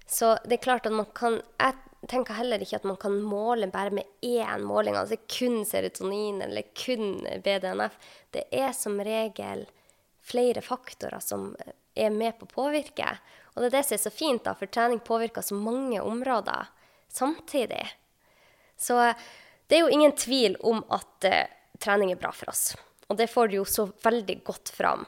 Så 0.08 0.34
det 0.44 0.58
er 0.58 0.64
klart 0.64 0.86
at 0.88 0.92
man 0.92 1.08
kan 1.16 1.40
Jeg 1.60 1.76
tenker 2.10 2.36
heller 2.38 2.62
ikke 2.62 2.80
at 2.80 2.86
man 2.88 2.98
kan 3.00 3.16
måle 3.22 3.68
bare 3.72 3.94
med 3.94 4.08
én 4.24 4.64
måling, 4.66 4.96
altså 4.98 5.16
kun 5.30 5.62
serotonin 5.68 6.42
eller 6.44 6.66
kun 6.76 7.22
BDNF. 7.44 7.96
Det 8.34 8.46
er 8.52 8.72
som 8.76 9.00
regel 9.00 9.66
flere 10.24 10.62
faktorer 10.64 11.20
som 11.20 11.52
er 11.94 12.10
med 12.10 12.38
på 12.38 12.48
å 12.48 12.54
påvirke. 12.54 13.06
Og 13.54 13.62
det 13.62 13.68
er 13.68 13.76
det 13.76 13.84
som 13.86 13.96
er 13.96 14.02
så 14.02 14.14
fint, 14.14 14.44
da, 14.46 14.54
for 14.58 14.70
trening 14.72 15.02
påvirker 15.04 15.44
så 15.44 15.56
mange 15.58 16.00
områder 16.02 16.70
samtidig. 17.12 17.84
Så 18.76 18.98
det 19.68 19.76
er 19.76 19.84
jo 19.84 19.92
ingen 19.94 20.16
tvil 20.18 20.56
om 20.66 20.82
at 20.92 21.28
uh, 21.28 21.44
trening 21.78 22.12
er 22.12 22.20
bra 22.20 22.32
for 22.34 22.50
oss. 22.50 22.72
Og 23.08 23.18
det 23.20 23.30
får 23.30 23.52
du 23.52 23.60
jo 23.60 23.66
så 23.68 23.86
veldig 24.02 24.40
godt 24.44 24.72
fram. 24.74 25.04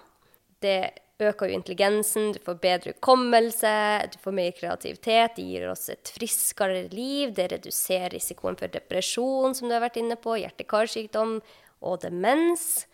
Det 0.62 0.78
øker 1.22 1.48
jo 1.48 1.56
intelligensen, 1.56 2.32
du 2.32 2.40
får 2.44 2.58
bedre 2.60 2.92
hukommelse, 2.92 3.72
du 4.12 4.18
får 4.20 4.34
mer 4.36 4.52
kreativitet, 4.56 5.36
det 5.38 5.46
gir 5.48 5.68
oss 5.70 5.88
et 5.92 6.12
friskere 6.12 6.86
liv, 6.92 7.32
det 7.36 7.48
reduserer 7.54 8.12
risikoen 8.12 8.58
for 8.60 8.72
depresjon, 8.72 9.56
som 9.56 9.68
du 9.68 9.74
har 9.76 9.84
vært 9.84 9.96
inne 10.00 10.18
på, 10.20 10.36
hjerte-karsykdom 10.42 11.38
og 11.86 11.98
demens. 12.04 12.84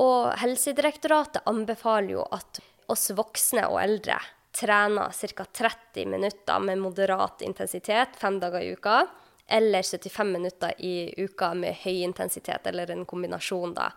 Og 0.00 0.32
Helsedirektoratet 0.40 1.44
anbefaler 1.50 2.16
jo 2.16 2.26
at 2.32 2.62
oss 2.90 3.10
voksne 3.16 3.66
og 3.68 3.80
eldre 3.82 4.18
trener 4.56 5.12
ca. 5.12 5.44
30 5.44 6.08
minutter 6.10 6.64
med 6.64 6.80
moderat 6.80 7.42
intensitet 7.46 8.16
fem 8.18 8.40
dager 8.40 8.64
i 8.64 8.72
uka. 8.72 9.04
Eller 9.50 9.82
75 9.82 10.28
minutter 10.30 10.74
i 10.78 11.10
uka 11.18 11.54
med 11.58 11.74
høy 11.82 12.04
intensitet, 12.06 12.68
eller 12.70 12.90
en 12.94 13.02
kombinasjon, 13.04 13.74
da. 13.74 13.90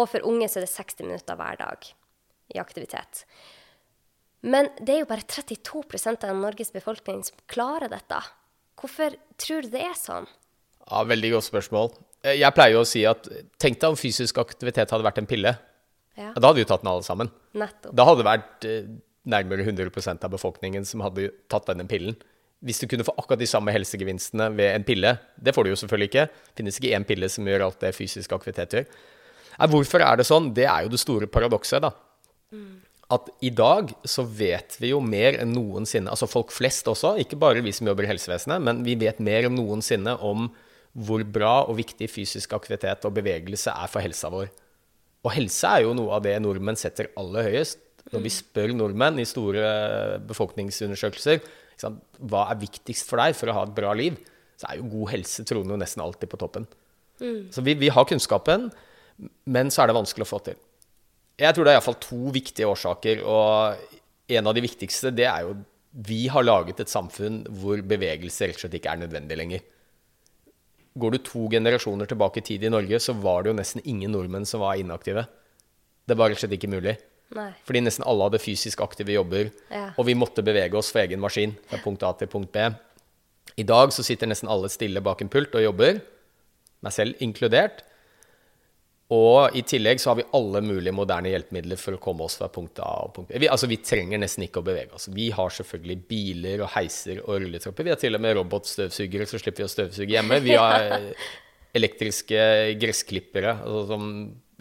Og 0.00 0.08
for 0.08 0.24
unge 0.24 0.48
så 0.48 0.62
er 0.62 0.64
det 0.64 0.72
60 0.72 1.04
minutter 1.04 1.36
hver 1.36 1.60
dag 1.60 1.92
i 2.52 2.60
aktivitet. 2.60 3.24
Men 4.44 4.68
det 4.76 4.96
er 4.96 5.04
jo 5.04 5.08
bare 5.08 5.24
32% 5.24 6.26
av 6.28 6.36
Norges 6.36 6.72
befolkning 6.74 7.22
som 7.24 7.38
klarer 7.48 7.88
dette. 7.92 8.18
Hvorfor 8.80 9.16
tror 9.40 9.64
du 9.64 9.72
det 9.72 9.84
er 9.86 9.96
sånn? 9.96 10.26
Ja, 10.84 11.00
Veldig 11.08 11.30
godt 11.36 11.48
spørsmål. 11.48 11.94
Eh, 12.24 12.36
jeg 12.42 12.56
pleier 12.56 12.76
jo 12.76 12.82
å 12.84 12.88
si 12.88 13.06
at 13.08 13.24
tenk 13.60 13.80
deg 13.80 13.94
om 13.94 13.96
fysisk 13.96 14.42
aktivitet 14.42 14.92
hadde 14.92 15.06
vært 15.06 15.22
en 15.22 15.30
pille. 15.30 15.54
Ja. 16.18 16.34
Da 16.36 16.50
hadde 16.50 16.60
vi 16.60 16.68
tatt 16.68 16.84
den 16.84 16.92
alle 16.92 17.06
sammen. 17.06 17.32
Nettopp. 17.56 17.94
Da 17.96 18.06
hadde 18.06 18.20
det 18.20 18.28
vært 18.28 18.68
eh, 18.68 18.92
nærmere 19.32 19.64
100% 19.64 20.26
av 20.26 20.36
befolkningen 20.36 20.84
som 20.88 21.02
hadde 21.04 21.30
tatt 21.50 21.70
denne 21.70 21.88
pillen. 21.88 22.18
Hvis 22.64 22.80
du 22.80 22.86
kunne 22.88 23.04
få 23.04 23.16
akkurat 23.18 23.40
de 23.40 23.48
samme 23.48 23.72
helsegevinstene 23.74 24.46
ved 24.56 24.70
en 24.70 24.84
pille 24.86 25.10
Det 25.36 25.52
får 25.52 25.66
du 25.66 25.70
jo 25.72 25.80
selvfølgelig 25.82 26.08
ikke. 26.08 26.22
Det 26.32 26.60
finnes 26.62 26.78
ikke 26.80 26.92
én 26.96 27.04
pille 27.08 27.28
som 27.32 27.48
gjør 27.48 27.66
alt 27.66 27.82
det 27.82 27.90
fysisk 27.96 28.32
aktivitet 28.36 28.76
gjør. 28.76 28.86
Nei, 29.54 29.68
hvorfor 29.70 30.04
er 30.04 30.20
det 30.20 30.26
sånn? 30.28 30.48
Det 30.56 30.64
er 30.68 30.86
jo 30.86 30.92
det 30.94 31.00
store 31.02 31.28
paradokset, 31.30 31.84
da. 31.84 31.92
At 33.14 33.28
i 33.44 33.50
dag 33.52 33.92
så 34.08 34.24
vet 34.24 34.78
vi 34.80 34.90
jo 34.94 35.00
mer 35.04 35.36
enn 35.42 35.52
noensinne, 35.52 36.10
altså 36.10 36.28
folk 36.30 36.52
flest 36.54 36.88
også, 36.90 37.14
ikke 37.20 37.38
bare 37.40 37.62
vi 37.64 37.72
som 37.76 37.88
jobber 37.90 38.06
i 38.06 38.10
helsevesenet, 38.10 38.62
men 38.64 38.80
vi 38.86 38.96
vet 39.00 39.20
mer 39.22 39.48
enn 39.48 39.56
noensinne 39.58 40.16
om 40.24 40.48
hvor 40.94 41.24
bra 41.26 41.64
og 41.68 41.76
viktig 41.80 42.08
fysisk 42.10 42.54
aktivitet 42.56 43.04
og 43.04 43.16
bevegelse 43.16 43.72
er 43.74 43.90
for 43.90 44.04
helsa 44.04 44.30
vår. 44.32 44.48
Og 45.24 45.32
helse 45.34 45.68
er 45.68 45.84
jo 45.84 45.94
noe 45.96 46.14
av 46.16 46.24
det 46.24 46.36
nordmenn 46.42 46.78
setter 46.78 47.10
aller 47.20 47.48
høyest. 47.48 47.80
Når 48.12 48.20
vi 48.26 48.32
spør 48.32 48.72
nordmenn 48.76 49.18
i 49.22 49.26
store 49.26 49.64
befolkningsundersøkelser 50.28 51.40
ikke 51.40 51.80
sant, 51.80 52.02
hva 52.20 52.44
er 52.52 52.60
viktigst 52.60 53.08
for 53.08 53.18
deg 53.22 53.34
for 53.36 53.50
å 53.50 53.56
ha 53.56 53.62
et 53.66 53.74
bra 53.76 53.94
liv, 53.96 54.18
så 54.60 54.68
er 54.70 54.78
jo 54.78 54.90
god 54.92 55.14
helse 55.16 55.44
troende 55.48 55.74
jo 55.74 55.80
nesten 55.80 56.04
alltid 56.04 56.30
på 56.30 56.38
toppen. 56.40 56.68
Så 57.54 57.64
vi, 57.64 57.74
vi 57.78 57.90
har 57.90 58.06
kunnskapen, 58.06 58.68
men 59.50 59.72
så 59.72 59.82
er 59.82 59.90
det 59.90 59.96
vanskelig 59.98 60.26
å 60.26 60.30
få 60.30 60.40
til. 60.46 60.60
Jeg 61.40 61.54
tror 61.56 61.66
det 61.66 61.72
er 61.72 61.78
iallfall 61.80 61.98
to 62.02 62.18
viktige 62.34 62.68
årsaker, 62.70 63.22
og 63.26 63.80
en 64.30 64.46
av 64.50 64.54
de 64.54 64.62
viktigste 64.64 65.10
det 65.14 65.26
er 65.26 65.46
jo 65.48 65.56
vi 66.06 66.24
har 66.30 66.42
laget 66.42 66.80
et 66.82 66.90
samfunn 66.90 67.44
hvor 67.60 67.78
bevegelse 67.86 68.48
rett 68.48 68.56
og 68.58 68.64
slett 68.64 68.76
ikke 68.80 68.90
er 68.94 69.02
nødvendig 69.04 69.36
lenger. 69.38 69.60
Går 70.98 71.14
du 71.14 71.18
to 71.26 71.44
generasjoner 71.50 72.06
tilbake 72.10 72.38
i 72.38 72.46
tid 72.46 72.64
i 72.66 72.70
Norge, 72.70 72.98
så 73.02 73.14
var 73.18 73.42
det 73.42 73.50
jo 73.52 73.56
nesten 73.58 73.82
ingen 73.84 74.10
nordmenn 74.14 74.46
som 74.46 74.62
var 74.62 74.78
inaktive. 74.78 75.26
Det 76.06 76.16
var 76.18 76.30
rett 76.30 76.38
og 76.38 76.44
slett 76.44 76.56
ikke 76.58 76.70
mulig. 76.70 76.96
Nei. 77.34 77.48
Fordi 77.66 77.80
nesten 77.82 78.04
alle 78.06 78.26
hadde 78.28 78.42
fysisk 78.42 78.82
aktive 78.84 79.14
jobber, 79.16 79.50
Ja. 79.70 79.90
og 79.98 80.06
vi 80.06 80.14
måtte 80.14 80.42
bevege 80.44 80.74
oss 80.78 80.90
for 80.92 81.00
egen 81.02 81.22
maskin 81.22 81.56
fra 81.66 81.78
punkt 81.82 82.02
A 82.06 82.12
til 82.12 82.28
punkt 82.30 82.52
B. 82.52 82.68
I 83.56 83.62
dag 83.66 83.90
så 83.94 84.04
sitter 84.04 84.26
nesten 84.30 84.48
alle 84.50 84.68
stille 84.68 85.00
bak 85.02 85.22
en 85.22 85.28
pult 85.30 85.54
og 85.54 85.62
jobber, 85.62 86.00
meg 86.82 86.92
selv 86.92 87.14
inkludert. 87.22 87.82
Og 89.14 89.56
i 89.56 89.62
tillegg 89.66 90.00
så 90.00 90.10
har 90.10 90.18
vi 90.18 90.26
alle 90.34 90.62
mulige 90.64 90.94
moderne 90.96 91.30
hjelpemidler 91.30 91.78
for 91.78 91.96
å 91.96 92.00
komme 92.02 92.26
oss 92.26 92.38
fra 92.40 92.48
punkt 92.52 92.80
A 92.82 92.90
og 93.04 93.12
punkt 93.16 93.30
B. 93.30 93.38
Vi, 93.42 93.50
altså, 93.52 93.68
vi 93.70 93.78
trenger 93.84 94.20
nesten 94.22 94.46
ikke 94.46 94.62
å 94.62 94.66
bevege 94.66 94.96
oss. 94.96 95.06
Vi 95.14 95.28
har 95.34 95.52
selvfølgelig 95.54 95.98
biler 96.10 96.64
og 96.64 96.72
heiser 96.74 97.20
og 97.22 97.42
rulletropper. 97.44 97.86
Vi 97.86 97.92
har 97.92 98.00
til 98.00 98.18
og 98.18 98.24
med 98.24 98.36
robotstøvsugere, 98.40 99.28
så 99.30 99.40
slipper 99.42 99.62
vi 99.62 99.68
å 99.68 99.74
støvsuge 99.74 100.16
hjemme. 100.16 100.40
Vi 100.44 100.56
har 100.56 100.88
eh, 100.96 101.28
elektriske 101.76 102.40
gressklippere, 102.80 103.58
altså 103.62 103.84
som 103.92 104.10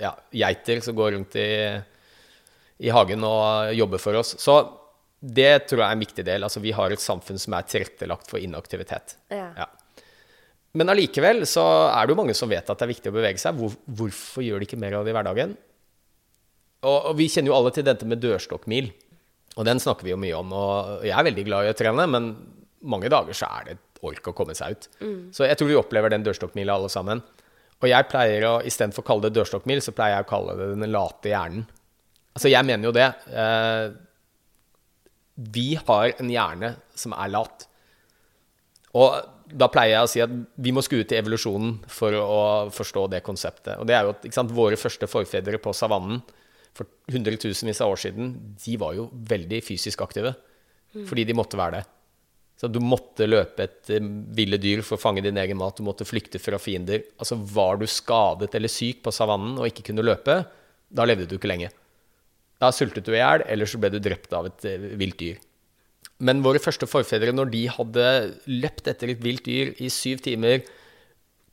ja, 0.02 0.14
geiter 0.44 0.82
som 0.84 0.98
går 0.98 1.16
rundt 1.16 1.38
i, 1.40 1.50
i 2.84 2.94
hagen 2.94 3.26
og 3.28 3.74
jobber 3.78 4.02
for 4.02 4.22
oss. 4.22 4.36
Så 4.42 4.58
det 5.24 5.70
tror 5.70 5.86
jeg 5.86 5.88
er 5.88 5.96
en 5.96 6.04
viktig 6.04 6.26
del. 6.28 6.44
Altså, 6.44 6.62
vi 6.64 6.74
har 6.76 6.92
et 6.92 7.02
samfunn 7.02 7.40
som 7.40 7.56
er 7.56 7.70
tilrettelagt 7.70 8.28
for 8.30 8.44
inaktivitet. 8.44 9.18
Ja. 9.32 9.48
Ja. 9.64 9.70
Men 10.74 10.90
allikevel 10.90 11.44
så 11.50 11.64
er 11.92 12.06
det 12.06 12.16
jo 12.16 12.18
mange 12.18 12.36
som 12.38 12.50
vet 12.50 12.66
at 12.66 12.80
det 12.80 12.88
er 12.88 12.94
viktig 12.96 13.12
å 13.12 13.16
bevege 13.16 13.42
seg. 13.42 13.58
Hvor, 13.60 13.76
hvorfor 13.86 14.46
gjør 14.46 14.62
de 14.62 14.68
ikke 14.68 14.80
mer 14.82 14.98
av 14.98 15.06
det 15.06 15.14
i 15.14 15.16
hverdagen? 15.18 15.54
Og, 16.84 16.98
og 16.98 17.14
vi 17.20 17.30
kjenner 17.30 17.54
jo 17.54 17.58
alle 17.60 17.72
til 17.76 17.86
dette 17.86 18.08
med 18.10 18.22
dørstokkmil. 18.24 18.90
Og 19.54 19.68
den 19.68 19.82
snakker 19.82 20.08
vi 20.08 20.16
jo 20.16 20.20
mye 20.20 20.40
om. 20.40 20.54
Og 20.58 21.06
jeg 21.06 21.14
er 21.14 21.28
veldig 21.30 21.46
glad 21.46 21.68
i 21.68 21.74
å 21.74 21.78
trene, 21.78 22.08
men 22.10 22.32
mange 22.90 23.12
dager 23.14 23.38
så 23.38 23.52
er 23.60 23.68
det 23.68 23.76
et 23.78 24.02
ork 24.04 24.32
å 24.32 24.36
komme 24.36 24.56
seg 24.58 24.76
ut. 24.76 24.90
Så 25.36 25.46
jeg 25.48 25.60
tror 25.60 25.70
vi 25.70 25.78
opplever 25.80 26.12
den 26.12 26.26
dørstokkmila 26.26 26.76
alle 26.76 26.90
sammen. 26.92 27.22
Og 27.84 27.90
jeg 27.92 28.08
pleier 28.10 28.48
å, 28.48 28.56
istedenfor 28.66 29.04
å 29.04 29.08
kalle 29.08 29.28
det 29.28 29.38
dørstokkmil, 29.38 29.84
så 29.84 29.94
pleier 29.96 30.18
jeg 30.18 30.26
å 30.26 30.32
kalle 30.32 30.58
det 30.60 30.72
den 30.74 30.92
late 30.92 31.32
hjernen. 31.32 31.68
Altså, 32.34 32.50
jeg 32.50 32.66
mener 32.66 32.90
jo 32.90 32.96
det. 32.96 33.10
Eh, 33.30 33.86
vi 35.54 35.68
har 35.78 36.16
en 36.18 36.34
hjerne 36.34 36.74
som 36.98 37.14
er 37.14 37.32
lat. 37.34 37.68
Og 38.98 39.33
da 39.54 39.70
pleier 39.72 39.96
jeg 39.96 40.06
å 40.06 40.12
si 40.12 40.22
at 40.24 40.32
vi 40.66 40.74
må 40.76 40.82
skue 40.86 41.06
til 41.08 41.20
evolusjonen 41.20 41.76
for 41.92 42.16
å 42.18 42.40
forstå 42.74 43.06
det 43.14 43.24
konseptet. 43.26 43.76
Og 43.78 43.88
det 43.90 43.98
er 43.98 44.08
jo 44.08 44.14
at 44.16 44.26
sant, 44.36 44.54
våre 44.54 44.80
første 44.80 45.10
forfedre 45.10 45.60
på 45.62 45.76
savannen 45.78 46.22
for 46.74 46.90
hundretusenvis 47.14 47.84
av 47.86 47.94
år 47.94 48.02
siden, 48.02 48.32
de 48.64 48.78
var 48.82 48.96
jo 48.98 49.10
veldig 49.30 49.60
fysisk 49.66 50.02
aktive. 50.06 50.34
Fordi 51.10 51.26
de 51.26 51.36
måtte 51.38 51.58
være 51.58 51.80
det. 51.80 51.84
Så 52.60 52.70
du 52.70 52.78
måtte 52.84 53.26
løpe 53.26 53.66
etter 53.66 54.04
ville 54.38 54.60
dyr 54.62 54.84
for 54.86 54.96
å 54.96 55.02
fange 55.02 55.24
din 55.26 55.38
egen 55.42 55.58
mat. 55.60 55.78
Du 55.78 55.86
måtte 55.86 56.06
flykte 56.06 56.42
fra 56.42 56.60
fiender. 56.62 57.02
Altså 57.18 57.38
Var 57.38 57.80
du 57.82 57.88
skadet 57.90 58.54
eller 58.56 58.72
syk 58.72 59.02
på 59.06 59.14
savannen 59.14 59.58
og 59.58 59.70
ikke 59.70 59.88
kunne 59.90 60.06
løpe, 60.06 60.44
da 60.94 61.08
levde 61.10 61.26
du 61.30 61.40
ikke 61.40 61.50
lenge. 61.50 61.72
Da 62.62 62.70
sultet 62.72 63.06
du 63.08 63.12
i 63.16 63.20
hjel, 63.20 63.44
eller 63.50 63.68
så 63.68 63.82
ble 63.82 63.90
du 63.92 64.00
drept 64.00 64.34
av 64.38 64.48
et 64.48 64.68
eh, 64.70 64.86
vilt 65.00 65.18
dyr. 65.20 65.42
Men 66.24 66.42
våre 66.46 66.62
første 66.64 66.88
forfedre, 66.90 67.34
når 67.36 67.52
de 67.54 67.66
hadde 67.72 68.08
løpt 68.50 68.90
etter 68.92 69.14
et 69.14 69.24
vilt 69.24 69.46
dyr 69.48 69.74
i 69.84 69.92
syv 69.92 70.24
timer, 70.26 70.64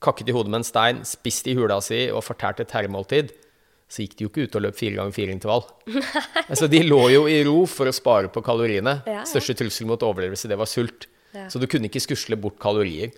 kakket 0.00 0.30
i 0.30 0.34
hodet 0.34 0.52
med 0.52 0.62
en 0.62 0.66
stein, 0.66 1.00
spist 1.08 1.48
i 1.50 1.56
hula 1.58 1.80
si 1.84 2.06
og 2.08 2.24
fortært 2.24 2.62
et 2.64 2.74
herremåltid, 2.76 3.32
så 3.90 4.04
gikk 4.04 4.12
de 4.16 4.24
jo 4.24 4.30
ikke 4.30 4.44
ut 4.46 4.56
og 4.56 4.62
løp 4.64 4.76
fire 4.78 4.98
ganger 5.00 5.16
fire 5.16 5.34
intervall. 5.34 5.64
altså, 6.50 6.68
de 6.70 6.84
lå 6.86 7.00
jo 7.10 7.24
i 7.26 7.40
ro 7.46 7.64
for 7.68 7.90
å 7.90 7.94
spare 7.94 8.30
på 8.30 8.42
kaloriene. 8.46 9.00
Ja, 9.02 9.20
ja. 9.20 9.24
Største 9.26 9.56
trussel 9.58 9.90
mot 9.90 10.04
overlevelse, 10.06 10.50
det 10.50 10.58
var 10.60 10.70
sult. 10.70 11.08
Ja. 11.34 11.48
Så 11.50 11.58
du 11.62 11.66
kunne 11.70 11.90
ikke 11.90 12.02
skusle 12.02 12.38
bort 12.38 12.60
kalorier. 12.62 13.10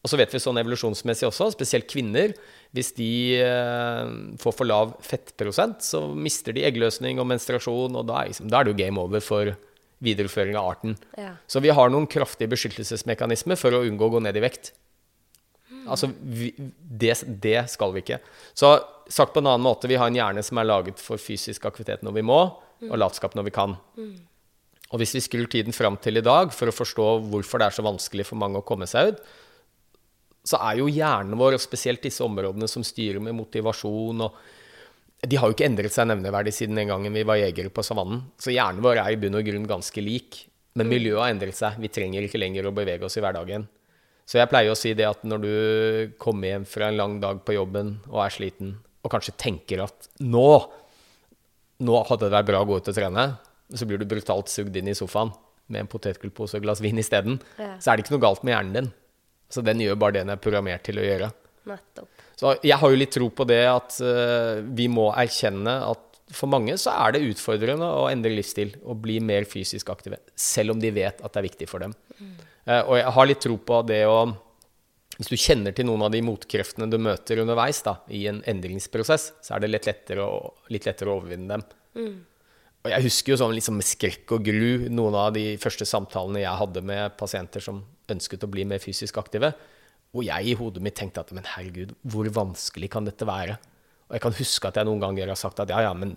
Og 0.00 0.08
så 0.08 0.16
vet 0.16 0.32
vi 0.32 0.40
sånn 0.40 0.56
evolusjonsmessig 0.62 1.26
også, 1.28 1.50
spesielt 1.52 1.90
kvinner, 1.90 2.32
hvis 2.72 2.94
de 2.96 3.10
eh, 3.42 4.12
får 4.40 4.54
for 4.56 4.68
lav 4.68 4.94
fettprosent, 5.04 5.82
så 5.84 6.06
mister 6.14 6.56
de 6.56 6.64
eggløsning 6.64 7.20
og 7.20 7.28
menstruasjon, 7.28 7.98
og 8.00 8.06
da 8.08 8.22
er, 8.22 8.30
liksom, 8.30 8.48
da 8.48 8.60
er 8.60 8.68
det 8.68 8.72
jo 8.72 8.78
game 8.80 9.02
over 9.02 9.20
for 9.24 9.52
videreføring 10.04 10.56
av 10.58 10.68
arten. 10.72 10.96
Ja. 11.18 11.34
Så 11.46 11.62
vi 11.64 11.72
har 11.76 11.92
noen 11.92 12.08
kraftige 12.10 12.50
beskyttelsesmekanismer 12.52 13.58
for 13.60 13.76
å 13.76 13.82
unngå 13.86 14.08
å 14.08 14.14
gå 14.16 14.22
ned 14.24 14.38
i 14.40 14.44
vekt. 14.44 14.72
Altså, 15.90 16.10
vi, 16.20 16.50
det, 16.56 17.14
det 17.42 17.64
skal 17.72 17.94
vi 17.94 18.02
ikke. 18.04 18.20
Så 18.56 18.72
sagt 19.10 19.34
på 19.34 19.42
en 19.42 19.50
annen 19.50 19.64
måte, 19.64 19.88
vi 19.90 19.98
har 20.00 20.10
en 20.10 20.18
hjerne 20.18 20.44
som 20.44 20.60
er 20.60 20.68
laget 20.68 21.00
for 21.02 21.20
fysisk 21.20 21.66
aktivitet 21.68 22.04
når 22.06 22.18
vi 22.18 22.26
må, 22.26 22.40
og 22.88 22.98
latskap 23.00 23.36
når 23.36 23.48
vi 23.48 23.54
kan. 23.54 23.76
Og 24.90 25.00
hvis 25.00 25.14
vi 25.16 25.22
skrur 25.24 25.50
tiden 25.50 25.76
fram 25.76 25.98
til 26.02 26.18
i 26.18 26.24
dag 26.24 26.54
for 26.54 26.70
å 26.70 26.74
forstå 26.74 27.08
hvorfor 27.30 27.60
det 27.60 27.68
er 27.68 27.76
så 27.76 27.86
vanskelig 27.86 28.26
for 28.28 28.40
mange 28.40 28.60
å 28.60 28.66
komme 28.66 28.88
seg 28.90 29.12
ut, 29.12 29.22
så 30.50 30.60
er 30.64 30.80
jo 30.80 30.88
hjernen 30.88 31.36
vår, 31.38 31.58
og 31.58 31.62
spesielt 31.62 32.02
disse 32.02 32.24
områdene 32.24 32.68
som 32.70 32.84
styrer 32.86 33.20
med 33.22 33.36
motivasjon 33.36 34.24
og 34.24 34.38
De 35.26 35.36
har 35.36 35.50
jo 35.50 35.54
ikke 35.54 35.66
endret 35.68 35.92
seg 35.92 36.08
nevneverdig 36.08 36.52
siden 36.56 36.78
den 36.80 36.88
gangen 36.88 37.12
vi 37.12 37.22
var 37.28 37.36
jegere 37.36 37.68
på 37.74 37.82
savannen. 37.84 38.22
Så 38.40 38.54
hjernen 38.54 38.80
vår 38.84 39.02
er 39.02 39.12
i 39.12 39.18
bunn 39.20 39.36
og 39.36 39.44
grunn 39.44 39.66
ganske 39.68 40.00
lik. 40.04 40.46
Men 40.78 40.88
miljøet 40.88 41.20
har 41.20 41.32
endret 41.34 41.58
seg. 41.58 41.76
Vi 41.82 41.90
trenger 41.92 42.24
ikke 42.24 42.40
lenger 42.40 42.68
å 42.70 42.72
bevege 42.72 43.04
oss 43.04 43.18
i 43.18 43.22
hverdagen. 43.24 43.66
Så 44.24 44.38
jeg 44.38 44.48
pleier 44.48 44.70
å 44.72 44.78
si 44.78 44.92
det 44.94 45.04
at 45.08 45.24
når 45.26 45.42
du 45.42 45.52
kommer 46.22 46.52
hjem 46.52 46.64
fra 46.70 46.88
en 46.88 46.96
lang 46.96 47.16
dag 47.20 47.40
på 47.44 47.56
jobben 47.56 47.96
og 48.08 48.20
er 48.24 48.30
sliten, 48.32 48.76
og 49.02 49.10
kanskje 49.12 49.34
tenker 49.40 49.82
at 49.82 50.06
nå, 50.22 50.46
nå 51.82 52.00
hadde 52.06 52.28
det 52.28 52.34
vært 52.36 52.48
bra 52.52 52.60
å 52.62 52.68
gå 52.68 52.78
ut 52.78 52.90
og 52.92 52.96
trene, 52.96 53.24
så 53.74 53.86
blir 53.88 53.98
du 54.00 54.06
brutalt 54.08 54.48
sugd 54.52 54.76
inn 54.78 54.88
i 54.92 54.96
sofaen 54.96 55.32
med 55.70 55.84
en 55.84 55.90
potetgullpose 55.90 56.56
og 56.56 56.60
et 56.62 56.66
glass 56.68 56.80
vin 56.82 56.98
isteden, 57.02 57.40
Ja. 57.58 57.74
så 57.82 57.90
er 57.92 57.96
det 57.98 58.04
ikke 58.06 58.16
noe 58.16 58.24
galt 58.26 58.42
med 58.46 58.54
hjernen 58.54 58.72
din. 58.78 58.92
Så 59.50 59.62
den 59.66 59.82
gjør 59.82 59.98
bare 59.98 60.12
det 60.14 60.22
den 60.24 60.30
er 60.34 60.40
programmert 60.42 60.82
til 60.86 60.98
å 61.02 61.04
gjøre. 61.06 61.32
Nettopp. 61.66 62.19
Så 62.40 62.54
jeg 62.64 62.78
har 62.80 62.92
jo 62.92 62.96
litt 62.96 63.12
tro 63.12 63.28
på 63.36 63.44
det 63.48 63.64
at 63.68 63.98
eh, 64.00 64.62
vi 64.64 64.86
må 64.88 65.10
erkjenne 65.12 65.74
at 65.90 66.06
for 66.32 66.48
mange 66.48 66.76
så 66.78 66.92
er 66.94 67.16
det 67.16 67.24
utfordrende 67.26 67.88
å 68.00 68.06
endre 68.08 68.32
livsstil 68.32 68.76
og 68.84 69.02
bli 69.02 69.18
mer 69.24 69.44
fysisk 69.50 69.90
aktive, 69.92 70.20
selv 70.38 70.76
om 70.76 70.80
de 70.80 70.92
vet 70.94 71.18
at 71.20 71.34
det 71.34 71.40
er 71.40 71.48
viktig 71.48 71.68
for 71.68 71.84
dem. 71.84 71.92
Eh, 72.64 72.80
og 72.80 72.94
jeg 72.96 73.12
har 73.16 73.28
litt 73.28 73.42
tro 73.44 73.58
på 73.58 73.82
det 73.88 74.04
å 74.08 74.22
Hvis 75.20 75.28
du 75.28 75.36
kjenner 75.36 75.74
til 75.76 75.84
noen 75.84 76.06
av 76.06 76.12
de 76.14 76.22
motkreftene 76.24 76.86
du 76.88 76.96
møter 76.96 77.42
underveis 77.42 77.82
da, 77.84 77.98
i 78.08 78.22
en 78.30 78.38
endringsprosess, 78.48 79.26
så 79.44 79.52
er 79.52 79.60
det 79.60 79.68
litt 79.74 79.88
lettere 79.90 80.24
å, 80.24 80.54
litt 80.72 80.86
lettere 80.88 81.12
å 81.12 81.18
overvinne 81.18 81.58
dem. 81.58 81.64
Og 82.80 82.88
jeg 82.88 83.04
husker 83.04 83.34
jo 83.34 83.40
sånn 83.42 83.52
liksom 83.52 83.76
med 83.76 83.84
skrekk 83.84 84.32
og 84.32 84.46
gru 84.46 84.86
noen 84.88 85.18
av 85.20 85.34
de 85.36 85.58
første 85.60 85.84
samtalene 85.84 86.40
jeg 86.40 86.60
hadde 86.62 86.82
med 86.88 87.18
pasienter 87.20 87.60
som 87.60 87.82
ønsket 88.08 88.46
å 88.46 88.48
bli 88.54 88.64
mer 88.64 88.80
fysisk 88.80 89.18
aktive, 89.20 89.52
hvor 90.10 90.26
jeg 90.26 90.50
i 90.50 90.56
hodet 90.58 90.82
mitt 90.82 90.96
tenkte 90.98 91.22
at 91.22 91.30
men 91.34 91.46
herregud, 91.46 91.94
hvor 92.02 92.28
vanskelig 92.34 92.90
kan 92.92 93.06
dette 93.06 93.28
være? 93.28 93.58
Og 94.10 94.16
jeg 94.16 94.24
kan 94.24 94.38
huske 94.40 94.70
at 94.70 94.80
jeg 94.80 94.88
noen 94.88 95.02
ganger 95.02 95.30
har 95.30 95.38
sagt 95.38 95.62
at 95.62 95.70
ja, 95.70 95.84
ja, 95.86 95.92
men 95.94 96.16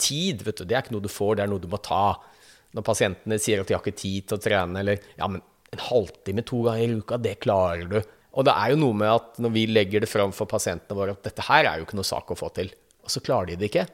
tid, 0.00 0.42
vet 0.44 0.60
du, 0.60 0.66
det 0.68 0.76
er 0.76 0.84
ikke 0.84 0.96
noe 0.96 1.04
du 1.04 1.12
får, 1.12 1.38
det 1.38 1.46
er 1.46 1.52
noe 1.52 1.62
du 1.62 1.70
må 1.72 1.80
ta. 1.80 2.18
Når 2.76 2.84
pasientene 2.84 3.38
sier 3.40 3.62
at 3.62 3.68
de 3.68 3.76
har 3.76 3.80
ikke 3.84 3.96
tid 3.96 4.28
til 4.28 4.36
å 4.36 4.42
trene, 4.42 4.82
eller 4.82 5.00
ja, 5.16 5.28
men 5.30 5.40
en 5.72 5.84
halvtime 5.86 6.44
to 6.48 6.60
ganger 6.66 6.84
i 6.84 7.00
uka, 7.00 7.18
det 7.24 7.38
klarer 7.44 7.88
du. 7.88 7.98
Og 8.36 8.46
det 8.48 8.52
er 8.52 8.72
jo 8.72 8.80
noe 8.80 8.96
med 8.96 9.12
at 9.12 9.40
når 9.44 9.52
vi 9.54 9.64
legger 9.68 10.04
det 10.04 10.10
fram 10.10 10.32
for 10.36 10.48
pasientene 10.48 10.96
våre 10.96 11.16
at 11.16 11.24
dette 11.24 11.44
her 11.48 11.68
er 11.68 11.80
jo 11.80 11.86
ikke 11.86 11.98
noe 12.00 12.08
sak 12.08 12.32
å 12.32 12.38
få 12.38 12.52
til, 12.56 12.72
og 13.02 13.12
så 13.12 13.24
klarer 13.24 13.52
de 13.52 13.58
det 13.60 13.72
ikke. 13.72 13.86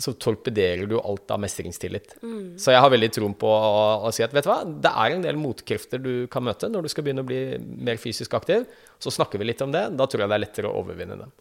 Så 0.00 0.14
torpederer 0.16 0.88
du 0.88 0.96
alt 0.98 1.30
av 1.30 1.40
mestringstillit. 1.42 2.14
Så 2.60 2.72
jeg 2.72 2.80
har 2.80 2.92
veldig 2.92 3.10
troen 3.12 3.34
på 3.36 3.50
å, 3.50 3.84
å 4.08 4.12
si 4.14 4.24
at 4.24 4.32
vet 4.34 4.46
du 4.46 4.50
hva, 4.50 4.62
det 4.64 4.92
er 5.04 5.16
en 5.16 5.26
del 5.26 5.38
motkrefter 5.40 6.00
du 6.02 6.26
kan 6.32 6.44
møte 6.46 6.70
når 6.72 6.86
du 6.86 6.92
skal 6.92 7.06
begynne 7.06 7.24
å 7.24 7.28
bli 7.28 7.42
mer 7.60 8.00
fysisk 8.00 8.34
aktiv. 8.38 8.64
Så 9.00 9.12
snakker 9.14 9.40
vi 9.40 9.50
litt 9.50 9.62
om 9.64 9.72
det. 9.74 9.86
Da 9.96 10.08
tror 10.08 10.24
jeg 10.24 10.32
det 10.32 10.38
er 10.38 10.44
lettere 10.46 10.70
å 10.70 10.82
overvinne 10.82 11.20
dem. 11.20 11.32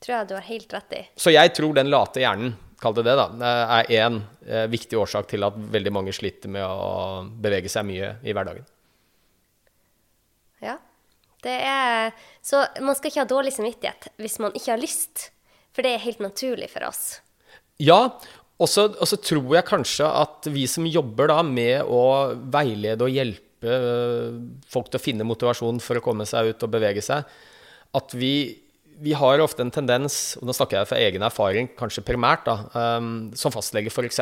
Tror 0.00 0.16
jeg 0.16 0.28
du 0.30 0.34
har 0.38 0.46
helt 0.46 0.74
rett 0.76 0.94
i. 0.96 1.00
Så 1.20 1.32
jeg 1.34 1.52
tror 1.56 1.74
den 1.76 1.90
late 1.92 2.22
hjernen, 2.22 2.54
kall 2.80 2.94
det 2.96 3.04
det, 3.04 3.16
da, 3.18 3.54
er 3.76 3.90
én 3.92 4.22
eh, 4.46 4.64
viktig 4.72 4.96
årsak 4.96 5.28
til 5.34 5.44
at 5.44 5.58
veldig 5.74 5.92
mange 5.92 6.14
sliter 6.16 6.48
med 6.52 6.64
å 6.64 7.26
bevege 7.42 7.68
seg 7.68 7.84
mye 7.90 8.14
i 8.24 8.32
hverdagen. 8.32 8.64
Ja. 10.64 10.78
Det 11.40 11.56
er, 11.64 12.10
så 12.44 12.66
man 12.84 12.96
skal 12.96 13.12
ikke 13.12 13.22
ha 13.22 13.28
dårlig 13.28 13.52
samvittighet 13.56 14.10
hvis 14.20 14.36
man 14.44 14.52
ikke 14.56 14.74
har 14.74 14.80
lyst, 14.80 15.30
for 15.74 15.86
det 15.86 15.94
er 15.94 16.04
helt 16.04 16.22
naturlig 16.22 16.70
for 16.72 16.86
oss. 16.88 17.20
Ja, 17.80 18.08
og 18.60 18.68
så 18.68 19.16
tror 19.24 19.54
jeg 19.56 19.68
kanskje 19.68 20.08
at 20.08 20.48
vi 20.52 20.66
som 20.68 20.88
jobber 20.88 21.30
da 21.32 21.40
med 21.46 21.88
å 21.88 22.02
veilede 22.52 23.06
og 23.06 23.14
hjelpe 23.14 23.76
øh, 23.76 24.40
folk 24.68 24.90
til 24.90 25.00
å 25.00 25.04
finne 25.04 25.28
motivasjon 25.28 25.80
for 25.84 25.96
å 25.96 26.04
komme 26.04 26.26
seg 26.28 26.52
ut 26.52 26.66
og 26.66 26.74
bevege 26.74 27.04
seg, 27.04 27.24
at 27.96 28.14
vi, 28.14 28.34
vi 29.00 29.16
har 29.16 29.40
ofte 29.42 29.64
en 29.64 29.72
tendens, 29.72 30.36
og 30.38 30.48
nå 30.48 30.54
snakker 30.56 30.80
jeg 30.80 30.90
fra 30.92 31.00
egen 31.00 31.24
erfaring, 31.26 31.72
kanskje 31.78 32.04
primært, 32.06 32.44
da, 32.46 32.98
um, 33.00 33.30
som 33.38 33.54
fastlege 33.54 33.92
f.eks., 33.92 34.20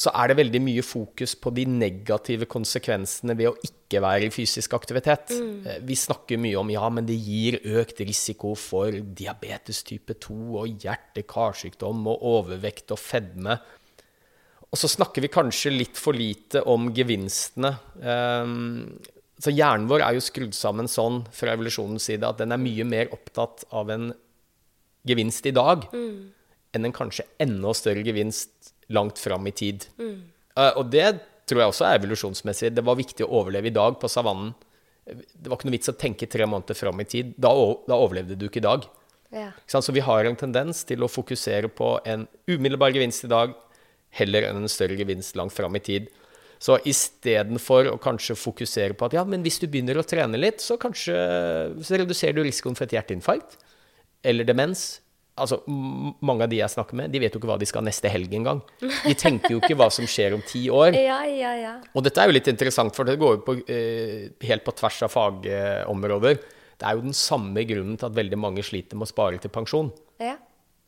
så 0.00 0.12
er 0.16 0.30
det 0.30 0.38
veldig 0.38 0.60
mye 0.64 0.82
fokus 0.86 1.34
på 1.36 1.52
de 1.52 1.66
negative 1.68 2.46
konsekvensene 2.48 3.34
ved 3.36 3.50
å 3.50 3.58
ikke 3.66 4.00
være 4.00 4.30
i 4.30 4.32
fysisk 4.32 4.72
aktivitet. 4.78 5.34
Mm. 5.36 5.84
Vi 5.84 5.96
snakker 5.98 6.40
mye 6.40 6.56
om 6.56 6.72
ja, 6.72 6.86
men 6.88 7.04
det 7.08 7.18
gir 7.20 7.58
økt 7.82 8.00
risiko 8.08 8.54
for 8.56 8.96
diabetes 9.20 9.82
type 9.84 10.16
2 10.24 10.38
og 10.62 10.86
hjerte-karsykdom 10.86 12.08
og 12.14 12.24
overvekt 12.32 12.94
og 12.96 13.02
fedme. 13.02 13.58
Og 14.70 14.80
så 14.80 14.88
snakker 14.88 15.26
vi 15.26 15.32
kanskje 15.34 15.74
litt 15.74 16.00
for 16.00 16.16
lite 16.16 16.64
om 16.70 16.88
gevinstene. 16.96 17.74
Um, 18.00 18.96
så 19.40 19.52
hjernen 19.52 19.88
vår 19.90 20.06
er 20.06 20.16
jo 20.16 20.24
skrudd 20.24 20.56
sammen 20.56 20.88
sånn 20.88 21.26
fra 21.34 21.52
evolusjonens 21.56 22.08
side 22.08 22.24
at 22.24 22.40
den 22.40 22.56
er 22.56 22.62
mye 22.62 22.88
mer 22.88 23.12
opptatt 23.12 23.66
av 23.68 23.92
en 23.92 24.12
gevinst 25.08 25.44
i 25.48 25.56
dag 25.56 25.86
enn 25.92 26.86
en 26.86 26.94
kanskje 26.94 27.24
enda 27.40 27.72
større 27.76 28.04
gevinst 28.06 28.72
langt 28.94 29.18
fram 29.22 29.46
i 29.48 29.54
tid. 29.56 29.86
Eh, 30.00 30.72
og 30.76 30.90
det 30.92 31.06
tror 31.48 31.64
jeg 31.64 31.72
også 31.72 31.86
er 31.88 32.00
evolusjonsmessig. 32.00 32.72
Det 32.74 32.84
var 32.86 32.98
viktig 32.98 33.26
å 33.26 33.32
overleve 33.40 33.70
i 33.70 33.74
dag 33.74 33.98
på 34.00 34.10
savannen. 34.10 34.52
Det 35.06 35.48
var 35.48 35.58
ikke 35.58 35.70
noe 35.70 35.76
vits 35.78 35.90
å 35.90 35.98
tenke 35.98 36.28
tre 36.30 36.46
måneder 36.46 36.78
fram 36.78 37.02
i 37.02 37.08
tid. 37.08 37.34
Da, 37.40 37.50
da 37.88 37.98
overlevde 37.98 38.38
du 38.38 38.46
ikke 38.46 38.62
i 38.62 38.68
dag. 38.68 38.86
Ja. 39.34 39.50
Ikke? 39.54 39.82
Så 39.82 39.94
vi 39.94 40.04
har 40.04 40.26
en 40.26 40.38
tendens 40.38 40.84
til 40.86 41.02
å 41.02 41.10
fokusere 41.10 41.70
på 41.72 41.96
en 42.08 42.26
umiddelbar 42.50 42.94
gevinst 42.94 43.26
i 43.26 43.32
dag 43.32 43.54
heller 44.18 44.48
enn 44.48 44.64
en 44.64 44.70
større 44.70 44.98
gevinst 44.98 45.38
langt 45.38 45.54
fram 45.54 45.76
i 45.78 45.82
tid. 45.82 46.08
Så 46.60 46.76
istedenfor 46.84 47.88
å 47.88 47.98
kanskje 48.02 48.36
fokusere 48.36 48.96
på 48.98 49.06
at 49.06 49.14
ja, 49.16 49.22
men 49.24 49.44
hvis 49.46 49.60
du 49.62 49.68
begynner 49.70 49.96
å 49.96 50.04
trene 50.04 50.38
litt, 50.38 50.60
så 50.60 50.76
kanskje 50.80 51.14
så 51.80 52.00
reduserer 52.02 52.36
du 52.36 52.42
risikoen 52.44 52.76
for 52.76 52.84
et 52.84 52.98
hjerteinfarkt 52.98 53.56
eller 54.26 54.44
demens. 54.44 55.00
Altså, 55.40 55.58
Mange 55.66 56.44
av 56.44 56.50
de 56.52 56.58
jeg 56.60 56.72
snakker 56.74 56.98
med, 57.00 57.10
de 57.12 57.22
vet 57.22 57.34
jo 57.34 57.40
ikke 57.40 57.50
hva 57.50 57.58
de 57.60 57.68
skal 57.68 57.84
neste 57.86 58.10
helg 58.12 58.32
engang. 58.36 58.60
De 58.80 59.14
tenker 59.18 59.54
jo 59.54 59.60
ikke 59.62 59.78
hva 59.80 59.88
som 59.94 60.06
skjer 60.08 60.36
om 60.36 60.44
ti 60.46 60.66
år. 60.70 60.94
Ja, 61.10 61.22
ja, 61.26 61.54
ja. 61.56 61.72
Og 61.96 62.04
dette 62.06 62.20
er 62.22 62.30
jo 62.30 62.36
litt 62.36 62.50
interessant, 62.52 62.94
for 62.96 63.08
det 63.08 63.16
går 63.20 63.38
jo 63.38 63.42
på, 63.46 63.56
eh, 63.72 64.28
helt 64.46 64.66
på 64.66 64.74
tvers 64.78 65.00
av 65.06 65.14
fagområder. 65.14 66.38
Det 66.80 66.86
er 66.88 66.96
jo 66.96 67.04
den 67.04 67.16
samme 67.16 67.64
grunnen 67.68 67.98
til 68.00 68.08
at 68.08 68.16
veldig 68.16 68.38
mange 68.40 68.62
sliter 68.64 68.96
med 68.96 69.08
å 69.08 69.12
spare 69.12 69.40
til 69.42 69.52
pensjon. 69.52 69.90
ja. 70.22 70.36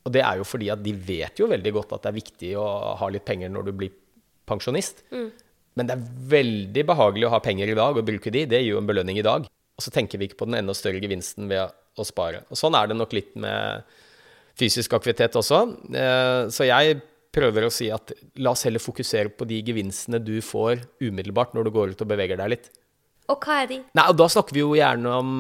Og 0.03 0.11
det 0.11 0.19
er 0.27 0.41
jo 0.41 0.43
fordi 0.43 0.67
at 0.75 0.81
de 0.83 0.91
vet 0.99 1.39
jo 1.39 1.47
veldig 1.47 1.73
godt 1.77 1.93
at 1.95 2.03
det 2.03 2.09
er 2.11 2.17
viktig 2.17 2.49
å 2.59 2.65
ha 2.99 3.07
litt 3.15 3.23
penger 3.23 3.53
når 3.55 3.69
du 3.69 3.73
blir 3.85 3.93
pensjonist. 4.51 5.05
Men 5.79 5.87
det 5.87 5.95
er 5.95 6.07
veldig 6.33 6.83
behagelig 6.89 7.29
å 7.29 7.31
ha 7.37 7.39
penger 7.45 7.71
i 7.71 7.77
dag 7.79 8.01
og 8.01 8.09
bruke 8.09 8.33
de. 8.35 8.43
Det 8.51 8.59
gir 8.65 8.73
jo 8.73 8.81
en 8.81 8.89
belønning 8.89 9.21
i 9.21 9.23
dag. 9.23 9.47
Og 9.47 9.85
så 9.85 9.93
tenker 9.95 10.19
vi 10.19 10.27
ikke 10.27 10.41
på 10.43 10.49
den 10.51 10.59
enda 10.59 10.75
større 10.75 10.99
gevinsten 10.99 11.47
ved 11.47 11.71
å 11.71 12.07
spare. 12.09 12.43
Og 12.51 12.59
sånn 12.59 12.75
er 12.75 12.91
det 12.91 12.97
nok 12.99 13.15
litt 13.15 13.37
med 13.39 13.87
fysisk 14.59 14.93
aktivitet 14.99 15.37
også. 15.39 15.63
Eh, 15.95 16.49
Så 16.53 16.67
jeg 16.69 17.01
prøver 17.33 17.65
å 17.65 17.73
si 17.73 17.89
at 17.91 18.13
la 18.37 18.51
oss 18.53 18.65
heller 18.67 18.83
fokusere 18.83 19.31
på 19.33 19.47
de 19.49 19.63
gevinstene 19.65 20.19
du 20.23 20.35
får 20.45 20.83
umiddelbart 21.01 21.55
når 21.57 21.65
du 21.65 21.71
går 21.73 21.95
ut 21.95 22.03
og 22.05 22.09
beveger 22.11 22.37
deg 22.37 22.51
litt. 22.57 22.71
Og 23.33 23.41
hva 23.47 23.63
er 23.63 23.71
de? 23.71 23.79
Nei, 23.97 24.05
og 24.11 24.17
da 24.19 24.27
snakker 24.29 24.53
vi 24.53 24.61
jo 24.65 24.75
gjerne 24.77 25.15
om 25.17 25.31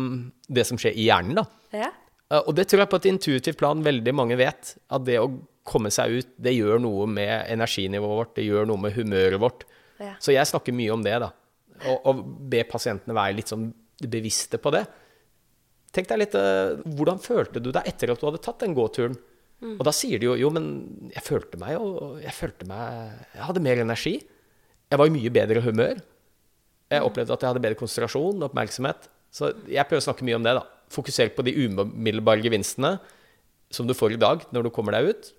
det 0.48 0.64
som 0.68 0.78
skjer 0.80 0.94
i 0.96 1.08
hjernen, 1.10 1.34
da. 1.42 1.44
Ja. 1.76 1.90
Eh, 2.30 2.40
Og 2.46 2.54
det 2.56 2.68
tror 2.70 2.80
jeg 2.84 2.88
på 2.94 2.96
et 3.02 3.10
intuitivt 3.12 3.58
plan 3.60 3.82
veldig 3.84 4.14
mange 4.14 4.38
vet. 4.40 4.76
At 4.90 5.04
det 5.04 5.18
å 5.20 5.28
komme 5.68 5.90
seg 5.94 6.10
ut, 6.22 6.30
det 6.42 6.54
gjør 6.56 6.80
noe 6.82 7.06
med 7.06 7.46
energinivået 7.52 8.18
vårt, 8.22 8.34
det 8.34 8.46
gjør 8.48 8.66
noe 8.66 8.80
med 8.80 8.96
humøret 8.96 9.38
vårt. 9.38 9.64
Ja. 10.00 10.14
Så 10.18 10.32
jeg 10.34 10.48
snakker 10.48 10.72
mye 10.74 10.90
om 10.96 11.02
det, 11.04 11.18
da. 11.20 11.28
Og, 11.86 12.00
og 12.06 12.24
be 12.50 12.64
pasientene 12.64 13.14
være 13.14 13.36
litt 13.36 13.50
sånn 13.52 13.68
bevisste 14.02 14.58
på 14.58 14.72
det. 14.74 14.86
Tenk 15.92 16.08
deg 16.08 16.22
litt 16.22 16.34
eh, 16.38 16.78
Hvordan 16.96 17.20
følte 17.20 17.60
du 17.60 17.70
deg 17.74 17.88
etter 17.88 18.12
at 18.14 18.20
du 18.20 18.26
hadde 18.28 18.40
tatt 18.44 18.62
den 18.64 18.76
gåturen? 18.76 19.16
Og 19.62 19.82
da 19.86 19.92
sier 19.94 20.18
de 20.18 20.26
jo 20.26 20.34
jo, 20.40 20.48
men 20.50 20.64
jeg 21.12 21.22
følte 21.22 21.58
meg 21.60 21.76
jo 21.76 22.16
Jeg 22.18 22.34
følte 22.34 22.66
meg 22.66 23.12
Jeg 23.36 23.44
hadde 23.46 23.62
mer 23.62 23.82
energi. 23.84 24.14
Jeg 24.90 25.00
var 25.00 25.08
i 25.08 25.14
mye 25.14 25.32
bedre 25.32 25.62
humør. 25.64 26.00
Jeg 26.92 27.04
opplevde 27.06 27.32
at 27.36 27.44
jeg 27.44 27.52
hadde 27.52 27.62
bedre 27.64 27.78
konsentrasjon 27.80 28.40
og 28.42 28.48
oppmerksomhet. 28.50 29.06
Så 29.32 29.52
jeg 29.70 29.86
prøver 29.88 30.02
å 30.02 30.06
snakke 30.08 30.26
mye 30.28 30.36
om 30.36 30.44
det. 30.44 30.56
da. 30.58 30.64
Fokusere 30.92 31.32
på 31.32 31.44
de 31.46 31.54
umiddelbare 31.64 32.42
gevinstene 32.44 32.98
som 33.72 33.88
du 33.88 33.94
får 33.96 34.18
i 34.18 34.20
dag 34.20 34.42
når 34.52 34.66
du 34.66 34.72
kommer 34.74 34.92
deg 34.98 35.08
ut. 35.14 35.30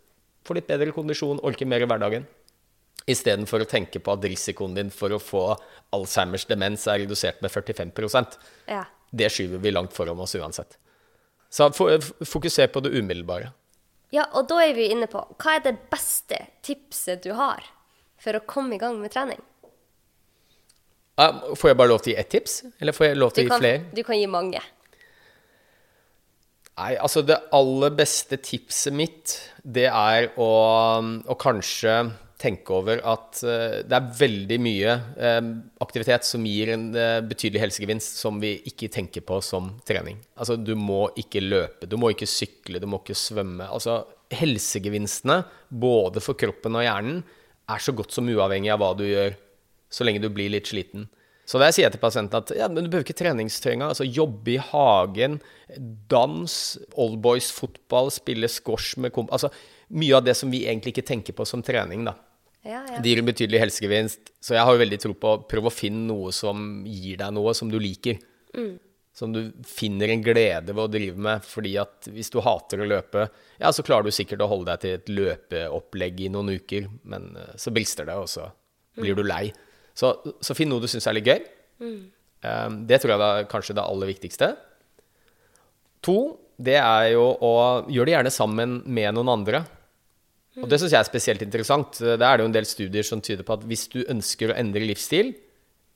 Få 0.48 0.58
litt 0.58 0.66
bedre 0.72 0.96
kondisjon, 0.96 1.44
orke 1.46 1.68
mer 1.70 1.86
i 1.86 1.90
hverdagen. 1.90 2.26
Istedenfor 3.06 3.64
å 3.64 3.70
tenke 3.70 4.00
på 4.00 4.16
at 4.16 4.26
risikoen 4.26 4.74
din 4.78 4.90
for 4.94 5.14
å 5.14 5.20
få 5.22 5.44
Alzheimers 5.94 6.48
demens 6.50 6.88
er 6.88 7.04
redusert 7.04 7.42
med 7.44 7.52
45% 7.52 8.38
Ja. 8.72 8.86
Det 9.14 9.30
skyver 9.30 9.62
vi 9.62 9.72
langt 9.74 9.94
foran 9.94 10.20
oss 10.20 10.34
uansett. 10.36 10.78
Så 11.54 11.70
fokuser 11.72 12.72
på 12.74 12.82
det 12.82 12.96
umiddelbare. 12.98 13.54
ja, 14.10 14.26
og 14.34 14.48
da 14.50 14.60
er 14.66 14.74
vi 14.74 14.90
inne 14.94 15.08
på 15.10 15.22
hva 15.38 15.58
er 15.58 15.66
det 15.66 15.78
beste 15.92 16.40
tipset 16.66 17.22
du 17.24 17.34
har 17.38 17.66
for 18.22 18.38
å 18.38 18.46
komme 18.46 18.76
i 18.76 18.82
gang 18.82 18.98
med 19.02 19.14
trening? 19.14 19.42
Får 21.14 21.70
jeg 21.70 21.78
bare 21.78 21.92
lov 21.92 22.02
til 22.02 22.14
å 22.14 22.16
gi 22.16 22.22
ett 22.22 22.32
tips? 22.34 22.56
Eller 22.82 22.96
får 22.96 23.06
jeg 23.06 23.20
lov 23.20 23.34
til 23.34 23.46
å 23.46 23.46
gi 23.46 23.60
flere? 23.62 23.84
du 23.94 24.02
kan 24.06 24.18
gi 24.18 24.30
mange. 24.30 24.62
Nei, 26.74 26.96
altså 26.98 27.22
det 27.22 27.38
aller 27.54 27.94
beste 27.94 28.40
tipset 28.42 28.96
mitt, 28.98 29.36
det 29.62 29.86
er 29.92 30.32
å, 30.42 30.50
å 31.30 31.36
kanskje 31.38 32.00
tenke 32.44 32.76
over 32.76 33.00
at 33.08 33.40
eh, 33.48 33.80
det 33.88 33.96
er 33.98 34.10
veldig 34.20 34.58
mye 34.62 34.96
eh, 35.16 35.40
aktivitet 35.84 36.28
som 36.28 36.44
gir 36.48 36.74
en 36.74 36.90
eh, 36.98 37.22
betydelig 37.26 37.62
helsegevinst 37.64 38.20
som 38.20 38.42
vi 38.44 38.58
ikke 38.70 38.92
tenker 38.92 39.24
på 39.26 39.40
som 39.46 39.72
trening. 39.88 40.20
Altså 40.36 40.58
du 40.60 40.74
må 40.80 41.06
ikke 41.20 41.44
løpe, 41.44 41.88
du 41.90 41.98
må 42.00 42.12
ikke 42.14 42.30
sykle, 42.30 42.82
du 42.84 42.90
må 42.92 43.00
ikke 43.02 43.18
svømme. 43.18 43.70
Altså 43.70 44.02
helsegevinstene, 44.34 45.42
både 45.70 46.24
for 46.24 46.40
kroppen 46.40 46.80
og 46.80 46.86
hjernen, 46.86 47.24
er 47.72 47.84
så 47.84 47.96
godt 47.96 48.12
som 48.12 48.28
uavhengig 48.28 48.74
av 48.74 48.82
hva 48.82 48.94
du 49.00 49.06
gjør, 49.08 49.38
så 49.94 50.06
lenge 50.06 50.24
du 50.24 50.32
blir 50.34 50.52
litt 50.52 50.68
sliten. 50.68 51.08
Så 51.48 51.60
der 51.60 51.74
sier 51.76 51.88
jeg 51.88 51.96
til 51.98 52.04
pasienten 52.04 52.40
at 52.40 52.52
ja, 52.56 52.70
men 52.72 52.86
du 52.86 52.90
behøver 52.90 53.04
ikke 53.04 53.20
treningstøy. 53.20 53.76
Altså, 53.84 54.08
jobbe 54.08 54.56
i 54.56 54.62
hagen, 54.64 55.42
dans, 56.12 56.54
oldboys 57.00 57.50
fotball, 57.56 58.12
spille 58.16 58.48
squash 58.52 59.00
med 59.04 59.12
komp... 59.16 59.32
Altså, 59.36 59.52
mye 59.94 60.16
av 60.18 60.24
det 60.26 60.38
som 60.40 60.52
vi 60.54 60.64
egentlig 60.66 60.96
ikke 60.96 61.08
tenker 61.10 61.36
på 61.36 61.46
som 61.48 61.64
trening, 61.66 62.08
da. 62.08 62.16
Ja, 62.64 62.80
ja. 62.88 63.02
Det 63.04 63.12
gir 63.12 63.20
en 63.20 63.28
betydelig 63.28 63.60
helsegevinst. 63.60 64.32
Så 64.44 64.56
jeg 64.56 64.64
har 64.64 64.76
jo 64.76 64.82
veldig 64.82 65.00
tro 65.04 65.14
på 65.20 65.34
å 65.34 65.42
prøve 65.48 65.68
å 65.68 65.74
finne 65.74 66.06
noe 66.08 66.32
som 66.36 66.84
gir 66.88 67.20
deg 67.20 67.36
noe 67.36 67.54
som 67.58 67.72
du 67.72 67.76
liker. 67.82 68.22
Som 69.14 69.34
du 69.36 69.42
finner 69.68 70.10
en 70.10 70.24
glede 70.26 70.72
ved 70.72 70.82
å 70.82 70.92
drive 70.92 71.20
med. 71.28 71.44
Fordi 71.46 71.76
at 71.82 72.08
hvis 72.14 72.32
du 72.34 72.40
hater 72.46 72.82
å 72.82 72.88
løpe, 72.88 73.28
ja, 73.60 73.72
så 73.76 73.86
klarer 73.86 74.08
du 74.08 74.16
sikkert 74.16 74.46
å 74.46 74.50
holde 74.52 74.72
deg 74.72 74.84
til 74.84 74.96
et 74.98 75.14
løpeopplegg 75.20 76.24
i 76.24 76.32
noen 76.34 76.56
uker. 76.56 76.88
Men 77.04 77.34
eh, 77.40 77.54
så 77.60 77.76
brister 77.76 78.08
det, 78.08 78.16
og 78.16 78.32
så 78.32 78.48
blir 79.00 79.18
du 79.18 79.26
lei. 79.28 79.50
Så, 79.98 80.16
så 80.42 80.56
finn 80.58 80.72
noe 80.72 80.82
du 80.82 80.90
syns 80.90 81.08
er 81.10 81.20
litt 81.20 81.30
gøy. 81.30 81.44
Mm. 81.84 82.02
det 82.88 83.00
tror 83.02 83.12
jeg 83.12 83.24
er 83.26 83.48
kanskje 83.52 83.74
det 83.76 83.84
aller 83.84 84.08
viktigste. 84.08 84.48
To, 86.06 86.18
det 86.64 86.78
er 86.80 87.10
jo 87.14 87.26
å 87.44 87.54
gjøre 87.92 88.08
det 88.08 88.16
gjerne 88.16 88.34
sammen 88.34 88.76
med 88.86 89.16
noen 89.16 89.32
andre. 89.34 89.64
Og 90.62 90.70
det 90.70 90.78
syns 90.80 90.94
jeg 90.94 91.00
er 91.02 91.08
spesielt 91.08 91.42
interessant. 91.46 91.98
Det 91.98 92.22
er 92.22 92.38
det 92.38 92.46
jo 92.46 92.50
en 92.52 92.56
del 92.56 92.68
studier 92.70 93.06
som 93.08 93.22
tyder 93.26 93.46
på 93.48 93.56
at 93.56 93.64
hvis 93.66 93.88
du 93.90 94.04
ønsker 94.04 94.54
å 94.54 94.58
endre 94.60 94.86
livsstil, 94.86 95.34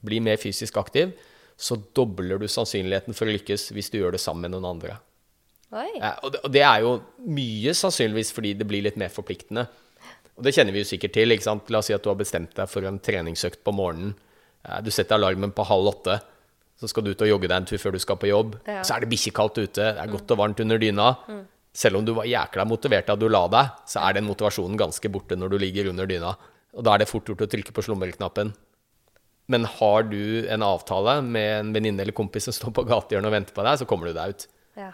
bli 0.07 0.21
mer 0.23 0.39
fysisk 0.41 0.77
aktiv, 0.81 1.11
så 1.57 1.77
dobler 1.97 2.41
du 2.41 2.47
sannsynligheten 2.49 3.17
for 3.17 3.29
å 3.29 3.33
lykkes 3.33 3.71
hvis 3.73 3.89
du 3.93 3.99
gjør 3.99 4.15
det 4.15 4.21
sammen 4.21 4.45
med 4.45 4.55
noen 4.55 4.69
andre. 4.75 4.97
Eh, 5.99 6.15
og, 6.23 6.31
det, 6.33 6.41
og 6.45 6.53
det 6.53 6.63
er 6.63 6.85
jo 6.85 6.93
mye 7.27 7.73
sannsynligvis 7.75 8.31
fordi 8.35 8.53
det 8.59 8.67
blir 8.69 8.85
litt 8.85 8.99
mer 8.99 9.11
forpliktende. 9.13 9.65
Og 10.37 10.45
det 10.45 10.53
kjenner 10.53 10.75
vi 10.75 10.83
jo 10.83 10.89
sikkert 10.91 11.15
til. 11.17 11.33
ikke 11.33 11.47
sant? 11.47 11.69
La 11.73 11.81
oss 11.81 11.89
si 11.89 11.97
at 11.97 12.05
du 12.05 12.11
har 12.11 12.19
bestemt 12.19 12.53
deg 12.55 12.69
for 12.69 12.85
en 12.87 13.01
treningsøkt 13.03 13.63
på 13.65 13.73
morgenen. 13.75 14.15
Eh, 14.63 14.79
du 14.85 14.91
setter 14.93 15.17
alarmen 15.17 15.53
på 15.55 15.65
halv 15.67 15.91
åtte. 15.95 16.19
Så 16.77 16.91
skal 16.91 17.07
du 17.07 17.11
ut 17.11 17.25
og 17.25 17.31
jogge 17.31 17.49
deg 17.49 17.57
en 17.57 17.69
tur 17.69 17.81
før 17.81 17.97
du 17.97 18.01
skal 18.03 18.19
på 18.21 18.29
jobb. 18.29 18.59
Ja. 18.69 18.83
Så 18.85 18.95
er 18.95 19.03
det 19.03 19.09
bikkjekaldt 19.11 19.57
ute, 19.57 19.93
det 19.97 20.01
er 20.03 20.11
godt 20.11 20.33
og 20.35 20.43
varmt 20.43 20.61
under 20.61 20.77
dyna. 20.81 21.15
Selv 21.77 21.99
om 21.99 22.05
du 22.05 22.15
var 22.17 22.25
jækla 22.25 22.65
motivert 22.65 23.09
da 23.09 23.15
du 23.19 23.27
la 23.29 23.43
deg, 23.53 23.73
så 23.85 24.01
er 24.01 24.17
den 24.17 24.25
motivasjonen 24.25 24.79
ganske 24.79 25.11
borte 25.13 25.37
når 25.37 25.53
du 25.53 25.59
ligger 25.61 25.91
under 25.91 26.09
dyna. 26.09 26.33
Og 26.77 26.85
da 26.85 26.95
er 26.95 27.03
det 27.03 27.11
fort 27.11 27.27
gjort 27.29 27.43
å 27.45 27.49
trykke 27.51 27.73
på 27.75 27.83
slumreknappen. 27.85 28.53
Men 29.47 29.67
har 29.77 30.07
du 30.09 30.47
en 30.51 30.65
avtale 30.65 31.19
med 31.23 31.51
en 31.59 31.73
venninne 31.75 32.03
eller 32.03 32.15
kompis 32.17 32.49
som 32.49 32.55
står 32.55 32.73
på 32.75 32.87
gatehjørnet 32.89 33.29
og 33.29 33.35
venter 33.35 33.55
på 33.55 33.65
deg, 33.67 33.77
så 33.79 33.87
kommer 33.89 34.09
du 34.09 34.17
deg 34.17 34.33
ut. 34.33 34.47
Ja. 34.77 34.89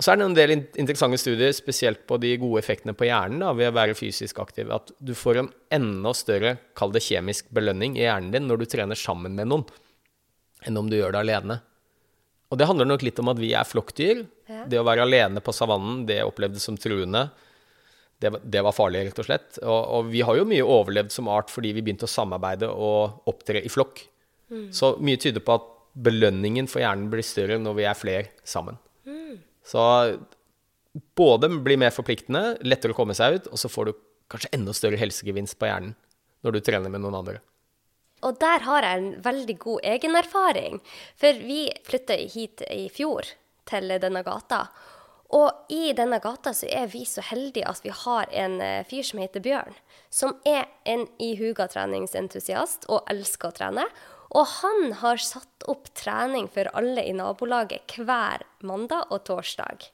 Og 0.00 0.06
så 0.06 0.14
er 0.14 0.20
det 0.20 0.28
en 0.30 0.36
del 0.38 0.54
interessante 0.56 1.18
studier, 1.20 1.52
spesielt 1.52 2.06
på 2.08 2.16
de 2.22 2.30
gode 2.40 2.62
effektene 2.62 2.94
på 2.96 3.04
hjernen 3.04 3.42
da, 3.42 3.50
ved 3.52 3.68
å 3.68 3.76
være 3.76 3.98
fysisk 3.98 4.38
aktiv, 4.40 4.70
at 4.72 4.94
du 4.96 5.12
får 5.18 5.42
en 5.42 5.50
enda 5.76 6.14
større, 6.16 6.54
kall 6.78 6.94
det 6.94 7.02
kjemisk 7.04 7.50
belønning 7.52 7.98
i 7.98 8.06
hjernen 8.06 8.30
din 8.32 8.48
når 8.48 8.62
du 8.62 8.70
trener 8.72 8.96
sammen 8.96 9.36
med 9.36 9.50
noen, 9.50 9.66
enn 10.64 10.80
om 10.80 10.88
du 10.88 10.96
gjør 10.96 11.12
det 11.18 11.26
alene. 11.26 11.58
Og 12.48 12.58
det 12.58 12.70
handler 12.70 12.88
nok 12.88 13.04
litt 13.04 13.20
om 13.20 13.28
at 13.30 13.38
vi 13.42 13.52
er 13.52 13.68
flokkdyr. 13.68 14.24
Ja. 14.50 14.64
Det 14.66 14.80
å 14.80 14.86
være 14.86 15.06
alene 15.06 15.42
på 15.44 15.54
savannen, 15.54 16.02
det 16.08 16.20
opplevdes 16.26 16.66
som 16.66 16.78
truende. 16.80 17.28
Det, 18.20 18.32
det 18.42 18.60
var 18.66 18.76
farlig, 18.76 19.06
rett 19.06 19.20
og 19.22 19.28
slett. 19.28 19.60
Og, 19.62 19.78
og 19.80 20.10
vi 20.10 20.24
har 20.26 20.36
jo 20.36 20.48
mye 20.48 20.66
overlevd 20.66 21.14
som 21.14 21.30
art 21.32 21.52
fordi 21.52 21.70
vi 21.76 21.84
begynte 21.86 22.08
å 22.08 22.10
samarbeide 22.10 22.68
og 22.68 23.30
opptre 23.30 23.62
i 23.62 23.70
flokk. 23.72 24.02
Så 24.74 24.96
mye 24.98 25.20
tyder 25.22 25.42
på 25.46 25.54
at 25.54 25.66
belønningen 25.94 26.66
for 26.70 26.82
hjernen 26.82 27.06
blir 27.12 27.22
større 27.26 27.58
når 27.62 27.76
vi 27.78 27.86
er 27.86 27.98
flere 27.98 28.32
sammen. 28.42 28.78
Så 29.66 29.82
både 31.18 31.50
blir 31.62 31.78
mer 31.78 31.94
forpliktende, 31.94 32.56
lettere 32.66 32.94
å 32.94 32.98
komme 32.98 33.14
seg 33.14 33.38
ut, 33.38 33.50
og 33.54 33.62
så 33.62 33.70
får 33.70 33.90
du 33.90 33.92
kanskje 34.30 34.50
enda 34.56 34.74
større 34.74 34.98
helsegevinst 34.98 35.58
på 35.58 35.70
hjernen 35.70 35.94
når 36.44 36.56
du 36.56 36.60
trener 36.66 36.92
med 36.92 37.04
noen 37.04 37.18
andre. 37.20 37.38
Og 38.26 38.36
der 38.40 38.64
har 38.66 38.84
jeg 38.84 38.98
en 38.98 39.10
veldig 39.24 39.56
god 39.62 39.86
egenerfaring. 39.94 40.80
For 41.20 41.40
vi 41.40 41.62
flytta 41.86 42.18
hit 42.32 42.64
i 42.68 42.88
fjor, 42.92 43.28
til 43.70 43.94
denne 44.02 44.24
gata. 44.26 44.66
Og 45.30 45.70
i 45.70 45.92
denne 45.94 46.18
gata 46.22 46.52
så 46.56 46.66
er 46.66 46.88
vi 46.90 47.04
så 47.06 47.22
heldige 47.22 47.68
at 47.70 47.84
vi 47.84 47.92
har 47.94 48.30
en 48.34 48.58
eh, 48.64 48.82
fyr 48.88 49.06
som 49.06 49.20
heter 49.22 49.42
Bjørn. 49.44 49.76
Som 50.10 50.34
er 50.48 50.66
en 50.90 51.06
ihuga 51.22 51.68
treningsentusiast 51.70 52.88
og 52.90 53.06
elsker 53.10 53.52
å 53.52 53.56
trene. 53.60 53.86
Og 54.34 54.46
han 54.58 54.92
har 55.00 55.22
satt 55.22 55.66
opp 55.70 55.90
trening 55.98 56.48
for 56.50 56.70
alle 56.78 57.04
i 57.06 57.14
nabolaget 57.14 57.94
hver 57.98 58.42
mandag 58.66 59.10
og 59.10 59.24
torsdag. 59.26 59.86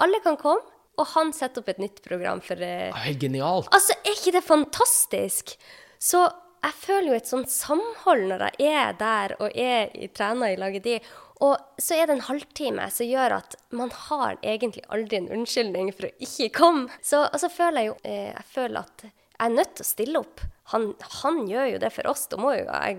Alle 0.00 0.20
kan 0.24 0.36
komme, 0.40 0.64
og 1.00 1.08
han 1.14 1.32
setter 1.36 1.62
opp 1.62 1.70
et 1.72 1.80
nytt 1.80 2.00
program 2.04 2.40
for 2.44 2.60
er 2.60 3.20
genialt. 3.20 3.68
Altså, 3.72 3.96
er 4.04 4.16
ikke 4.16 4.36
det 4.36 4.44
fantastisk? 4.44 5.54
Så 6.00 6.24
jeg 6.60 6.76
føler 6.76 7.08
jo 7.08 7.16
et 7.16 7.28
sånt 7.30 7.52
samhold 7.52 8.26
når 8.28 8.46
jeg 8.60 8.72
er 8.76 8.96
der 9.00 9.36
og 9.40 9.56
er 9.56 9.92
i 9.96 10.10
trener 10.12 10.52
i 10.52 10.60
laget 10.60 10.84
de. 10.84 10.98
Og 11.40 11.80
så 11.80 11.96
er 11.96 12.08
det 12.08 12.18
en 12.18 12.26
halvtime 12.26 12.84
som 12.92 13.08
gjør 13.08 13.38
at 13.38 13.56
man 13.76 13.92
har 14.08 14.36
egentlig 14.44 14.82
aldri 14.92 15.20
en 15.20 15.30
unnskyldning 15.38 15.88
for 15.96 16.10
å 16.10 16.26
ikke 16.26 16.50
komme. 16.56 17.00
Så 17.02 17.22
altså, 17.24 17.48
føler 17.52 17.80
jeg 17.80 17.90
jo 17.90 17.96
eh, 18.04 18.28
Jeg 18.28 18.46
føler 18.52 18.82
at 18.82 19.06
jeg 19.06 19.46
er 19.46 19.54
nødt 19.54 19.72
til 19.78 19.86
å 19.86 19.88
stille 19.88 20.20
opp. 20.20 20.42
Han, 20.74 20.90
han 21.22 21.38
gjør 21.48 21.70
jo 21.72 21.80
det 21.80 21.90
for 21.94 22.10
oss, 22.10 22.26
da 22.28 22.36
må 22.36 22.52
jo 22.58 22.66
jeg 22.66 22.98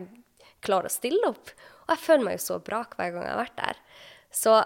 klare 0.65 0.89
å 0.89 0.93
stille 0.93 1.29
opp. 1.29 1.53
Og 1.85 1.93
jeg 1.93 2.01
føler 2.01 2.25
meg 2.25 2.39
jo 2.39 2.45
så 2.47 2.57
bra 2.65 2.81
hver 2.95 3.13
gang 3.13 3.27
jeg 3.27 3.33
har 3.35 3.43
vært 3.43 3.59
der. 3.59 3.81
Så 4.33 4.61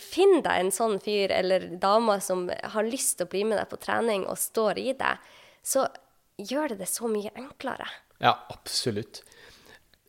Finn 0.00 0.38
deg 0.40 0.56
en 0.56 0.70
sånn 0.72 0.94
fyr 1.04 1.32
eller 1.36 1.66
dame 1.80 2.14
som 2.24 2.46
har 2.48 2.86
lyst 2.86 3.18
til 3.18 3.26
å 3.26 3.32
bli 3.32 3.42
med 3.44 3.58
deg 3.60 3.68
på 3.68 3.76
trening 3.76 4.22
og 4.24 4.40
står 4.40 4.80
i 4.80 4.94
det, 4.96 5.10
så 5.60 5.84
gjør 6.40 6.72
det 6.72 6.78
det 6.80 6.88
så 6.88 7.10
mye 7.12 7.28
enklere. 7.36 7.90
Ja, 8.22 8.38
absolutt. 8.54 9.20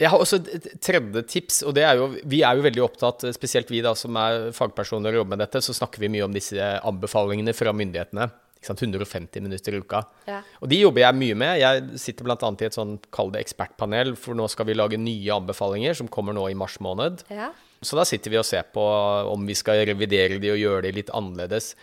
Jeg 0.01 0.09
har 0.09 0.21
også 0.23 0.39
et 0.49 0.71
tredje 0.81 1.21
tips, 1.29 1.59
og 1.67 1.75
det 1.77 1.83
er 1.85 1.99
jo 1.99 2.07
Vi 2.29 2.41
er 2.43 2.57
jo 2.57 2.65
veldig 2.65 2.81
opptatt, 2.81 3.27
spesielt 3.35 3.69
vi 3.71 3.83
da 3.85 3.93
som 3.97 4.17
er 4.19 4.49
fagpersoner 4.55 5.13
og 5.13 5.21
jobber 5.21 5.35
med 5.35 5.43
dette, 5.45 5.61
så 5.61 5.75
snakker 5.77 6.01
vi 6.01 6.09
mye 6.15 6.25
om 6.25 6.33
disse 6.33 6.57
anbefalingene 6.81 7.53
fra 7.55 7.75
myndighetene. 7.75 8.29
Ikke 8.57 8.71
sant? 8.71 8.81
150 8.81 9.43
minutter 9.43 9.75
i 9.75 9.81
uka. 9.83 10.01
Ja. 10.29 10.39
Og 10.63 10.71
de 10.71 10.79
jobber 10.79 11.03
jeg 11.03 11.19
mye 11.19 11.35
med. 11.35 11.59
Jeg 11.59 11.99
sitter 11.99 12.25
bl.a. 12.25 12.37
i 12.39 12.67
et 12.69 12.77
sånn, 12.77 12.95
kall 13.13 13.33
det 13.33 13.43
ekspertpanel, 13.43 14.15
for 14.19 14.39
nå 14.39 14.47
skal 14.51 14.69
vi 14.69 14.77
lage 14.77 14.99
nye 14.99 15.35
anbefalinger 15.35 15.99
som 15.99 16.07
kommer 16.11 16.35
nå 16.35 16.47
i 16.49 16.57
mars 16.57 16.79
måned. 16.83 17.25
Ja. 17.27 17.51
Så 17.83 17.99
da 17.99 18.05
sitter 18.07 18.31
vi 18.31 18.39
og 18.39 18.47
ser 18.47 18.63
på 18.71 18.83
om 19.29 19.43
vi 19.45 19.55
skal 19.59 19.83
revidere 19.89 20.39
de 20.39 20.53
og 20.53 20.61
gjøre 20.61 20.85
de 20.87 20.93
litt 20.95 21.11
annerledes. 21.13 21.73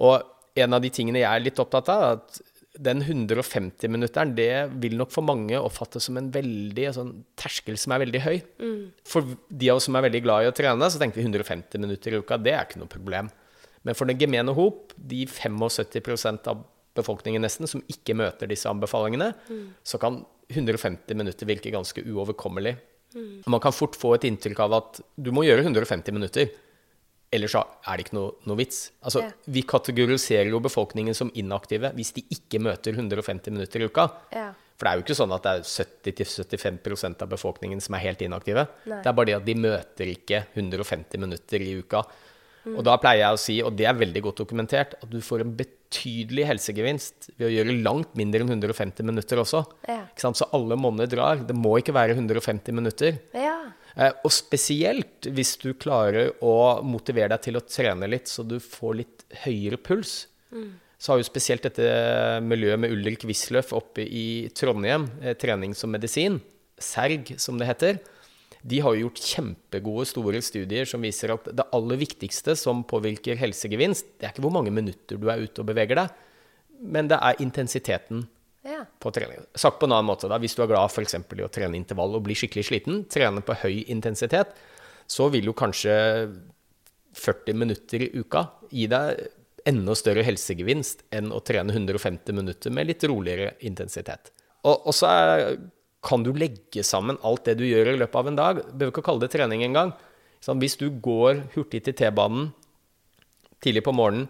Og 0.00 0.24
en 0.56 0.76
av 0.76 0.80
de 0.84 0.90
tingene 0.92 1.20
jeg 1.20 1.28
er 1.28 1.44
litt 1.44 1.60
opptatt 1.60 1.92
av, 1.92 2.02
er 2.02 2.16
at 2.18 2.40
den 2.72 3.02
150-minutteren, 3.04 4.32
det 4.36 4.52
vil 4.80 4.96
nok 4.96 5.12
for 5.12 5.26
mange 5.26 5.58
oppfattes 5.60 6.06
som 6.08 6.16
en 6.16 6.30
veldig 6.32 6.86
sånn 6.96 7.12
terskel 7.36 7.76
som 7.80 7.92
er 7.92 8.00
veldig 8.06 8.22
høy. 8.24 8.36
For 9.08 9.34
de 9.48 9.68
av 9.68 9.80
oss 9.80 9.88
som 9.90 9.98
er 9.98 10.06
veldig 10.06 10.22
glad 10.24 10.46
i 10.46 10.48
å 10.48 10.54
trene, 10.56 10.88
så 10.88 11.00
tenker 11.00 11.20
vi 11.20 11.26
150 11.26 11.82
minutter 11.82 12.14
i 12.14 12.22
uka, 12.22 12.40
det 12.40 12.54
er 12.56 12.64
ikke 12.64 12.80
noe 12.80 12.92
problem. 12.92 13.28
Men 13.84 13.98
for 13.98 14.08
den 14.08 14.20
gemene 14.20 14.54
hop, 14.56 14.94
de 14.96 15.26
75% 15.28 16.48
av 16.48 16.64
befolkningen 16.96 17.44
nesten 17.44 17.68
som 17.68 17.84
ikke 17.92 18.16
møter 18.16 18.48
disse 18.48 18.70
anbefalingene, 18.70 19.32
så 19.84 20.00
kan 20.00 20.22
150 20.52 21.16
minutter 21.18 21.48
virke 21.48 21.72
ganske 21.74 22.04
uoverkommelig. 22.04 22.76
Mm. 23.12 23.42
man 23.52 23.60
kan 23.60 23.74
fort 23.76 23.92
få 23.92 24.14
et 24.16 24.24
inntrykk 24.24 24.60
av 24.64 24.74
at 24.78 25.00
du 25.20 25.28
må 25.36 25.42
gjøre 25.44 25.66
150 25.66 26.14
minutter. 26.16 26.48
Ellers 27.32 27.54
så 27.54 27.62
er 27.88 27.96
det 27.96 28.06
ikke 28.06 28.16
noe, 28.18 28.34
noe 28.48 28.58
vits. 28.60 28.90
Altså, 29.02 29.22
Ja. 29.24 29.30
Vi 29.48 29.62
kategoriserer 29.62 30.50
jo 30.52 30.60
befolkningen 30.60 31.14
som 31.16 31.30
inaktive 31.34 31.92
hvis 31.96 32.12
de 32.12 32.24
ikke 32.30 32.60
møter 32.60 32.92
150 32.92 33.50
minutter 33.54 33.80
i 33.80 33.88
uka. 33.88 34.10
Ja. 34.32 34.50
For 34.76 34.84
det 34.84 34.90
er 34.90 34.98
jo 34.98 35.04
ikke 35.06 35.16
sånn 35.16 35.32
at 35.32 35.46
det 35.46 35.52
er 35.52 35.62
70-75% 35.62 37.22
av 37.22 37.30
befolkningen 37.32 37.80
som 37.80 37.94
er 37.96 38.04
helt 38.08 38.22
inaktive. 38.24 38.66
Nei. 38.90 39.00
Det 39.02 39.08
er 39.08 39.16
bare 39.16 39.30
det 39.30 39.38
at 39.38 39.46
de 39.46 39.54
møter 39.54 40.12
ikke 40.12 40.44
150 40.56 41.22
minutter 41.22 41.64
i 41.64 41.72
uka. 41.80 42.02
Og 42.62 42.82
da 42.86 42.94
pleier 43.02 43.24
jeg 43.24 43.34
å 43.34 43.40
si, 43.42 43.54
og 43.66 43.74
det 43.78 43.88
er 43.90 43.96
veldig 43.98 44.22
godt 44.22 44.42
dokumentert, 44.44 44.92
at 45.02 45.10
du 45.10 45.18
får 45.24 45.42
en 45.42 45.54
betydelig 45.58 46.44
helsegevinst 46.46 47.32
ved 47.34 47.48
å 47.48 47.52
gjøre 47.56 47.74
langt 47.82 48.12
mindre 48.18 48.44
enn 48.44 48.52
150 48.54 49.02
minutter 49.08 49.40
også. 49.42 49.64
Ja. 49.88 50.04
Så 50.14 50.46
alle 50.54 50.78
monner 50.78 51.10
drar. 51.10 51.42
Det 51.42 51.56
må 51.58 51.74
ikke 51.80 51.94
være 51.96 52.14
150 52.14 52.76
minutter. 52.76 53.18
Ja. 53.34 53.56
Eh, 53.96 54.12
og 54.24 54.32
spesielt 54.32 55.28
hvis 55.28 55.56
du 55.62 55.72
klarer 55.74 56.32
å 56.44 56.80
motivere 56.86 57.34
deg 57.34 57.44
til 57.48 57.58
å 57.58 57.64
trene 57.66 58.08
litt, 58.10 58.30
så 58.30 58.44
du 58.46 58.58
får 58.62 58.98
litt 59.02 59.26
høyere 59.44 59.80
puls. 59.80 60.26
Så 61.02 61.12
har 61.12 61.18
jo 61.18 61.26
spesielt 61.26 61.64
dette 61.66 61.84
miljøet 62.46 62.78
med 62.78 62.92
Ulrik 62.94 63.24
Wisløff 63.26 63.72
oppe 63.74 64.04
i 64.06 64.48
Trondheim, 64.54 65.08
eh, 65.20 65.34
trening 65.34 65.74
som 65.74 65.90
medisin, 65.90 66.40
SERG 66.78 67.36
som 67.40 67.58
det 67.58 67.68
heter, 67.68 68.02
de 68.62 68.78
har 68.78 68.94
jo 68.94 69.08
gjort 69.08 69.22
kjempegode, 69.26 70.06
store 70.06 70.40
studier 70.44 70.86
som 70.86 71.02
viser 71.02 71.32
at 71.34 71.48
det 71.50 71.66
aller 71.74 71.98
viktigste 71.98 72.54
som 72.58 72.84
påvirker 72.86 73.40
helsegevinst, 73.40 74.14
det 74.18 74.28
er 74.28 74.34
ikke 74.34 74.44
hvor 74.44 74.54
mange 74.54 74.70
minutter 74.74 75.18
du 75.18 75.26
er 75.32 75.42
ute 75.42 75.64
og 75.64 75.70
beveger 75.72 75.98
deg, 75.98 76.12
men 76.94 77.10
det 77.10 77.18
er 77.18 77.42
intensiteten 77.42 78.22
Ja. 78.62 78.84
på 78.98 79.10
trening. 79.10 79.42
Sagt 79.58 79.80
på 79.80 79.88
en 79.88 79.92
annen 79.92 80.06
måte, 80.06 80.28
da, 80.30 80.38
hvis 80.38 80.54
du 80.54 80.62
er 80.62 80.70
glad 80.70 80.98
eksempel 81.02 81.40
i 81.40 81.46
å 81.46 81.50
trene 81.50 81.74
intervall 81.74 82.14
og 82.14 82.22
bli 82.28 82.36
skikkelig 82.38 82.68
sliten, 82.68 83.00
trene 83.10 83.42
på 83.42 83.56
høy 83.64 83.82
intensitet, 83.90 84.54
så 85.10 85.26
vil 85.34 85.50
jo 85.50 85.54
kanskje 85.58 85.94
40 87.18 87.58
minutter 87.58 88.06
i 88.06 88.12
uka 88.14 88.44
gi 88.70 88.86
deg 88.90 89.24
enda 89.68 89.94
større 89.98 90.24
helsegevinst 90.26 91.04
enn 91.14 91.34
å 91.34 91.42
trene 91.44 91.74
150 91.74 92.34
minutter 92.34 92.74
med 92.74 92.88
litt 92.88 93.04
roligere 93.06 93.56
intensitet. 93.66 94.32
Og, 94.62 94.86
og 94.86 94.94
så 94.94 95.10
er, 95.10 95.44
kan 96.02 96.22
du 96.22 96.32
legge 96.34 96.86
sammen 96.86 97.18
alt 97.26 97.44
det 97.46 97.58
du 97.58 97.66
gjør 97.66 97.92
i 97.92 97.98
løpet 97.98 98.18
av 98.18 98.30
en 98.30 98.38
dag. 98.38 98.62
Du 98.62 98.72
behøver 98.72 98.94
ikke 98.94 99.04
å 99.04 99.08
kalle 99.10 99.26
det 99.26 99.32
trening 99.34 99.66
engang. 99.66 99.92
Sånn, 100.42 100.62
hvis 100.62 100.78
du 100.78 100.88
går 101.02 101.44
hurtig 101.54 101.84
til 101.86 101.98
T-banen 101.98 102.50
tidlig 103.62 103.84
på 103.86 103.94
morgenen, 103.94 104.26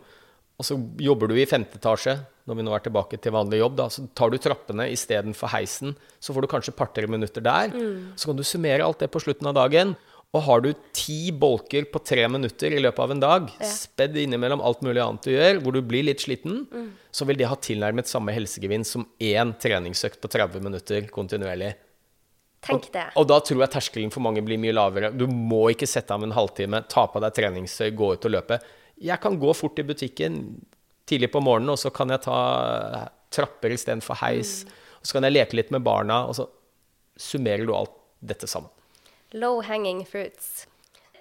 og 0.61 0.67
så 0.69 0.77
jobber 1.01 1.31
du 1.31 1.39
i 1.41 1.49
femte 1.49 1.81
etasje, 1.81 2.19
når 2.49 2.59
vi 2.59 2.65
nå 2.67 2.73
er 2.75 2.83
tilbake 2.83 3.19
til 3.23 3.35
vanlig 3.35 3.61
jobb, 3.61 3.77
da, 3.79 3.89
så 3.93 4.05
tar 4.19 4.33
du 4.33 4.39
trappene 4.43 4.89
istedenfor 4.91 5.53
heisen. 5.53 5.93
Så 6.19 6.35
får 6.35 6.43
du 6.43 6.51
kanskje 6.51 6.73
et 6.75 6.79
par-tre 6.81 7.07
minutter 7.11 7.45
der. 7.45 7.75
Så 8.19 8.31
kan 8.31 8.39
du 8.39 8.43
summere 8.47 8.83
alt 8.87 9.05
det 9.05 9.13
på 9.15 9.23
slutten 9.23 9.51
av 9.51 9.55
dagen. 9.61 9.95
Og 10.33 10.41
har 10.47 10.63
du 10.65 10.71
ti 10.97 11.29
bolker 11.37 11.85
på 11.93 12.01
tre 12.09 12.25
minutter 12.33 12.73
i 12.73 12.81
løpet 12.81 13.03
av 13.05 13.11
en 13.13 13.21
dag, 13.21 13.51
spedd 13.69 14.17
innimellom 14.17 14.63
alt 14.65 14.81
mulig 14.81 15.03
annet 15.05 15.27
du 15.29 15.35
gjør, 15.35 15.59
hvor 15.61 15.77
du 15.77 15.83
blir 15.85 16.07
litt 16.09 16.25
sliten, 16.25 16.63
så 17.13 17.27
vil 17.29 17.37
det 17.37 17.51
ha 17.51 17.59
tilnærmet 17.61 18.09
samme 18.09 18.33
helsegevinst 18.33 18.97
som 18.97 19.05
én 19.21 19.53
treningsøkt 19.61 20.23
på 20.25 20.31
30 20.33 20.65
minutter 20.65 21.11
kontinuerlig. 21.13 21.75
Tenk 22.65 22.89
det. 22.95 23.09
Og 23.19 23.27
da 23.29 23.41
tror 23.45 23.61
jeg 23.65 23.75
terskelen 23.75 24.13
for 24.15 24.25
mange 24.25 24.41
blir 24.47 24.61
mye 24.63 24.73
lavere. 24.73 25.11
Du 25.13 25.27
må 25.29 25.67
ikke 25.75 25.89
sette 25.91 26.15
av 26.15 26.25
en 26.25 26.33
halvtime, 26.33 26.81
ta 26.89 27.05
på 27.11 27.21
deg 27.21 27.35
treningstøy, 27.37 27.91
gå 27.99 28.13
ut 28.15 28.29
og 28.31 28.33
løpe. 28.39 28.61
Jeg 29.03 29.19
kan 29.21 29.37
gå 29.37 29.53
fort 29.59 29.83
i 29.83 29.85
butikken 29.85 30.39
tidlig 31.09 31.33
på 31.33 31.43
morgenen, 31.45 31.75
og 31.75 31.81
så 31.81 31.91
kan 31.95 32.13
jeg 32.13 32.25
ta 32.27 32.39
trapper 33.33 33.73
istedenfor 33.75 34.21
heis. 34.23 34.63
Og 35.01 35.09
så 35.09 35.17
kan 35.17 35.27
jeg 35.27 35.37
leke 35.37 35.59
litt 35.59 35.73
med 35.75 35.85
barna, 35.87 36.25
og 36.29 36.37
så 36.39 36.49
summerer 37.19 37.67
du 37.67 37.75
alt 37.77 37.95
dette 38.21 38.47
sammen. 38.51 38.71
Low 39.33 39.63
hanging 39.65 40.05
fruits. 40.07 40.67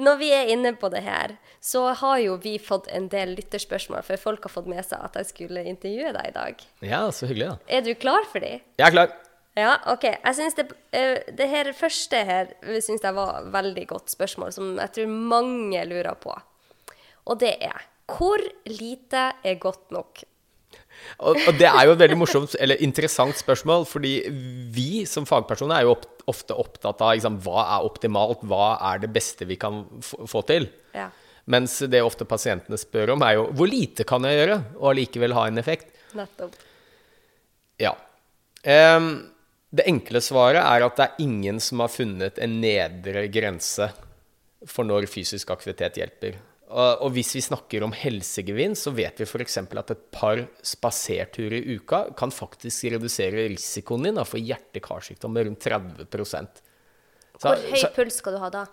når 0.02 0.18
vi 0.18 0.30
er 0.34 0.50
inne 0.50 0.72
på 0.80 0.90
det 0.90 1.04
her, 1.06 1.36
så 1.62 1.92
har 1.94 2.18
jo 2.24 2.38
vi 2.42 2.56
fått 2.60 2.88
en 2.90 3.08
del 3.12 3.36
lytterspørsmål, 3.38 4.02
for 4.08 4.18
folk 4.18 4.48
har 4.48 4.54
fått 4.54 4.70
med 4.72 4.82
seg 4.88 5.04
at 5.04 5.18
jeg 5.20 5.30
skulle 5.30 5.64
intervjue 5.68 6.14
deg 6.16 6.30
i 6.32 6.34
dag. 6.34 6.64
Ja, 6.82 7.02
så 7.14 7.30
hyggelig, 7.30 7.52
da. 7.52 7.58
Er 7.78 7.84
du 7.86 7.92
klar 8.00 8.26
for 8.32 8.42
de? 8.42 8.56
Jeg 8.80 8.88
er 8.88 8.96
klar. 8.96 9.14
Ja, 9.60 9.76
OK. 9.92 10.08
Jeg 10.08 10.36
synes 10.38 10.56
det, 10.58 10.66
eh, 10.96 11.20
det 11.38 11.48
her 11.52 11.72
første 11.76 12.24
her 12.26 12.54
synes 12.80 13.04
jeg 13.04 13.16
var 13.16 13.44
veldig 13.52 13.86
godt 13.88 14.10
spørsmål, 14.10 14.54
som 14.56 14.78
jeg 14.80 14.94
tror 14.96 15.08
mange 15.36 15.86
lurer 15.86 16.16
på. 16.16 16.34
Og 17.28 17.40
det 17.40 17.58
er 17.62 17.84
hvor 18.18 18.44
lite 18.70 19.32
er 19.44 19.58
godt 19.62 19.92
nok? 19.96 20.24
Og, 21.22 21.38
og 21.48 21.58
det 21.58 21.68
er 21.68 21.86
jo 21.88 21.96
et 21.96 22.02
veldig 22.02 22.18
morsomt, 22.20 22.54
eller 22.62 22.82
interessant 22.84 23.38
spørsmål, 23.38 23.86
fordi 23.90 24.14
vi 24.74 25.04
som 25.10 25.26
fagpersoner 25.30 25.80
er 25.80 25.88
jo 25.88 25.96
opp, 25.96 26.06
ofte 26.30 26.58
opptatt 26.58 27.02
av 27.02 27.16
liksom, 27.16 27.40
hva 27.46 27.66
er 27.78 27.88
optimalt, 27.88 28.46
hva 28.48 28.76
er 28.92 29.02
det 29.04 29.12
beste 29.14 29.48
vi 29.50 29.58
kan 29.62 29.84
få, 30.06 30.24
få 30.30 30.44
til. 30.50 30.70
Ja. 30.96 31.10
Mens 31.52 31.80
det 31.90 32.04
ofte 32.06 32.28
pasientene 32.30 32.78
spør 32.80 33.16
om, 33.16 33.26
er 33.26 33.40
jo 33.40 33.48
hvor 33.58 33.70
lite 33.70 34.06
kan 34.08 34.26
jeg 34.28 34.44
gjøre, 34.44 34.60
og 34.78 34.92
allikevel 34.94 35.36
ha 35.38 35.48
en 35.50 35.62
effekt. 35.62 35.90
Nettopp. 36.18 36.56
Ja. 37.82 37.96
Um, 38.62 39.12
det 39.74 39.88
enkle 39.90 40.22
svaret 40.24 40.62
er 40.62 40.86
at 40.86 40.98
det 41.00 41.08
er 41.08 41.26
ingen 41.26 41.60
som 41.64 41.82
har 41.82 41.92
funnet 41.92 42.40
en 42.44 42.60
nedre 42.62 43.26
grense 43.34 43.88
for 44.70 44.86
når 44.86 45.08
fysisk 45.10 45.54
aktivitet 45.54 45.98
hjelper. 45.98 46.38
Og, 46.72 47.12
hvis 47.16 47.34
vi 47.36 47.42
snakker 47.44 47.84
om 47.84 47.92
helsegevinst, 47.92 48.86
så 48.88 48.94
vet 48.96 49.18
vi 49.20 49.26
f.eks. 49.28 49.58
at 49.58 49.92
et 49.92 50.04
par 50.12 50.42
spaserturer 50.64 51.58
i 51.60 51.76
uka 51.78 52.04
kan 52.18 52.32
faktisk 52.32 52.92
redusere 52.94 53.48
risikoen 53.52 54.04
din 54.08 54.22
for 54.26 54.40
hjerte-karsykdom 54.40 55.34
med 55.36 55.48
rundt 55.50 55.60
30 55.66 56.08
Så- 57.42 57.42
Hvor 57.42 57.56
høy 57.58 57.78
så- 57.82 57.94
puls 57.96 58.16
skal 58.22 58.34
du 58.34 58.40
ha 58.40 58.50
da? 58.50 58.66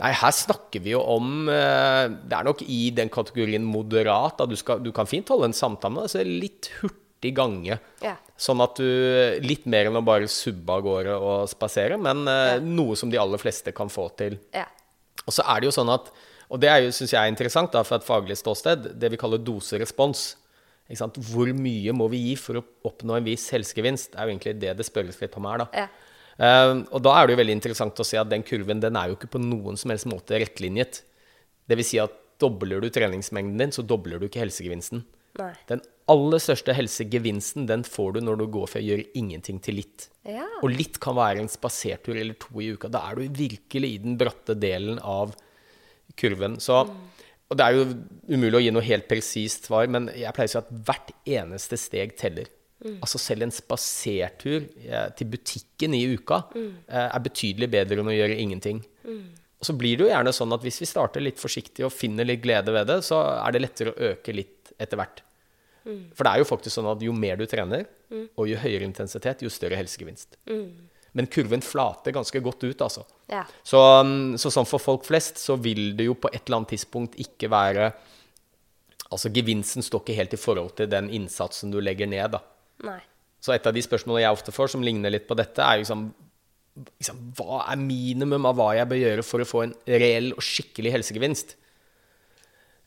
Nei, 0.00 0.12
her 0.12 0.30
snakker 0.32 0.80
vi 0.80 0.92
jo 0.94 1.00
om 1.02 1.46
eh, 1.50 2.08
Det 2.08 2.32
er 2.32 2.44
nok 2.44 2.62
i 2.62 2.90
den 2.90 3.10
kategorien 3.10 3.62
moderat. 3.62 4.38
Du, 4.48 4.56
skal, 4.56 4.78
du 4.80 4.92
kan 4.92 5.04
fint 5.06 5.28
holde 5.28 5.44
en 5.50 5.52
samtale 5.52 6.06
altså 6.06 6.24
litt 6.24 6.70
hurtig 6.80 7.34
gange. 7.36 7.78
Ja. 8.00 8.14
Sånn 8.38 8.62
at 8.64 8.76
du 8.76 9.40
Litt 9.44 9.66
mer 9.66 9.90
enn 9.90 9.96
å 10.00 10.04
bare 10.04 10.26
subbe 10.26 10.70
av 10.72 10.82
gårde 10.86 11.18
og 11.20 11.48
spasere, 11.52 11.98
men 12.00 12.26
eh, 12.26 12.54
Ja. 12.54 12.58
noe 12.60 12.96
som 12.96 13.10
de 13.10 13.18
aller 13.18 13.36
fleste 13.36 13.74
kan 13.74 13.88
få 13.92 14.08
til. 14.16 14.38
Ja. 14.54 14.64
Og 15.26 15.34
så 15.36 15.44
er 15.44 15.60
det 15.60 15.68
jo 15.68 15.76
sånn 15.82 15.92
at 15.92 16.08
Og 16.50 16.60
det 16.62 16.70
er 16.70 16.84
jo, 16.84 16.92
syns 16.94 17.14
jeg 17.14 17.20
er 17.20 17.30
interessant 17.30 17.72
da, 17.72 17.84
fra 17.86 18.00
et 18.00 18.06
faglig 18.06 18.36
ståsted, 18.40 18.92
det 18.98 19.10
vi 19.12 19.18
kaller 19.20 19.42
doserespons. 19.42 20.32
Hvor 21.30 21.50
mye 21.54 21.92
må 21.94 22.08
vi 22.10 22.24
gi 22.24 22.36
for 22.40 22.58
å 22.58 22.64
oppnå 22.90 23.14
en 23.16 23.26
viss 23.26 23.46
helsegevinst? 23.54 24.12
Det 24.12 24.18
er 24.18 24.26
jo 24.26 24.32
egentlig 24.34 24.56
det 24.58 24.72
det 24.80 24.86
spørres 24.88 25.20
litt 25.22 25.36
om 25.38 25.46
her. 25.46 25.62
da. 25.62 25.84
Ja. 25.84 26.08
Eh, 26.40 26.72
og 26.90 27.04
da 27.04 27.14
er 27.14 27.28
det 27.28 27.36
jo 27.36 27.42
veldig 27.42 27.56
interessant 27.58 28.02
å 28.02 28.06
se 28.06 28.18
at 28.18 28.30
den 28.30 28.42
kurven 28.46 28.82
den 28.82 28.98
er 28.98 29.10
jo 29.10 29.18
ikke 29.18 29.34
på 29.36 29.42
noen 29.42 29.78
som 29.78 29.92
helst 29.92 30.08
måte 30.10 30.40
rettlinjet. 30.40 31.02
Det 31.70 31.78
vil 31.78 31.86
si 31.86 32.00
at 32.02 32.16
dobler 32.40 32.82
du 32.82 32.88
treningsmengden 32.90 33.60
din, 33.60 33.74
så 33.74 33.84
dobler 33.86 34.18
du 34.18 34.26
ikke 34.26 34.42
helsegevinsten. 34.42 35.04
Nei. 35.38 35.52
Den 35.68 35.84
aller 36.10 36.42
største 36.42 36.74
helsegevinsten 36.74 37.68
den 37.68 37.84
får 37.86 38.16
du 38.16 38.24
når 38.24 38.40
du 38.40 38.46
går 38.56 38.72
fra 38.72 38.80
å 38.80 38.86
gjøre 38.88 39.06
ingenting 39.18 39.60
til 39.62 39.78
litt. 39.78 40.08
Ja. 40.26 40.48
Og 40.64 40.74
litt 40.74 40.98
kan 41.02 41.14
være 41.18 41.44
en 41.44 41.52
spasertur 41.52 42.16
eller 42.16 42.34
to 42.40 42.58
i 42.58 42.72
uka. 42.74 42.90
Da 42.90 43.04
er 43.06 43.20
du 43.20 43.38
virkelig 43.38 43.92
i 43.94 44.02
den 44.02 44.18
bratte 44.18 44.56
delen 44.58 44.98
av 44.98 45.36
kurven. 46.20 46.58
Så, 46.62 46.84
og 46.84 47.58
det 47.58 47.66
er 47.66 47.76
jo 47.76 47.88
umulig 48.30 48.60
å 48.60 48.62
gi 48.64 48.72
noe 48.76 48.86
helt 48.86 49.08
presist 49.10 49.68
svar, 49.70 49.90
men 49.90 50.10
jeg 50.14 50.34
pleier 50.36 50.50
å 50.50 50.54
si 50.54 50.60
at 50.60 50.72
hvert 50.86 51.12
eneste 51.40 51.80
steg 51.80 52.16
teller. 52.20 52.50
Altså 53.04 53.20
selv 53.20 53.44
en 53.44 53.52
spasertur 53.52 54.62
eh, 54.64 55.10
til 55.18 55.28
butikken 55.34 55.92
i 55.98 56.06
uka 56.14 56.38
mm. 56.54 56.70
er 56.88 57.24
betydelig 57.26 57.68
bedre 57.74 58.00
enn 58.00 58.08
å 58.08 58.14
gjøre 58.16 58.38
ingenting. 58.40 58.78
Og 59.60 59.68
så 59.68 59.74
blir 59.76 59.98
det 59.98 60.06
jo 60.06 60.12
gjerne 60.12 60.32
sånn 60.32 60.56
at 60.56 60.62
hvis 60.64 60.80
vi 60.80 60.88
starter 60.88 61.20
litt 61.20 61.40
forsiktig 61.40 61.84
og 61.84 61.92
finner 61.92 62.24
litt 62.24 62.40
glede 62.40 62.72
ved 62.72 62.88
det, 62.88 63.02
så 63.04 63.20
er 63.34 63.52
det 63.52 63.60
lettere 63.60 63.92
å 63.92 64.12
øke 64.14 64.32
litt 64.32 64.72
etter 64.80 64.96
hvert. 64.96 65.20
For 66.16 66.24
det 66.24 66.32
er 66.32 66.40
jo 66.40 66.48
faktisk 66.48 66.76
sånn 66.76 66.88
at 66.92 67.02
jo 67.04 67.12
mer 67.16 67.36
du 67.40 67.44
trener, 67.48 67.84
og 68.10 68.48
jo 68.48 68.56
høyere 68.60 68.86
intensitet, 68.88 69.44
jo 69.44 69.52
større 69.52 69.78
helsegevinst. 69.80 70.38
Men 71.18 71.26
kurven 71.30 71.62
flater 71.64 72.14
ganske 72.14 72.42
godt 72.44 72.64
ut, 72.64 72.82
altså. 72.86 73.02
Ja. 73.30 73.42
Så, 73.66 73.80
um, 74.00 74.36
så 74.38 74.52
sånn 74.52 74.68
for 74.68 74.82
folk 74.82 75.06
flest 75.08 75.40
så 75.42 75.56
vil 75.58 75.92
det 75.98 76.06
jo 76.06 76.16
på 76.18 76.30
et 76.30 76.44
eller 76.44 76.60
annet 76.60 76.76
tidspunkt 76.76 77.18
ikke 77.20 77.50
være 77.52 77.92
Altså 79.10 79.26
gevinsten 79.34 79.82
står 79.82 80.04
ikke 80.04 80.14
helt 80.14 80.34
i 80.36 80.38
forhold 80.38 80.68
til 80.78 80.86
den 80.86 81.08
innsatsen 81.10 81.72
du 81.72 81.80
legger 81.82 82.06
ned, 82.06 82.30
da. 82.30 82.38
Nei. 82.86 83.00
Så 83.42 83.50
et 83.50 83.64
av 83.66 83.74
de 83.74 83.82
spørsmålene 83.82 84.22
jeg 84.22 84.36
ofte 84.36 84.54
får, 84.54 84.70
som 84.70 84.84
ligner 84.86 85.10
litt 85.10 85.26
på 85.26 85.34
dette, 85.34 85.64
er 85.64 85.80
liksom, 85.80 86.04
liksom 86.94 87.18
Hva 87.34 87.64
er 87.72 87.80
minimum 87.80 88.46
av 88.46 88.54
hva 88.60 88.68
jeg 88.76 88.86
bør 88.92 89.00
gjøre 89.00 89.24
for 89.26 89.42
å 89.42 89.48
få 89.48 89.64
en 89.64 89.74
reell 89.88 90.30
og 90.36 90.44
skikkelig 90.46 90.94
helsegevinst? 90.94 91.56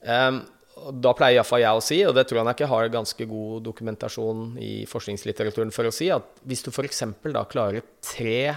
Um, 0.03 0.45
da 0.74 1.13
pleier 1.13 1.38
iallfall 1.38 1.61
jeg 1.61 1.78
å 1.80 1.82
si, 1.86 1.97
og 2.07 2.15
det 2.17 2.26
tror 2.28 2.41
jeg 2.41 2.63
jeg 2.63 2.69
har 2.71 2.89
ganske 2.93 3.26
god 3.30 3.63
dokumentasjon 3.67 4.57
i 4.61 4.71
forskningslitteraturen 4.89 5.71
for 5.74 5.86
å 5.89 5.93
si, 5.93 6.09
at 6.13 6.24
hvis 6.49 6.63
du 6.65 6.71
f.eks. 6.74 7.03
da 7.34 7.43
klarer 7.45 7.84
tre 8.01 8.55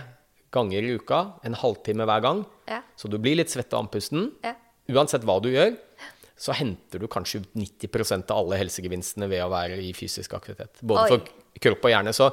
ganger 0.55 0.83
i 0.87 0.95
uka, 0.97 1.21
en 1.45 1.55
halvtime 1.55 2.07
hver 2.09 2.23
gang, 2.25 2.45
Ja. 2.69 2.81
så 2.97 3.11
du 3.11 3.19
blir 3.19 3.37
litt 3.37 3.49
svett 3.53 3.73
og 3.75 3.85
andpusten, 3.87 4.33
Ja. 4.43 4.55
uansett 4.89 5.23
hva 5.25 5.41
du 5.43 5.51
gjør, 5.53 5.77
så 6.37 6.53
henter 6.53 6.99
du 7.01 7.07
kanskje 7.09 7.41
ut 7.41 7.55
90% 7.55 8.31
av 8.31 8.39
alle 8.45 8.59
helsegevinstene 8.61 9.29
ved 9.29 9.41
å 9.43 9.51
være 9.51 9.79
i 9.81 9.93
fysisk 9.93 10.33
aktivitet. 10.35 10.81
Både 10.83 11.05
Oi. 11.05 11.09
for 11.09 11.21
kropp 11.61 11.85
og 11.85 11.91
hjerne. 11.91 12.13
Så 12.13 12.31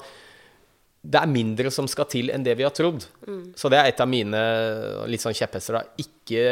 det 1.03 1.19
er 1.19 1.27
mindre 1.27 1.67
som 1.73 1.87
skal 1.91 2.07
til 2.07 2.31
enn 2.31 2.45
det 2.45 2.53
vi 2.55 2.63
har 2.63 2.71
trodd. 2.75 3.03
Mm. 3.27 3.51
Så 3.59 3.67
det 3.71 3.79
er 3.79 3.89
et 3.91 3.99
av 3.99 4.07
mine 4.07 4.39
litt 5.11 5.23
sånn 5.23 5.35
kjepphester. 5.35 5.81
Ikke, 5.99 6.43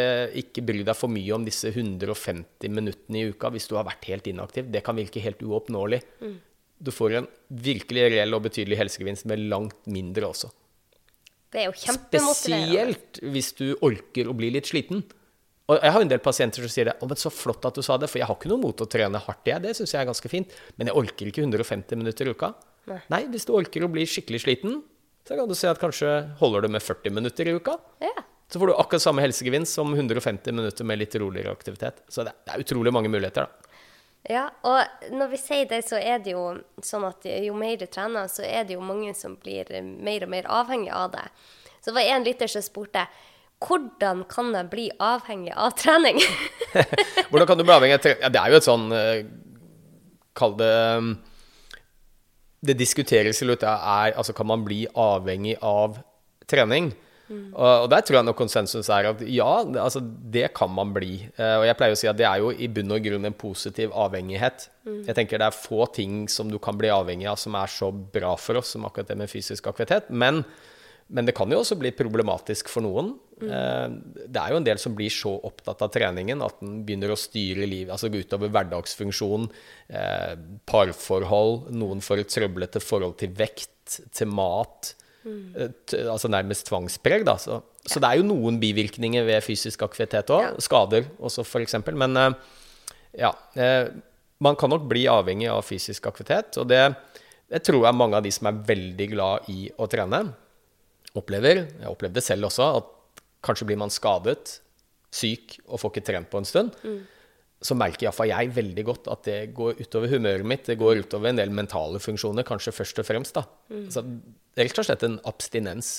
ikke 0.42 0.64
bry 0.68 0.82
deg 0.88 0.98
for 0.98 1.12
mye 1.12 1.38
om 1.38 1.46
disse 1.48 1.72
150 1.72 2.68
minuttene 2.68 3.22
i 3.22 3.30
uka 3.32 3.52
hvis 3.54 3.70
du 3.72 3.78
har 3.78 3.88
vært 3.88 4.10
helt 4.12 4.28
inaktiv. 4.28 4.68
Det 4.74 4.84
kan 4.84 5.00
virke 5.00 5.24
helt 5.24 5.40
uoppnåelig. 5.40 6.02
Mm. 6.20 6.36
Du 6.82 6.92
får 6.92 7.16
en 7.22 7.30
virkelig 7.64 8.10
reell 8.12 8.36
og 8.36 8.44
betydelig 8.50 8.80
helsegevinst 8.82 9.30
med 9.32 9.46
langt 9.54 9.88
mindre 9.88 10.28
også. 10.34 10.50
Det 11.52 11.64
er 11.64 11.70
jo 11.70 11.78
kjempemotiverende. 11.78 12.98
Spesielt 12.98 13.22
hvis 13.32 13.52
du 13.56 13.66
orker 13.88 14.28
å 14.28 14.36
bli 14.36 14.50
litt 14.58 14.68
sliten. 14.68 15.06
Og 15.72 15.78
jeg 15.78 15.96
har 15.96 16.04
en 16.04 16.12
del 16.12 16.20
pasienter 16.24 16.66
som 16.66 16.74
sier 16.74 16.90
det. 16.90 16.98
Å, 17.00 17.08
men 17.08 17.20
så 17.20 17.32
flott 17.32 17.64
at 17.70 17.80
du 17.80 17.84
sa 17.86 17.96
det, 18.02 18.10
for 18.12 18.20
jeg 18.20 18.28
har 18.28 18.36
ikke 18.36 18.52
noe 18.52 18.60
mot 18.66 18.84
å 18.84 18.90
trene 18.92 19.22
hardt, 19.24 19.48
jeg. 19.48 19.64
Det 19.64 19.72
syns 19.78 19.96
jeg 19.96 20.02
er 20.02 20.10
ganske 20.10 20.32
fint. 20.32 20.60
Men 20.76 20.92
jeg 20.92 21.00
orker 21.00 21.32
ikke 21.32 21.46
150 21.46 22.02
minutter 22.02 22.28
i 22.28 22.36
uka. 22.36 22.52
Nei. 22.90 23.26
hvis 23.32 23.46
du 23.48 23.54
orker 23.56 23.86
å 23.86 23.92
bli 23.92 24.08
skikkelig 24.10 24.42
sliten, 24.46 24.82
så 25.28 25.38
kan 25.38 25.50
du 25.50 25.56
se 25.56 25.70
at 25.70 25.80
kanskje 25.80 26.12
holder 26.40 26.66
du 26.66 26.74
med 26.74 26.84
40 26.84 27.14
minutter 27.14 27.48
i 27.48 27.56
uka. 27.56 27.78
Ja. 28.02 28.14
Så 28.52 28.60
får 28.60 28.72
du 28.72 28.76
akkurat 28.76 29.04
samme 29.04 29.24
helsegevinst 29.24 29.78
som 29.78 29.94
150 29.94 30.52
minutter 30.52 30.88
med 30.88 31.00
litt 31.00 31.16
roligere 31.16 31.54
aktivitet. 31.54 32.02
Så 32.12 32.26
det 32.28 32.34
er 32.52 32.64
utrolig 32.64 32.92
mange 32.92 33.12
muligheter, 33.12 33.48
da. 33.48 33.72
Ja, 34.30 34.44
og 34.68 35.10
når 35.10 35.32
vi 35.32 35.40
sier 35.42 35.66
det, 35.70 35.80
så 35.88 35.98
er 35.98 36.20
det 36.22 36.36
jo 36.36 36.44
sånn 36.86 37.08
at 37.08 37.26
jo 37.26 37.56
mer 37.58 37.80
du 37.82 37.88
trener, 37.90 38.28
så 38.30 38.44
er 38.46 38.68
det 38.68 38.76
jo 38.76 38.84
mange 38.86 39.16
som 39.18 39.34
blir 39.40 39.72
mer 39.82 40.28
og 40.28 40.34
mer 40.34 40.50
avhengig 40.62 40.92
av 40.94 41.14
det. 41.16 41.24
Så 41.80 41.90
det 41.90 41.96
var 41.98 42.10
en 42.14 42.28
lytter 42.28 42.52
som 42.52 42.66
spurte 42.66 43.08
hvordan 43.62 44.24
kan 44.30 44.52
jeg 44.56 44.70
bli 44.72 44.88
avhengig 45.02 45.54
av 45.54 45.76
trening? 45.78 46.18
Hvordan 47.30 47.46
kan 47.46 47.60
du 47.60 47.62
bli 47.62 47.74
avhengig 47.76 48.00
av 48.00 48.02
trening? 48.02 48.24
Ja, 48.24 48.32
det 48.34 48.40
er 48.42 48.50
jo 48.50 48.58
et 48.58 48.66
sånn 48.66 48.86
eh, 48.98 49.20
Kall 50.34 50.56
det 50.58 50.72
Det 52.62 52.78
diskuteres 52.78 53.42
litt, 53.42 53.64
er 53.66 54.14
altså 54.14 54.36
kan 54.38 54.50
man 54.50 54.66
bli 54.66 54.84
avhengig 54.94 55.56
av 55.66 55.98
trening? 56.50 56.92
Og, 57.32 57.86
og 57.86 57.88
der 57.92 58.04
tror 58.04 58.18
jeg 58.20 58.28
nok 58.28 58.38
konsensus 58.40 58.90
er 58.92 59.08
at 59.12 59.22
ja, 59.32 59.50
altså, 59.64 60.02
det 60.04 60.50
kan 60.58 60.72
man 60.74 60.92
bli. 60.96 61.14
Eh, 61.38 61.56
og 61.62 61.66
jeg 61.68 61.78
pleier 61.80 61.96
å 61.96 62.00
si 62.00 62.10
at 62.12 62.20
det 62.20 62.28
er 62.28 62.42
jo 62.44 62.52
i 62.52 62.68
bunn 62.72 62.92
og 62.92 63.06
grunn 63.06 63.28
en 63.30 63.38
positiv 63.38 63.96
avhengighet. 63.96 64.68
Jeg 65.08 65.16
tenker 65.18 65.40
det 65.40 65.48
er 65.48 65.56
få 65.56 65.86
ting 65.96 66.26
som 66.32 66.52
du 66.52 66.58
kan 66.62 66.78
bli 66.80 66.92
avhengig 66.92 67.30
av 67.32 67.40
som 67.40 67.56
er 67.60 67.72
så 67.72 67.92
bra 67.92 68.34
for 68.40 68.60
oss 68.60 68.74
som 68.76 68.88
akkurat 68.88 69.12
det 69.14 69.20
med 69.22 69.32
fysisk 69.32 69.70
aktivitet. 69.72 70.10
Men, 70.10 70.44
men 71.08 71.28
det 71.28 71.36
kan 71.38 71.52
jo 71.52 71.62
også 71.62 71.80
bli 71.80 71.94
problematisk 71.96 72.72
for 72.72 72.86
noen. 72.86 73.16
Eh, 73.42 73.88
Det 74.28 74.42
er 74.42 74.54
jo 74.54 74.60
en 74.62 74.68
del 74.68 74.80
som 74.82 74.94
blir 74.96 75.10
så 75.14 75.34
opptatt 75.48 75.82
av 75.82 75.92
treningen 75.94 76.42
at 76.46 76.60
den 76.62 76.84
begynner 76.86 77.14
å 77.14 77.20
styre 77.20 77.66
livet, 77.68 77.92
altså 77.96 78.10
gå 78.12 78.22
utover 78.24 78.52
hverdagsfunksjon, 78.54 79.50
eh, 79.90 80.36
parforhold, 80.70 81.72
noen 81.74 82.02
får 82.06 82.24
et 82.24 82.34
trøblete 82.36 82.82
forhold 82.84 83.18
til 83.22 83.34
vekt, 83.36 84.00
til 84.14 84.28
mat. 84.32 84.94
Mm. 85.26 85.74
Altså 86.10 86.30
nærmest 86.32 86.66
tvangspreg, 86.70 87.26
da. 87.28 87.36
Så, 87.38 87.60
så 87.86 88.02
det 88.02 88.10
er 88.10 88.22
jo 88.22 88.30
noen 88.30 88.58
bivirkninger 88.62 89.26
ved 89.28 89.44
fysisk 89.46 89.84
aktivitet 89.86 90.32
òg. 90.34 90.48
Ja. 90.48 90.54
Skader 90.66 91.10
også, 91.22 91.46
f.eks. 91.46 91.78
Men 91.94 92.18
eh, 92.18 92.32
ja. 93.26 93.34
eh, 93.56 93.90
Man 94.42 94.56
kan 94.58 94.72
nok 94.74 94.88
bli 94.90 95.04
avhengig 95.06 95.52
av 95.54 95.62
fysisk 95.68 96.08
aktivitet. 96.10 96.58
Og 96.58 96.66
det, 96.72 96.82
det 97.52 97.62
tror 97.68 97.86
jeg 97.86 97.98
mange 98.00 98.18
av 98.18 98.26
de 98.26 98.32
som 98.34 98.50
er 98.50 98.64
veldig 98.72 99.08
glad 99.12 99.52
i 99.54 99.68
å 99.78 99.86
trene, 99.92 100.24
opplever. 101.14 101.66
Jeg 101.82 101.92
opplevde 101.92 102.24
selv 102.24 102.48
også, 102.50 102.72
at 102.80 102.90
kanskje 103.46 103.68
blir 103.70 103.80
man 103.82 103.94
skadet, 103.94 104.60
syk 105.12 105.58
og 105.68 105.82
får 105.82 105.92
ikke 105.94 106.06
trent 106.08 106.30
på 106.32 106.40
en 106.42 106.48
stund. 106.48 106.78
Så 107.62 107.76
merker 107.78 108.08
iallfall 108.08 108.32
jeg 108.32 108.54
veldig 108.56 108.86
godt 108.88 109.10
at 109.12 109.28
det 109.28 109.40
går 109.58 109.82
utover 109.82 110.10
humøret 110.10 110.48
mitt. 110.48 110.66
Det 110.66 110.80
går 110.82 111.04
utover 111.04 111.30
en 111.30 111.42
del 111.42 111.52
mentale 111.54 112.02
funksjoner, 112.02 112.48
kanskje 112.48 112.74
først 112.74 113.04
og 113.04 113.06
fremst. 113.06 113.38
da. 113.38 113.44
Så 113.94 114.02
rett 114.58 114.82
og 114.82 114.88
slett 114.88 115.06
en 115.06 115.20
abstinens. 115.30 115.92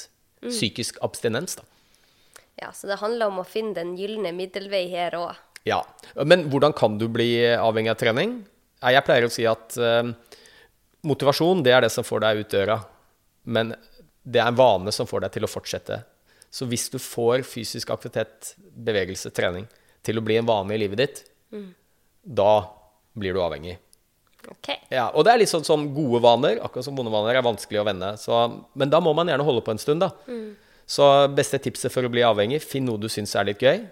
Psykisk 0.43 0.99
abstinens, 1.07 1.61
da. 1.61 1.69
Ja, 2.59 2.73
Så 2.73 2.87
det 2.91 2.99
handler 3.01 3.31
om 3.31 3.41
å 3.43 3.47
finne 3.49 3.75
den 3.75 3.95
gylne 3.97 4.33
middelvei 4.35 4.89
her 4.91 5.15
òg. 5.17 5.39
Ja. 5.65 5.83
Men 6.27 6.49
hvordan 6.51 6.75
kan 6.75 6.99
du 6.99 7.07
bli 7.09 7.37
avhengig 7.55 7.93
av 7.95 8.01
trening? 8.01 8.41
Jeg 8.83 9.07
pleier 9.07 9.29
å 9.29 9.31
si 9.31 9.47
at 9.47 9.77
uh, 9.79 10.11
motivasjon, 11.07 11.63
det 11.63 11.75
er 11.75 11.85
det 11.87 11.93
som 11.95 12.07
får 12.07 12.25
deg 12.25 12.43
ut 12.43 12.51
døra. 12.51 12.81
Men 13.45 13.75
det 14.23 14.43
er 14.43 14.51
en 14.51 14.59
vane 14.59 14.95
som 14.95 15.07
får 15.07 15.25
deg 15.25 15.37
til 15.37 15.47
å 15.47 15.51
fortsette. 15.51 16.03
Så 16.53 16.67
hvis 16.69 16.91
du 16.93 16.99
får 17.01 17.47
fysisk 17.49 17.91
aktivitet, 17.95 18.55
bevegelse, 18.61 19.33
trening 19.33 19.65
til 20.05 20.19
å 20.21 20.25
bli 20.25 20.37
en 20.37 20.49
vane 20.49 20.75
i 20.75 20.81
livet 20.83 21.01
ditt, 21.01 21.23
da 22.23 22.53
blir 23.17 23.33
du 23.37 23.41
avhengig. 23.43 23.79
Ok. 24.51 24.69
Ja, 24.91 25.07
og 25.15 25.25
det 25.25 25.33
er 25.33 25.41
litt 25.41 25.51
sånn 25.53 25.65
som 25.65 25.85
gode 25.95 26.19
vaner, 26.25 26.59
akkurat 26.65 26.85
som 26.85 26.97
vonde 26.99 27.13
vaner, 27.15 27.39
er 27.39 27.47
vanskelig 27.47 27.81
å 27.81 27.87
vende. 27.87 28.13
Så, 28.19 28.35
men 28.75 28.91
da 28.91 29.01
må 29.01 29.13
man 29.15 29.31
gjerne 29.31 29.47
holde 29.47 29.63
på 29.65 29.73
en 29.75 29.81
stund, 29.81 30.03
da. 30.05 30.11
Så 30.93 31.07
beste 31.33 31.61
tipset 31.63 31.93
for 31.95 32.05
å 32.05 32.11
bli 32.13 32.25
avhengig, 32.27 32.59
finn 32.67 32.85
noe 32.85 33.01
du 33.01 33.09
syns 33.09 33.37
er 33.39 33.47
litt 33.49 33.63
gøy, 33.63 33.85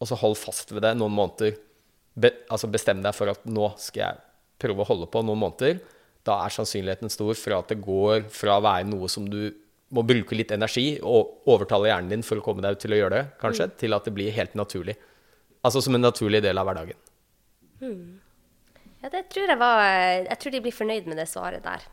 og 0.00 0.08
så 0.08 0.16
hold 0.18 0.38
fast 0.40 0.72
ved 0.72 0.82
det 0.86 0.94
noen 0.98 1.12
måneder. 1.14 1.58
Be, 2.16 2.32
altså 2.50 2.66
bestem 2.72 3.04
deg 3.04 3.14
for 3.14 3.30
at 3.30 3.44
nå 3.46 3.68
skal 3.78 4.02
jeg 4.02 4.22
prøve 4.60 4.82
å 4.82 4.88
holde 4.88 5.06
på 5.12 5.22
noen 5.22 5.44
måneder. 5.44 5.78
Da 6.26 6.40
er 6.42 6.52
sannsynligheten 6.52 7.12
stor 7.12 7.36
for 7.38 7.60
at 7.60 7.70
det 7.70 7.78
går 7.84 8.26
fra 8.34 8.56
å 8.58 8.64
være 8.64 8.88
noe 8.88 9.06
som 9.12 9.28
du 9.30 9.52
må 9.90 10.04
bruke 10.06 10.36
litt 10.38 10.52
energi 10.54 10.94
og 11.02 11.48
overtale 11.50 11.90
hjernen 11.90 12.12
din 12.12 12.26
for 12.26 12.38
å 12.38 12.44
komme 12.44 12.62
deg 12.64 12.78
til 12.80 12.94
å 12.94 13.00
gjøre 13.00 13.16
det, 13.16 13.24
kanskje, 13.42 13.68
til 13.80 13.96
at 13.96 14.06
det 14.06 14.14
blir 14.14 14.34
helt 14.34 14.54
naturlig. 14.58 14.96
Altså 15.66 15.82
som 15.84 15.96
en 15.96 16.06
naturlig 16.06 16.42
del 16.44 16.58
av 16.60 16.68
hverdagen. 16.68 16.98
Ja, 19.00 19.08
det 19.08 19.26
tror 19.32 19.48
jeg 19.48 19.56
var 19.56 19.82
Jeg 19.82 20.38
tror 20.40 20.52
de 20.52 20.60
blir 20.60 20.76
fornøyd 20.76 21.06
med 21.08 21.16
det 21.20 21.28
svaret 21.30 21.64
der. 21.64 21.84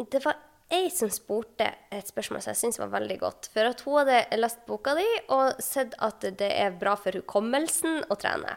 Det 0.00 0.22
var 0.24 0.38
ei 0.70 0.88
som 0.94 1.10
spurte 1.10 1.66
et 1.90 2.08
spørsmål 2.10 2.42
som 2.42 2.52
jeg 2.52 2.60
syns 2.60 2.80
var 2.80 2.92
veldig 2.92 3.18
godt. 3.20 3.50
For 3.54 3.66
at 3.66 3.82
hun 3.86 4.00
hadde 4.00 4.40
lest 4.40 4.62
boka 4.68 4.94
di 4.98 5.06
og 5.34 5.62
sett 5.62 5.96
at 5.98 6.26
det 6.38 6.50
er 6.50 6.76
bra 6.78 6.96
for 6.98 7.16
hukommelsen 7.18 8.04
å 8.10 8.18
trene. 8.20 8.56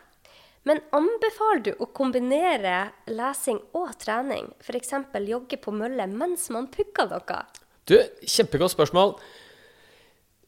Men 0.64 0.80
anbefaler 0.96 1.64
du 1.66 1.72
å 1.84 1.90
kombinere 1.92 2.94
lesing 3.12 3.60
og 3.76 3.98
trening? 4.00 4.48
F.eks. 4.64 4.94
jogge 5.28 5.60
på 5.60 5.74
mølle 5.76 6.08
mens 6.08 6.48
man 6.56 6.70
pugger 6.72 7.10
noe? 7.12 7.42
Du, 7.90 7.98
kjempegodt 8.24 8.72
spørsmål. 8.74 9.16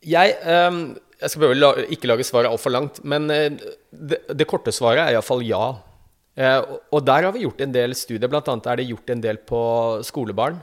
Jeg, 0.05 0.35
eh, 0.45 0.77
jeg 1.21 1.31
skal 1.31 1.41
prøve 1.41 1.55
å 1.55 1.59
la, 1.59 1.71
ikke 1.91 2.11
lage 2.11 2.27
svaret 2.27 2.51
altfor 2.51 2.73
langt, 2.75 3.01
men 3.03 3.25
eh, 3.33 3.49
det, 3.91 4.21
det 4.37 4.47
korte 4.49 4.73
svaret 4.75 5.03
er 5.07 5.17
iallfall 5.17 5.43
ja. 5.47 5.73
Eh, 6.35 6.61
og- 6.91 7.03
der 7.07 7.23
har 7.27 7.33
vi 7.35 7.43
gjort 7.45 7.61
en 7.65 7.73
del 7.75 7.95
studier, 7.95 8.29
bl.a. 8.31 8.41
er 8.43 8.79
det 8.81 8.89
gjort 8.89 9.09
en 9.11 9.21
del 9.23 9.37
på 9.47 9.59
skolebarn. 10.05 10.61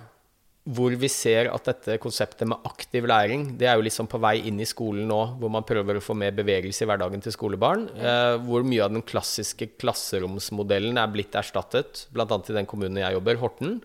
Hvor 0.62 0.94
vi 0.94 1.08
ser 1.10 1.48
at 1.50 1.64
dette 1.66 1.96
konseptet 1.98 2.46
med 2.46 2.62
aktiv 2.68 3.02
læring, 3.10 3.48
det 3.58 3.66
er 3.66 3.74
jo 3.74 3.82
liksom 3.82 4.06
på 4.06 4.20
vei 4.22 4.36
inn 4.46 4.60
i 4.62 4.68
skolen 4.68 5.08
nå, 5.10 5.18
hvor 5.40 5.50
man 5.50 5.64
prøver 5.66 5.98
å 5.98 6.04
få 6.04 6.14
mer 6.14 6.30
bevegelse 6.36 6.84
i 6.84 6.86
hverdagen 6.86 7.24
til 7.24 7.34
skolebarn. 7.34 7.88
Eh, 7.98 8.36
hvor 8.46 8.62
mye 8.62 8.84
av 8.84 8.92
den 8.94 9.02
klassiske 9.02 9.72
klasseromsmodellen 9.82 11.00
er 11.02 11.10
blitt 11.10 11.34
erstattet, 11.34 12.04
bl.a. 12.14 12.28
i 12.38 12.54
den 12.60 12.68
kommunen 12.70 13.02
jeg 13.02 13.18
jobber, 13.18 13.40
Horten 13.42 13.80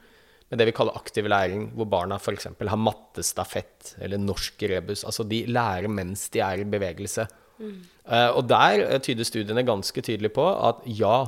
med 0.49 0.61
det 0.61 0.69
vi 0.69 0.75
kaller 0.75 0.95
aktiv 0.95 1.27
læring, 1.27 1.65
hvor 1.75 1.89
barna 1.91 2.15
f.eks. 2.21 2.47
har 2.55 2.79
mattestafett 2.79 3.95
eller 3.99 4.21
norsk 4.21 4.63
rebus. 4.71 5.03
Altså 5.03 5.25
de 5.27 5.41
lærer 5.51 5.91
mens 5.91 6.29
de 6.31 6.39
er 6.43 6.63
i 6.63 6.67
bevegelse. 6.67 7.27
Eh, 7.59 8.29
og 8.31 8.47
der 8.47 8.85
eh, 8.85 9.01
tyder 9.03 9.27
studiene 9.27 9.65
ganske 9.67 10.01
tydelig 10.01 10.31
på 10.35 10.45
at 10.69 10.77
ja, 10.85 11.25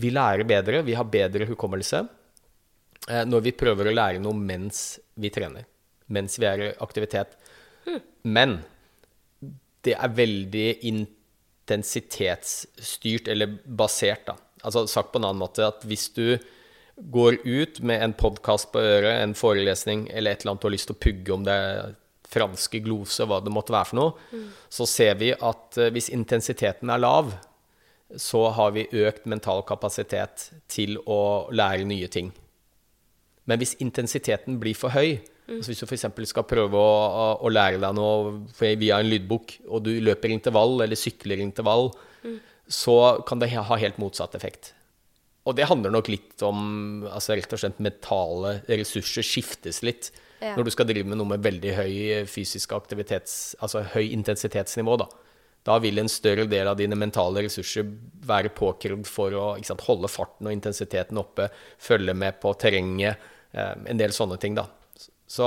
vi 0.00 0.10
lærer 0.14 0.44
bedre, 0.48 0.82
vi 0.86 0.94
har 0.96 1.04
bedre 1.10 1.48
hukommelse 1.48 1.98
eh, 3.10 3.24
når 3.26 3.40
vi 3.48 3.58
prøver 3.58 3.90
å 3.90 3.96
lære 3.96 4.22
noe 4.24 4.36
mens 4.38 5.00
vi 5.20 5.30
trener. 5.34 5.64
Mens 6.12 6.38
vi 6.38 6.46
er 6.48 6.58
i 6.62 6.74
aktivitet. 6.84 7.30
Men 8.24 8.60
det 9.86 9.94
er 9.94 10.16
veldig 10.16 10.68
intensitetsstyrt, 10.90 13.28
eller 13.30 13.48
basert, 13.66 14.26
da. 14.30 14.34
Altså 14.66 14.86
sagt 14.90 15.12
på 15.12 15.18
en 15.20 15.26
annen 15.28 15.44
måte 15.44 15.62
at 15.66 15.80
hvis 15.86 16.06
du 16.16 16.26
går 16.96 17.36
ut 17.44 17.80
med 17.84 18.02
en 18.02 18.12
podkast 18.16 18.70
på 18.72 18.80
øret, 18.80 19.20
en 19.22 19.34
forelesning 19.36 20.06
eller 20.12 20.32
et 20.32 20.40
eller 20.42 20.54
annet 20.54 20.62
du 20.62 20.68
har 20.68 20.74
lyst 20.76 20.88
til 20.90 20.96
å 20.96 21.02
pugge 21.04 21.34
om 21.34 21.44
det 21.44 21.58
franske 22.26 22.80
glose, 22.82 23.26
hva 23.28 23.38
det 23.44 23.52
måtte 23.54 23.74
være 23.74 23.90
for 23.90 23.98
noe, 24.00 24.40
så 24.72 24.86
ser 24.88 25.14
vi 25.20 25.28
at 25.34 25.76
eh, 25.78 25.90
hvis 25.94 26.08
intensiteten 26.10 26.90
er 26.90 26.98
lav, 27.04 27.34
så 28.16 28.46
har 28.54 28.72
vi 28.74 28.86
økt 29.02 29.26
mental 29.26 29.62
kapasitet 29.66 30.50
til 30.70 30.96
å 31.10 31.48
lære 31.54 31.84
nye 31.86 32.08
ting. 32.08 32.32
Men 33.46 33.58
hvis 33.62 33.76
intensiteten 33.82 34.58
blir 34.62 34.74
for 34.78 34.90
høy, 34.94 35.18
altså 35.46 35.70
hvis 35.70 35.82
du 35.82 35.86
f.eks. 35.86 36.06
skal 36.32 36.46
prøve 36.48 36.74
å, 36.80 37.36
å- 37.38 37.50
lære 37.52 37.78
deg 37.82 37.94
noe 37.94 38.40
via 38.58 38.98
en 39.02 39.10
lydbok, 39.10 39.58
og 39.68 39.84
du 39.86 39.92
løper 40.02 40.32
intervall 40.34 40.80
eller 40.82 40.98
sykler 40.98 41.38
intervall, 41.44 41.92
så 42.66 42.96
kan 43.28 43.38
det 43.38 43.52
ha 43.54 43.76
helt 43.78 43.98
motsatt 44.02 44.34
effekt. 44.34 44.72
Og 45.46 45.54
det 45.54 45.68
handler 45.70 45.94
nok 45.94 46.08
litt 46.10 46.42
om 46.42 47.04
altså 47.06 47.36
rett 47.38 47.52
og 47.54 47.60
slett 47.62 47.82
mentale 47.82 48.56
ressurser 48.66 49.26
skiftes 49.26 49.82
litt. 49.86 50.10
Ja. 50.40 50.56
Når 50.56 50.66
du 50.66 50.72
skal 50.74 50.88
drive 50.88 51.08
med 51.08 51.20
noe 51.20 51.36
med 51.36 51.44
veldig 51.44 51.76
høy 51.76 51.94
fysisk 52.28 52.74
aktivitets... 52.76 53.54
Altså 53.62 53.84
høy 53.94 54.10
intensitetsnivå, 54.10 54.98
da. 55.00 55.06
Da 55.66 55.78
vil 55.82 55.98
en 55.98 56.10
større 56.10 56.46
del 56.50 56.68
av 56.70 56.78
dine 56.78 56.98
mentale 56.98 57.42
ressurser 57.46 57.86
være 58.26 58.52
påkrevd 58.54 59.06
for 59.10 59.34
å 59.34 59.46
sant, 59.66 59.86
holde 59.88 60.10
farten 60.10 60.46
og 60.46 60.54
intensiteten 60.54 61.18
oppe, 61.18 61.48
følge 61.82 62.14
med 62.14 62.38
på 62.42 62.52
terrenget, 62.60 63.22
eh, 63.52 63.72
en 63.90 64.02
del 64.02 64.14
sånne 64.14 64.38
ting, 64.42 64.54
da. 64.58 64.68
Så 65.26 65.46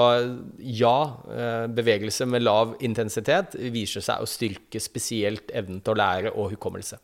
ja, 0.59 0.97
eh, 1.31 1.67
bevegelse 1.71 2.27
med 2.27 2.43
lav 2.43 2.75
intensitet 2.83 3.55
viser 3.71 4.03
seg 4.03 4.19
å 4.19 4.27
styrke 4.27 4.81
spesielt 4.83 5.53
evnen 5.55 5.79
til 5.79 5.95
å 5.95 6.01
lære 6.01 6.33
og 6.35 6.51
hukommelse. 6.51 6.99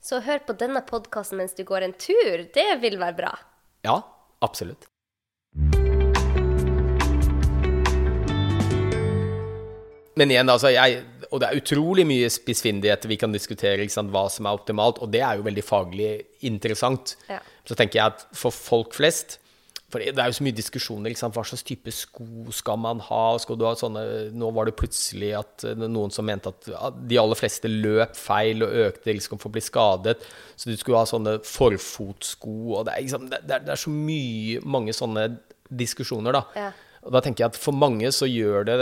Så 0.00 0.20
hør 0.22 0.44
på 0.46 0.54
denne 0.58 0.80
podkasten 0.86 1.40
mens 1.40 1.56
du 1.58 1.64
går 1.66 1.88
en 1.88 1.94
tur. 1.98 2.44
Det 2.54 2.68
vil 2.82 2.98
være 3.00 3.16
bra. 3.18 3.32
Ja, 3.86 3.98
absolutt. 4.44 4.86
Men 10.18 10.32
igjen, 10.34 10.50
altså, 10.50 10.70
jeg, 10.74 11.02
og 11.30 11.42
det 11.42 11.48
er 11.48 11.60
utrolig 11.60 12.04
mye 12.08 12.30
spissfindigheter 12.30 13.10
vi 13.10 13.18
kan 13.20 13.34
diskutere, 13.34 13.84
sant, 13.90 14.10
hva 14.14 14.24
som 14.32 14.48
er 14.48 14.56
optimalt, 14.58 14.98
og 15.02 15.12
det 15.14 15.22
er 15.22 15.38
jo 15.38 15.46
veldig 15.46 15.62
faglig 15.66 16.10
interessant. 16.46 17.14
Ja. 17.30 17.38
Så 17.66 17.76
tenker 17.78 18.00
jeg 18.00 18.14
at 18.14 18.24
for 18.34 18.54
folk 18.54 18.96
flest 18.98 19.38
For 19.88 20.04
det 20.04 20.20
er 20.20 20.28
jo 20.28 20.36
så 20.36 20.44
mye 20.44 20.56
diskusjoner, 20.56 21.12
Liksom, 21.14 21.32
hva 21.32 21.44
slags 21.48 21.64
type 21.64 21.92
sko 21.94 22.52
skal 22.52 22.80
man 22.80 23.00
ha? 23.06 23.22
Skal 23.40 23.56
du 23.56 23.64
ha 23.64 23.72
sånne 23.78 24.02
Nå 24.36 24.50
var 24.56 24.68
det 24.68 24.76
plutselig 24.76 25.30
at 25.38 25.64
eh, 25.64 25.78
noen 25.80 26.12
som 26.12 26.28
mente 26.28 26.52
at 26.52 26.98
de 27.08 27.20
aller 27.20 27.38
fleste 27.38 27.70
løp 27.72 28.16
feil 28.18 28.66
og 28.66 28.74
økte 28.88 29.14
risikoen 29.14 29.40
for 29.40 29.48
å 29.48 29.56
bli 29.56 29.64
skadet, 29.64 30.18
så 30.58 30.68
du 30.68 30.76
skulle 30.76 31.00
ha 31.00 31.08
sånne 31.08 31.38
forfotsko, 31.46 32.56
og 32.76 32.84
det 32.88 32.96
er, 32.96 33.06
liksom, 33.06 33.30
det, 33.32 33.40
det 33.48 33.56
er, 33.56 33.64
det 33.70 33.78
så 33.80 33.92
mye, 33.94 34.60
mange 34.68 34.94
sånne 34.96 35.24
diskusjoner, 35.68 36.36
da. 36.36 36.44
Ja. 36.58 36.68
Og 37.08 37.14
da 37.14 37.22
tenker 37.24 37.44
jeg 37.44 37.54
at 37.54 37.58
for 37.60 37.76
mange 37.76 38.10
så 38.12 38.26
gjør 38.28 38.66
det 38.68 38.76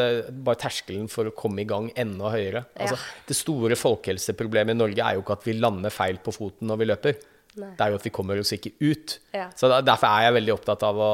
bare 0.47 0.59
terskelen 0.59 1.07
for 1.13 1.29
å 1.29 1.35
komme 1.37 1.63
i 1.63 1.69
gang 1.69 1.91
enda 1.99 2.33
høyere. 2.33 2.65
Altså, 2.75 2.99
det 3.29 3.37
store 3.39 3.79
folkehelseproblemet 3.79 4.75
i 4.75 4.81
Norge 4.81 5.05
er 5.05 5.19
jo 5.19 5.23
ikke 5.23 5.37
at 5.37 5.47
vi 5.47 5.55
lander 5.61 5.95
feil 5.95 6.19
på 6.25 6.35
foten 6.35 6.71
når 6.71 6.81
vi 6.81 6.89
løper. 6.91 7.19
Nei. 7.57 7.73
Det 7.77 7.85
er 7.85 7.93
jo 7.93 7.99
at 8.01 8.07
vi 8.07 8.13
kommer 8.15 8.41
oss 8.41 8.53
ikke 8.53 8.75
ut. 8.83 9.17
Ja. 9.37 9.49
Så 9.57 9.71
derfor 9.71 10.11
er 10.11 10.27
jeg 10.27 10.37
veldig 10.39 10.55
opptatt 10.57 10.85
av 10.87 11.01
å, 11.01 11.13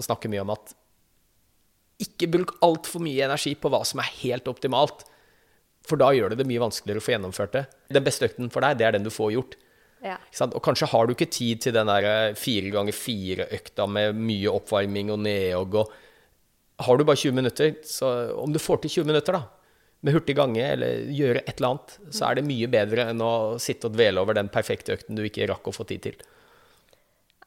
å 0.00 0.04
snakke 0.04 0.30
mye 0.32 0.42
om 0.42 0.52
at 0.56 0.74
ikke 2.00 2.30
bruk 2.32 2.54
altfor 2.64 3.02
mye 3.04 3.26
energi 3.26 3.52
på 3.60 3.70
hva 3.72 3.82
som 3.86 4.00
er 4.02 4.12
helt 4.22 4.48
optimalt. 4.50 5.04
For 5.88 6.00
da 6.00 6.10
gjør 6.16 6.32
det 6.32 6.42
det 6.42 6.48
mye 6.48 6.62
vanskeligere 6.62 7.00
å 7.00 7.04
få 7.04 7.14
gjennomført 7.14 7.56
det. 7.56 7.64
Den 7.92 8.06
beste 8.06 8.28
økten 8.28 8.50
for 8.52 8.64
deg, 8.64 8.78
det 8.80 8.88
er 8.88 8.96
den 8.96 9.06
du 9.06 9.12
får 9.12 9.34
gjort. 9.36 9.56
Ja. 10.04 10.16
Og 10.46 10.60
kanskje 10.64 10.88
har 10.88 11.06
du 11.06 11.12
ikke 11.12 11.28
tid 11.28 11.60
til 11.64 11.76
den 11.76 11.88
der 11.90 12.06
eh, 12.08 12.36
fire 12.38 12.72
ganger 12.72 12.96
fire-økta 12.96 13.84
med 13.90 14.16
mye 14.16 14.52
oppvarming 14.52 15.12
og 15.12 15.20
nedjogg. 15.26 15.76
og 15.82 16.84
Har 16.86 16.96
du 16.96 17.04
bare 17.04 17.20
20 17.20 17.36
minutter, 17.36 17.74
så 17.84 18.12
om 18.40 18.52
du 18.52 18.60
får 18.62 18.84
til 18.84 19.00
20 19.00 19.10
minutter 19.12 19.36
da, 19.36 19.42
med 20.00 20.16
hurtig 20.16 20.36
gange 20.38 20.62
eller 20.64 21.08
gjøre 21.12 21.42
et 21.44 21.58
eller 21.58 21.74
annet, 21.74 21.96
så 22.14 22.28
er 22.28 22.38
det 22.38 22.46
mye 22.48 22.68
bedre 22.72 23.10
enn 23.12 23.24
å 23.24 23.32
sitte 23.60 23.90
og 23.90 23.96
dvele 23.96 24.22
over 24.22 24.38
den 24.38 24.48
perfekte 24.52 24.96
økten 24.96 25.18
du 25.18 25.26
ikke 25.26 25.48
rakk 25.50 25.68
å 25.68 25.74
få 25.76 25.84
tid 25.88 26.06
til. 26.08 26.22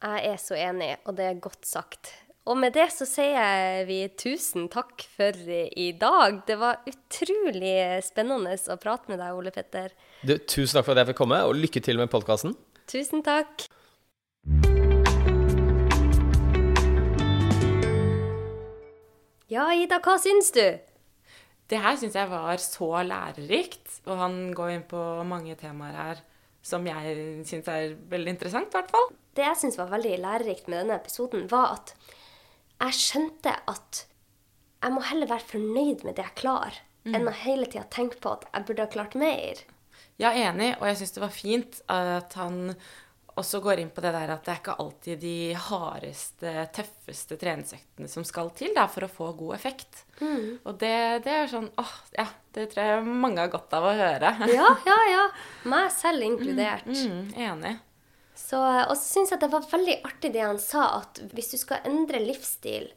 Jeg 0.04 0.34
er 0.34 0.40
så 0.42 0.58
enig, 0.60 0.92
og 1.08 1.16
det 1.18 1.30
er 1.30 1.42
godt 1.42 1.66
sagt. 1.66 2.12
Og 2.44 2.58
med 2.60 2.74
det 2.76 2.90
så 2.92 3.06
sier 3.08 3.86
vi 3.88 4.02
tusen 4.20 4.66
takk 4.72 5.06
for 5.16 5.38
i 5.48 5.94
dag. 5.96 6.42
Det 6.44 6.58
var 6.60 6.84
utrolig 6.90 8.04
spennende 8.04 8.58
å 8.68 8.76
prate 8.82 9.14
med 9.14 9.22
deg, 9.24 9.32
Ole 9.32 9.54
Petter. 9.56 9.96
Du, 10.28 10.36
tusen 10.36 10.76
takk 10.76 10.90
for 10.90 10.94
at 10.94 11.06
jeg 11.06 11.14
fikk 11.14 11.22
komme, 11.24 11.40
og 11.48 11.56
lykke 11.56 11.82
til 11.86 12.02
med 12.02 12.12
podkasten. 12.12 12.58
Tusen 12.92 13.24
takk. 13.24 13.64
Ja, 19.48 19.72
Ida, 19.72 20.04
hva 20.04 20.20
syns 20.20 20.52
du? 20.52 20.66
Det 21.72 21.80
her 21.80 21.98
syns 22.00 22.16
jeg 22.18 22.30
var 22.32 22.60
så 22.62 22.90
lærerikt, 23.08 24.00
og 24.06 24.20
han 24.20 24.38
går 24.56 24.74
inn 24.76 24.86
på 24.90 25.02
mange 25.28 25.56
temaer 25.60 25.96
her 25.98 26.24
som 26.64 26.86
jeg 26.88 27.44
syns 27.48 27.68
er 27.72 27.96
veldig 28.12 28.36
interessant, 28.36 28.72
i 28.72 28.78
hvert 28.78 28.92
fall. 28.92 29.10
Det 29.36 29.44
jeg 29.44 29.60
syns 29.60 29.80
var 29.80 29.92
veldig 29.92 30.16
lærerikt 30.24 30.70
med 30.72 30.84
denne 30.84 31.00
episoden, 31.02 31.48
var 31.52 31.76
at 31.80 31.94
jeg 32.84 33.00
skjønte 33.00 33.56
at 33.72 34.06
jeg 34.84 34.96
må 34.96 35.04
heller 35.08 35.30
være 35.32 35.48
fornøyd 35.48 36.04
med 36.04 36.18
det 36.18 36.26
jeg 36.26 36.40
klarer, 36.40 36.80
enn 37.08 37.28
å 37.28 37.36
hele 37.36 37.68
tida 37.68 37.84
tenke 37.92 38.20
på 38.24 38.36
at 38.38 38.46
jeg 38.50 38.68
burde 38.68 38.86
ha 38.86 38.92
klart 38.92 39.16
mer. 39.20 39.64
Ja, 40.22 40.32
enig, 40.32 40.74
og 40.80 40.88
jeg 40.88 41.00
syns 41.00 41.16
det 41.16 41.24
var 41.24 41.34
fint 41.36 41.80
at 41.92 42.36
han 42.40 42.76
også 43.40 43.60
går 43.66 43.82
inn 43.82 43.90
på 43.94 44.02
det 44.04 44.12
der 44.14 44.32
at 44.34 44.44
det 44.46 44.52
er 44.54 44.60
ikke 44.62 44.76
alltid 44.84 45.22
de 45.24 45.38
hardeste, 45.68 46.52
tøffeste 46.76 47.38
treningsøktene 47.42 48.10
som 48.12 48.26
skal 48.28 48.52
til 48.58 48.76
da, 48.76 48.86
for 48.92 49.08
å 49.08 49.12
få 49.12 49.32
god 49.40 49.56
effekt. 49.58 50.04
Og 50.22 50.78
det, 50.80 50.94
det 51.26 51.34
er 51.34 51.50
sånn 51.52 51.70
åh, 51.82 51.96
ja, 52.16 52.28
det 52.56 52.70
tror 52.72 52.92
jeg 52.92 53.08
mange 53.10 53.42
har 53.42 53.52
godt 53.54 53.74
av 53.76 53.90
å 53.90 53.96
høre. 53.98 54.36
Ja, 54.54 54.70
ja, 54.86 55.00
ja. 55.10 55.24
Meg 55.74 55.90
selv 55.96 56.26
inkludert. 56.26 56.88
Mm, 56.88 57.32
enig. 57.50 57.78
Så, 58.38 58.60
og 58.60 58.96
så 58.98 59.06
syns 59.08 59.34
jeg 59.34 59.42
det 59.42 59.50
var 59.54 59.66
veldig 59.70 60.00
artig 60.06 60.34
det 60.34 60.44
han 60.46 60.60
sa, 60.62 60.88
at 61.02 61.22
hvis 61.34 61.54
du 61.54 61.58
skal 61.62 61.86
endre 61.90 62.22
livsstil, 62.22 62.92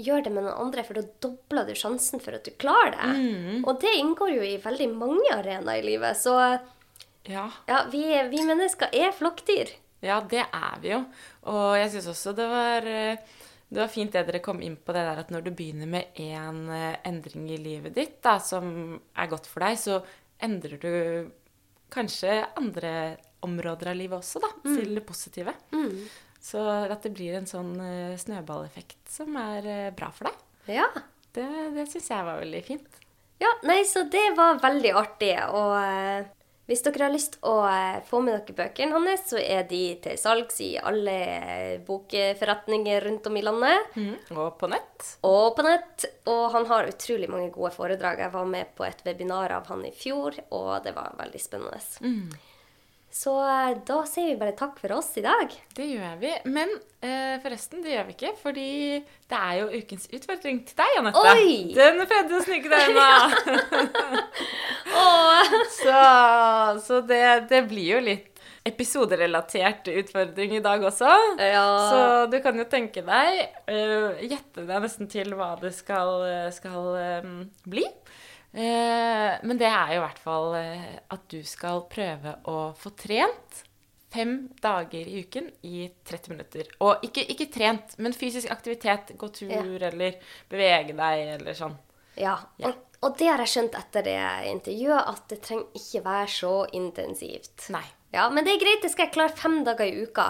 gjør 0.00 0.24
det 0.24 0.32
med 0.34 0.42
noen 0.46 0.58
andre, 0.66 0.82
for 0.82 0.98
da 0.98 1.04
dobler 1.22 1.68
du 1.68 1.76
sjansen 1.78 2.22
for 2.22 2.34
at 2.34 2.46
du 2.46 2.50
klarer 2.58 2.96
det. 2.96 3.60
Og 3.62 3.76
det 3.84 3.92
inngår 4.00 4.32
jo 4.34 4.46
i 4.46 4.56
veldig 4.62 4.88
mange 4.90 5.28
arenaer 5.36 5.84
i 5.84 5.86
livet. 5.86 6.18
Så 6.18 6.34
Ja. 7.30 7.46
ja, 7.70 7.78
vi, 7.92 8.02
vi 8.30 8.42
mennesker 8.44 8.92
er 8.92 9.14
flokkdyr. 9.16 9.70
Ja, 10.04 10.18
det 10.28 10.42
er 10.44 10.74
vi 10.82 10.90
jo. 10.92 10.98
Og 11.48 11.76
jeg 11.80 11.90
syns 11.94 12.10
også 12.12 12.34
det 12.36 12.48
var, 12.50 12.84
eh, 12.90 13.16
det 13.72 13.80
var 13.80 13.88
fint 13.92 14.12
det 14.12 14.26
dere 14.28 14.42
kom 14.44 14.60
inn 14.62 14.76
på 14.76 14.92
det 14.92 15.04
der 15.06 15.22
at 15.22 15.30
når 15.32 15.46
du 15.46 15.52
begynner 15.56 15.88
med 15.88 16.18
én 16.20 16.60
endring 17.08 17.46
i 17.54 17.56
livet 17.62 17.94
ditt 17.96 18.18
da, 18.24 18.36
som 18.44 18.98
er 19.16 19.30
godt 19.32 19.48
for 19.48 19.64
deg, 19.64 19.78
så 19.80 20.02
endrer 20.44 20.76
du 20.82 21.30
kanskje 21.94 22.42
andre 22.60 22.92
områder 23.44 23.90
av 23.92 23.96
livet 23.96 24.18
også, 24.20 24.40
da, 24.44 24.50
til 24.64 24.94
det 24.96 25.04
positive. 25.06 25.52
Så 26.44 26.60
at 26.92 27.00
det 27.06 27.14
blir 27.16 27.38
en 27.38 27.48
sånn 27.48 27.72
eh, 27.80 28.14
snøballeffekt 28.20 29.08
som 29.12 29.32
er 29.40 29.64
eh, 29.64 29.90
bra 29.96 30.10
for 30.12 30.28
deg, 30.28 30.42
Ja. 30.76 30.86
det, 31.36 31.46
det 31.76 31.86
syns 31.92 32.10
jeg 32.12 32.26
var 32.26 32.40
veldig 32.42 32.62
fint. 32.66 32.98
Ja, 33.40 33.48
nei, 33.68 33.80
så 33.88 34.04
det 34.12 34.26
var 34.36 34.60
veldig 34.62 34.92
artig. 35.00 35.32
Og 35.56 35.72
eh, 35.80 36.26
hvis 36.64 36.80
dere 36.86 37.04
har 37.04 37.12
lyst 37.12 37.36
å 37.44 37.58
eh, 37.68 37.98
få 38.08 38.22
med 38.24 38.38
dere 38.38 38.56
bøkene 38.56 38.96
hans, 38.96 39.26
så 39.34 39.40
er 39.40 39.66
de 39.68 39.82
til 40.04 40.16
salgs 40.20 40.62
i 40.64 40.70
alle 40.80 41.16
eh, 41.34 41.74
bokforretninger 41.84 43.04
rundt 43.04 43.28
om 43.28 43.36
i 43.36 43.44
landet. 43.44 43.98
Mm. 44.00 44.14
Og 44.32 44.56
på 44.60 44.70
nett. 44.72 45.10
Og 45.28 45.50
på 45.58 45.66
nett. 45.66 46.08
Og 46.32 46.46
han 46.56 46.64
har 46.70 46.88
utrolig 46.88 47.28
mange 47.28 47.50
gode 47.52 47.74
foredrag. 47.76 48.24
Jeg 48.24 48.32
var 48.32 48.48
med 48.48 48.72
på 48.78 48.88
et 48.88 49.04
webinar 49.04 49.52
av 49.58 49.68
han 49.68 49.84
i 49.84 49.92
fjor, 49.92 50.40
og 50.56 50.72
det 50.86 50.96
var 50.96 51.12
veldig 51.20 51.42
spennende. 51.42 51.84
Så 53.14 53.32
eh, 53.46 53.76
da 53.86 54.00
sier 54.10 54.32
vi 54.32 54.40
bare 54.40 54.56
takk 54.58 54.80
for 54.82 54.96
oss 54.96 55.12
i 55.20 55.22
dag. 55.22 55.52
Det 55.76 55.86
gjør 55.86 56.16
vi. 56.18 56.32
Men 56.50 56.72
eh, 56.98 57.36
forresten, 57.44 57.84
det 57.84 57.92
gjør 57.92 58.08
vi 58.08 58.16
ikke, 58.16 58.32
fordi 58.40 58.70
det 59.30 59.38
er 59.38 59.60
jo 59.60 59.68
ukens 59.70 60.08
utfordring 60.10 60.58
til 60.66 60.80
deg, 60.80 60.96
Anette. 60.98 61.22
Oi! 61.30 61.52
Den 61.76 62.02
prøvde 62.10 62.40
å 62.40 62.42
snike 62.42 62.72
deg 62.72 62.90
unna. 62.90 63.10
så 65.78 66.00
så 66.82 67.00
det, 67.06 67.24
det 67.52 67.62
blir 67.70 67.92
jo 67.92 68.02
litt 68.02 68.30
episoderelatert 68.66 69.92
utfordring 69.94 70.56
i 70.58 70.64
dag 70.64 70.82
også. 70.90 71.14
Ja. 71.38 71.64
Så 71.92 72.02
du 72.32 72.38
kan 72.42 72.58
jo 72.58 72.66
tenke 72.66 73.04
deg, 73.06 73.42
uh, 73.70 74.18
gjette 74.24 74.64
deg 74.64 74.86
nesten 74.88 75.10
til 75.12 75.36
hva 75.38 75.52
det 75.60 75.70
skal, 75.76 76.24
skal 76.56 76.94
um, 77.22 77.42
bli. 77.68 77.86
Eh, 78.54 79.34
men 79.42 79.58
det 79.58 79.66
er 79.66 79.94
jo 79.96 80.00
i 80.00 80.04
hvert 80.04 80.18
fall 80.22 80.52
eh, 80.60 80.90
at 81.10 81.24
du 81.32 81.40
skal 81.46 81.82
prøve 81.90 82.36
å 82.46 82.58
få 82.78 82.92
trent 82.94 83.64
fem 84.14 84.36
dager 84.62 85.08
i 85.10 85.24
uken 85.26 85.48
i 85.66 85.88
30 86.06 86.30
minutter. 86.30 86.68
Og 86.86 87.02
ikke, 87.02 87.24
ikke 87.34 87.48
trent, 87.50 87.96
men 87.98 88.14
fysisk 88.14 88.52
aktivitet. 88.54 89.10
Gå 89.18 89.28
tur 89.34 89.50
Ja. 89.50 89.64
eller 89.90 90.20
bevege 90.50 90.94
deg 90.94 91.24
eller 91.40 91.58
sånn. 91.58 91.74
Ja, 92.16 92.36
Ja. 92.62 92.68
Og, 92.70 92.74
og 93.02 93.18
det 93.18 93.26
har 93.26 93.42
jeg 93.42 93.50
skjønt 93.56 93.74
etter 93.74 94.06
det 94.06 94.20
intervjuet, 94.52 95.02
at 95.10 95.26
det 95.28 95.40
trenger 95.42 95.66
ikke 95.74 96.04
være 96.06 96.28
så 96.30 96.52
intensivt. 96.78 97.66
Nei. 97.74 97.82
Ja, 98.14 98.28
men 98.30 98.44
det 98.46 98.54
er 98.54 98.62
greit. 98.62 98.82
Det 98.86 98.92
skal 98.92 99.08
jeg 99.08 99.16
klare 99.16 99.34
fem 99.36 99.64
dager 99.66 99.84
i 99.90 100.04
uka. 100.06 100.28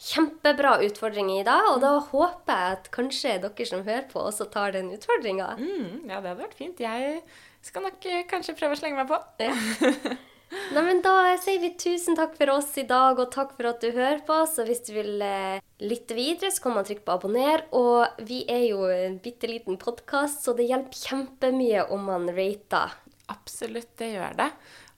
Kjempebra 0.00 0.78
utfordring 0.86 1.28
i 1.34 1.44
dag, 1.44 1.66
og 1.74 1.82
da 1.82 1.92
håper 2.00 2.56
jeg 2.56 2.78
at 2.78 2.90
kanskje 2.94 3.36
dere 3.42 3.66
som 3.68 3.84
hører 3.84 4.06
på, 4.08 4.22
også 4.30 4.46
tar 4.52 4.72
den 4.72 4.88
utfordringa. 4.94 5.52
Mm, 5.60 6.08
ja, 6.08 6.22
det 6.22 6.30
hadde 6.32 6.40
vært 6.40 6.56
fint. 6.56 6.80
Jeg 6.80 7.20
skal 7.66 7.84
nok 7.84 8.08
eh, 8.08 8.24
kanskje 8.30 8.56
prøve 8.56 8.78
å 8.78 8.80
slenge 8.80 9.02
meg 9.02 9.10
på. 9.10 9.20
Ja. 9.44 10.16
Nei, 10.74 10.82
men 10.82 10.98
Da 11.04 11.36
sier 11.38 11.60
vi 11.62 11.70
tusen 11.78 12.16
takk 12.18 12.32
for 12.38 12.50
oss 12.56 12.72
i 12.80 12.86
dag, 12.88 13.20
og 13.20 13.30
takk 13.34 13.52
for 13.58 13.68
at 13.70 13.84
du 13.84 13.92
hører 13.92 14.22
på 14.26 14.40
oss. 14.40 14.56
Hvis 14.66 14.82
du 14.88 14.94
vil 14.96 15.20
eh, 15.22 15.60
lytte 15.84 16.16
videre, 16.16 16.50
så 16.50 16.64
kan 16.64 16.78
man 16.78 16.88
trykke 16.88 17.04
på 17.06 17.18
abonner. 17.18 17.66
Og 17.76 18.24
vi 18.26 18.42
er 18.50 18.64
jo 18.70 18.88
en 18.90 19.20
bitte 19.22 19.50
liten 19.50 19.78
podkast, 19.80 20.42
så 20.46 20.56
det 20.58 20.66
hjelper 20.70 21.04
kjempemye 21.04 21.86
om 21.94 22.08
man 22.08 22.26
rater. 22.34 22.96
Absolutt, 23.30 23.92
det 24.00 24.14
gjør 24.16 24.40
det. 24.40 24.48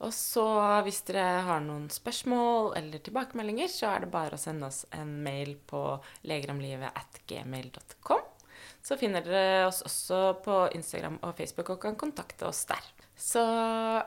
Og 0.03 0.11
så 0.15 0.45
hvis 0.83 1.03
dere 1.07 1.43
har 1.47 1.61
noen 1.63 1.87
spørsmål 1.93 2.73
eller 2.79 2.99
tilbakemeldinger, 3.07 3.69
så 3.71 3.87
er 3.93 3.99
det 4.03 4.11
bare 4.15 4.35
å 4.35 4.41
sende 4.41 4.67
oss 4.67 4.83
en 4.97 5.13
mail 5.23 5.55
på 5.71 5.83
legeromlivet.gmail.com. 6.27 8.23
Så 8.83 8.99
finner 8.99 9.23
dere 9.23 9.69
oss 9.69 9.83
også 9.87 10.43
på 10.43 10.57
Instagram 10.75 11.21
og 11.23 11.37
Facebook 11.39 11.71
og 11.71 11.83
kan 11.85 11.99
kontakte 11.99 12.49
oss 12.51 12.65
der. 12.71 12.83
Så 13.15 13.43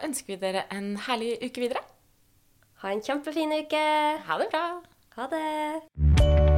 ønsker 0.04 0.36
vi 0.36 0.42
dere 0.42 0.66
en 0.76 0.98
herlig 1.08 1.38
uke 1.46 1.64
videre. 1.64 1.84
Ha 2.84 2.92
en 2.92 3.06
kjempefin 3.06 3.56
uke. 3.56 3.86
Ha 4.28 4.42
det 4.42 4.52
bra! 4.52 4.66
Ha 5.16 5.32
det. 5.32 6.55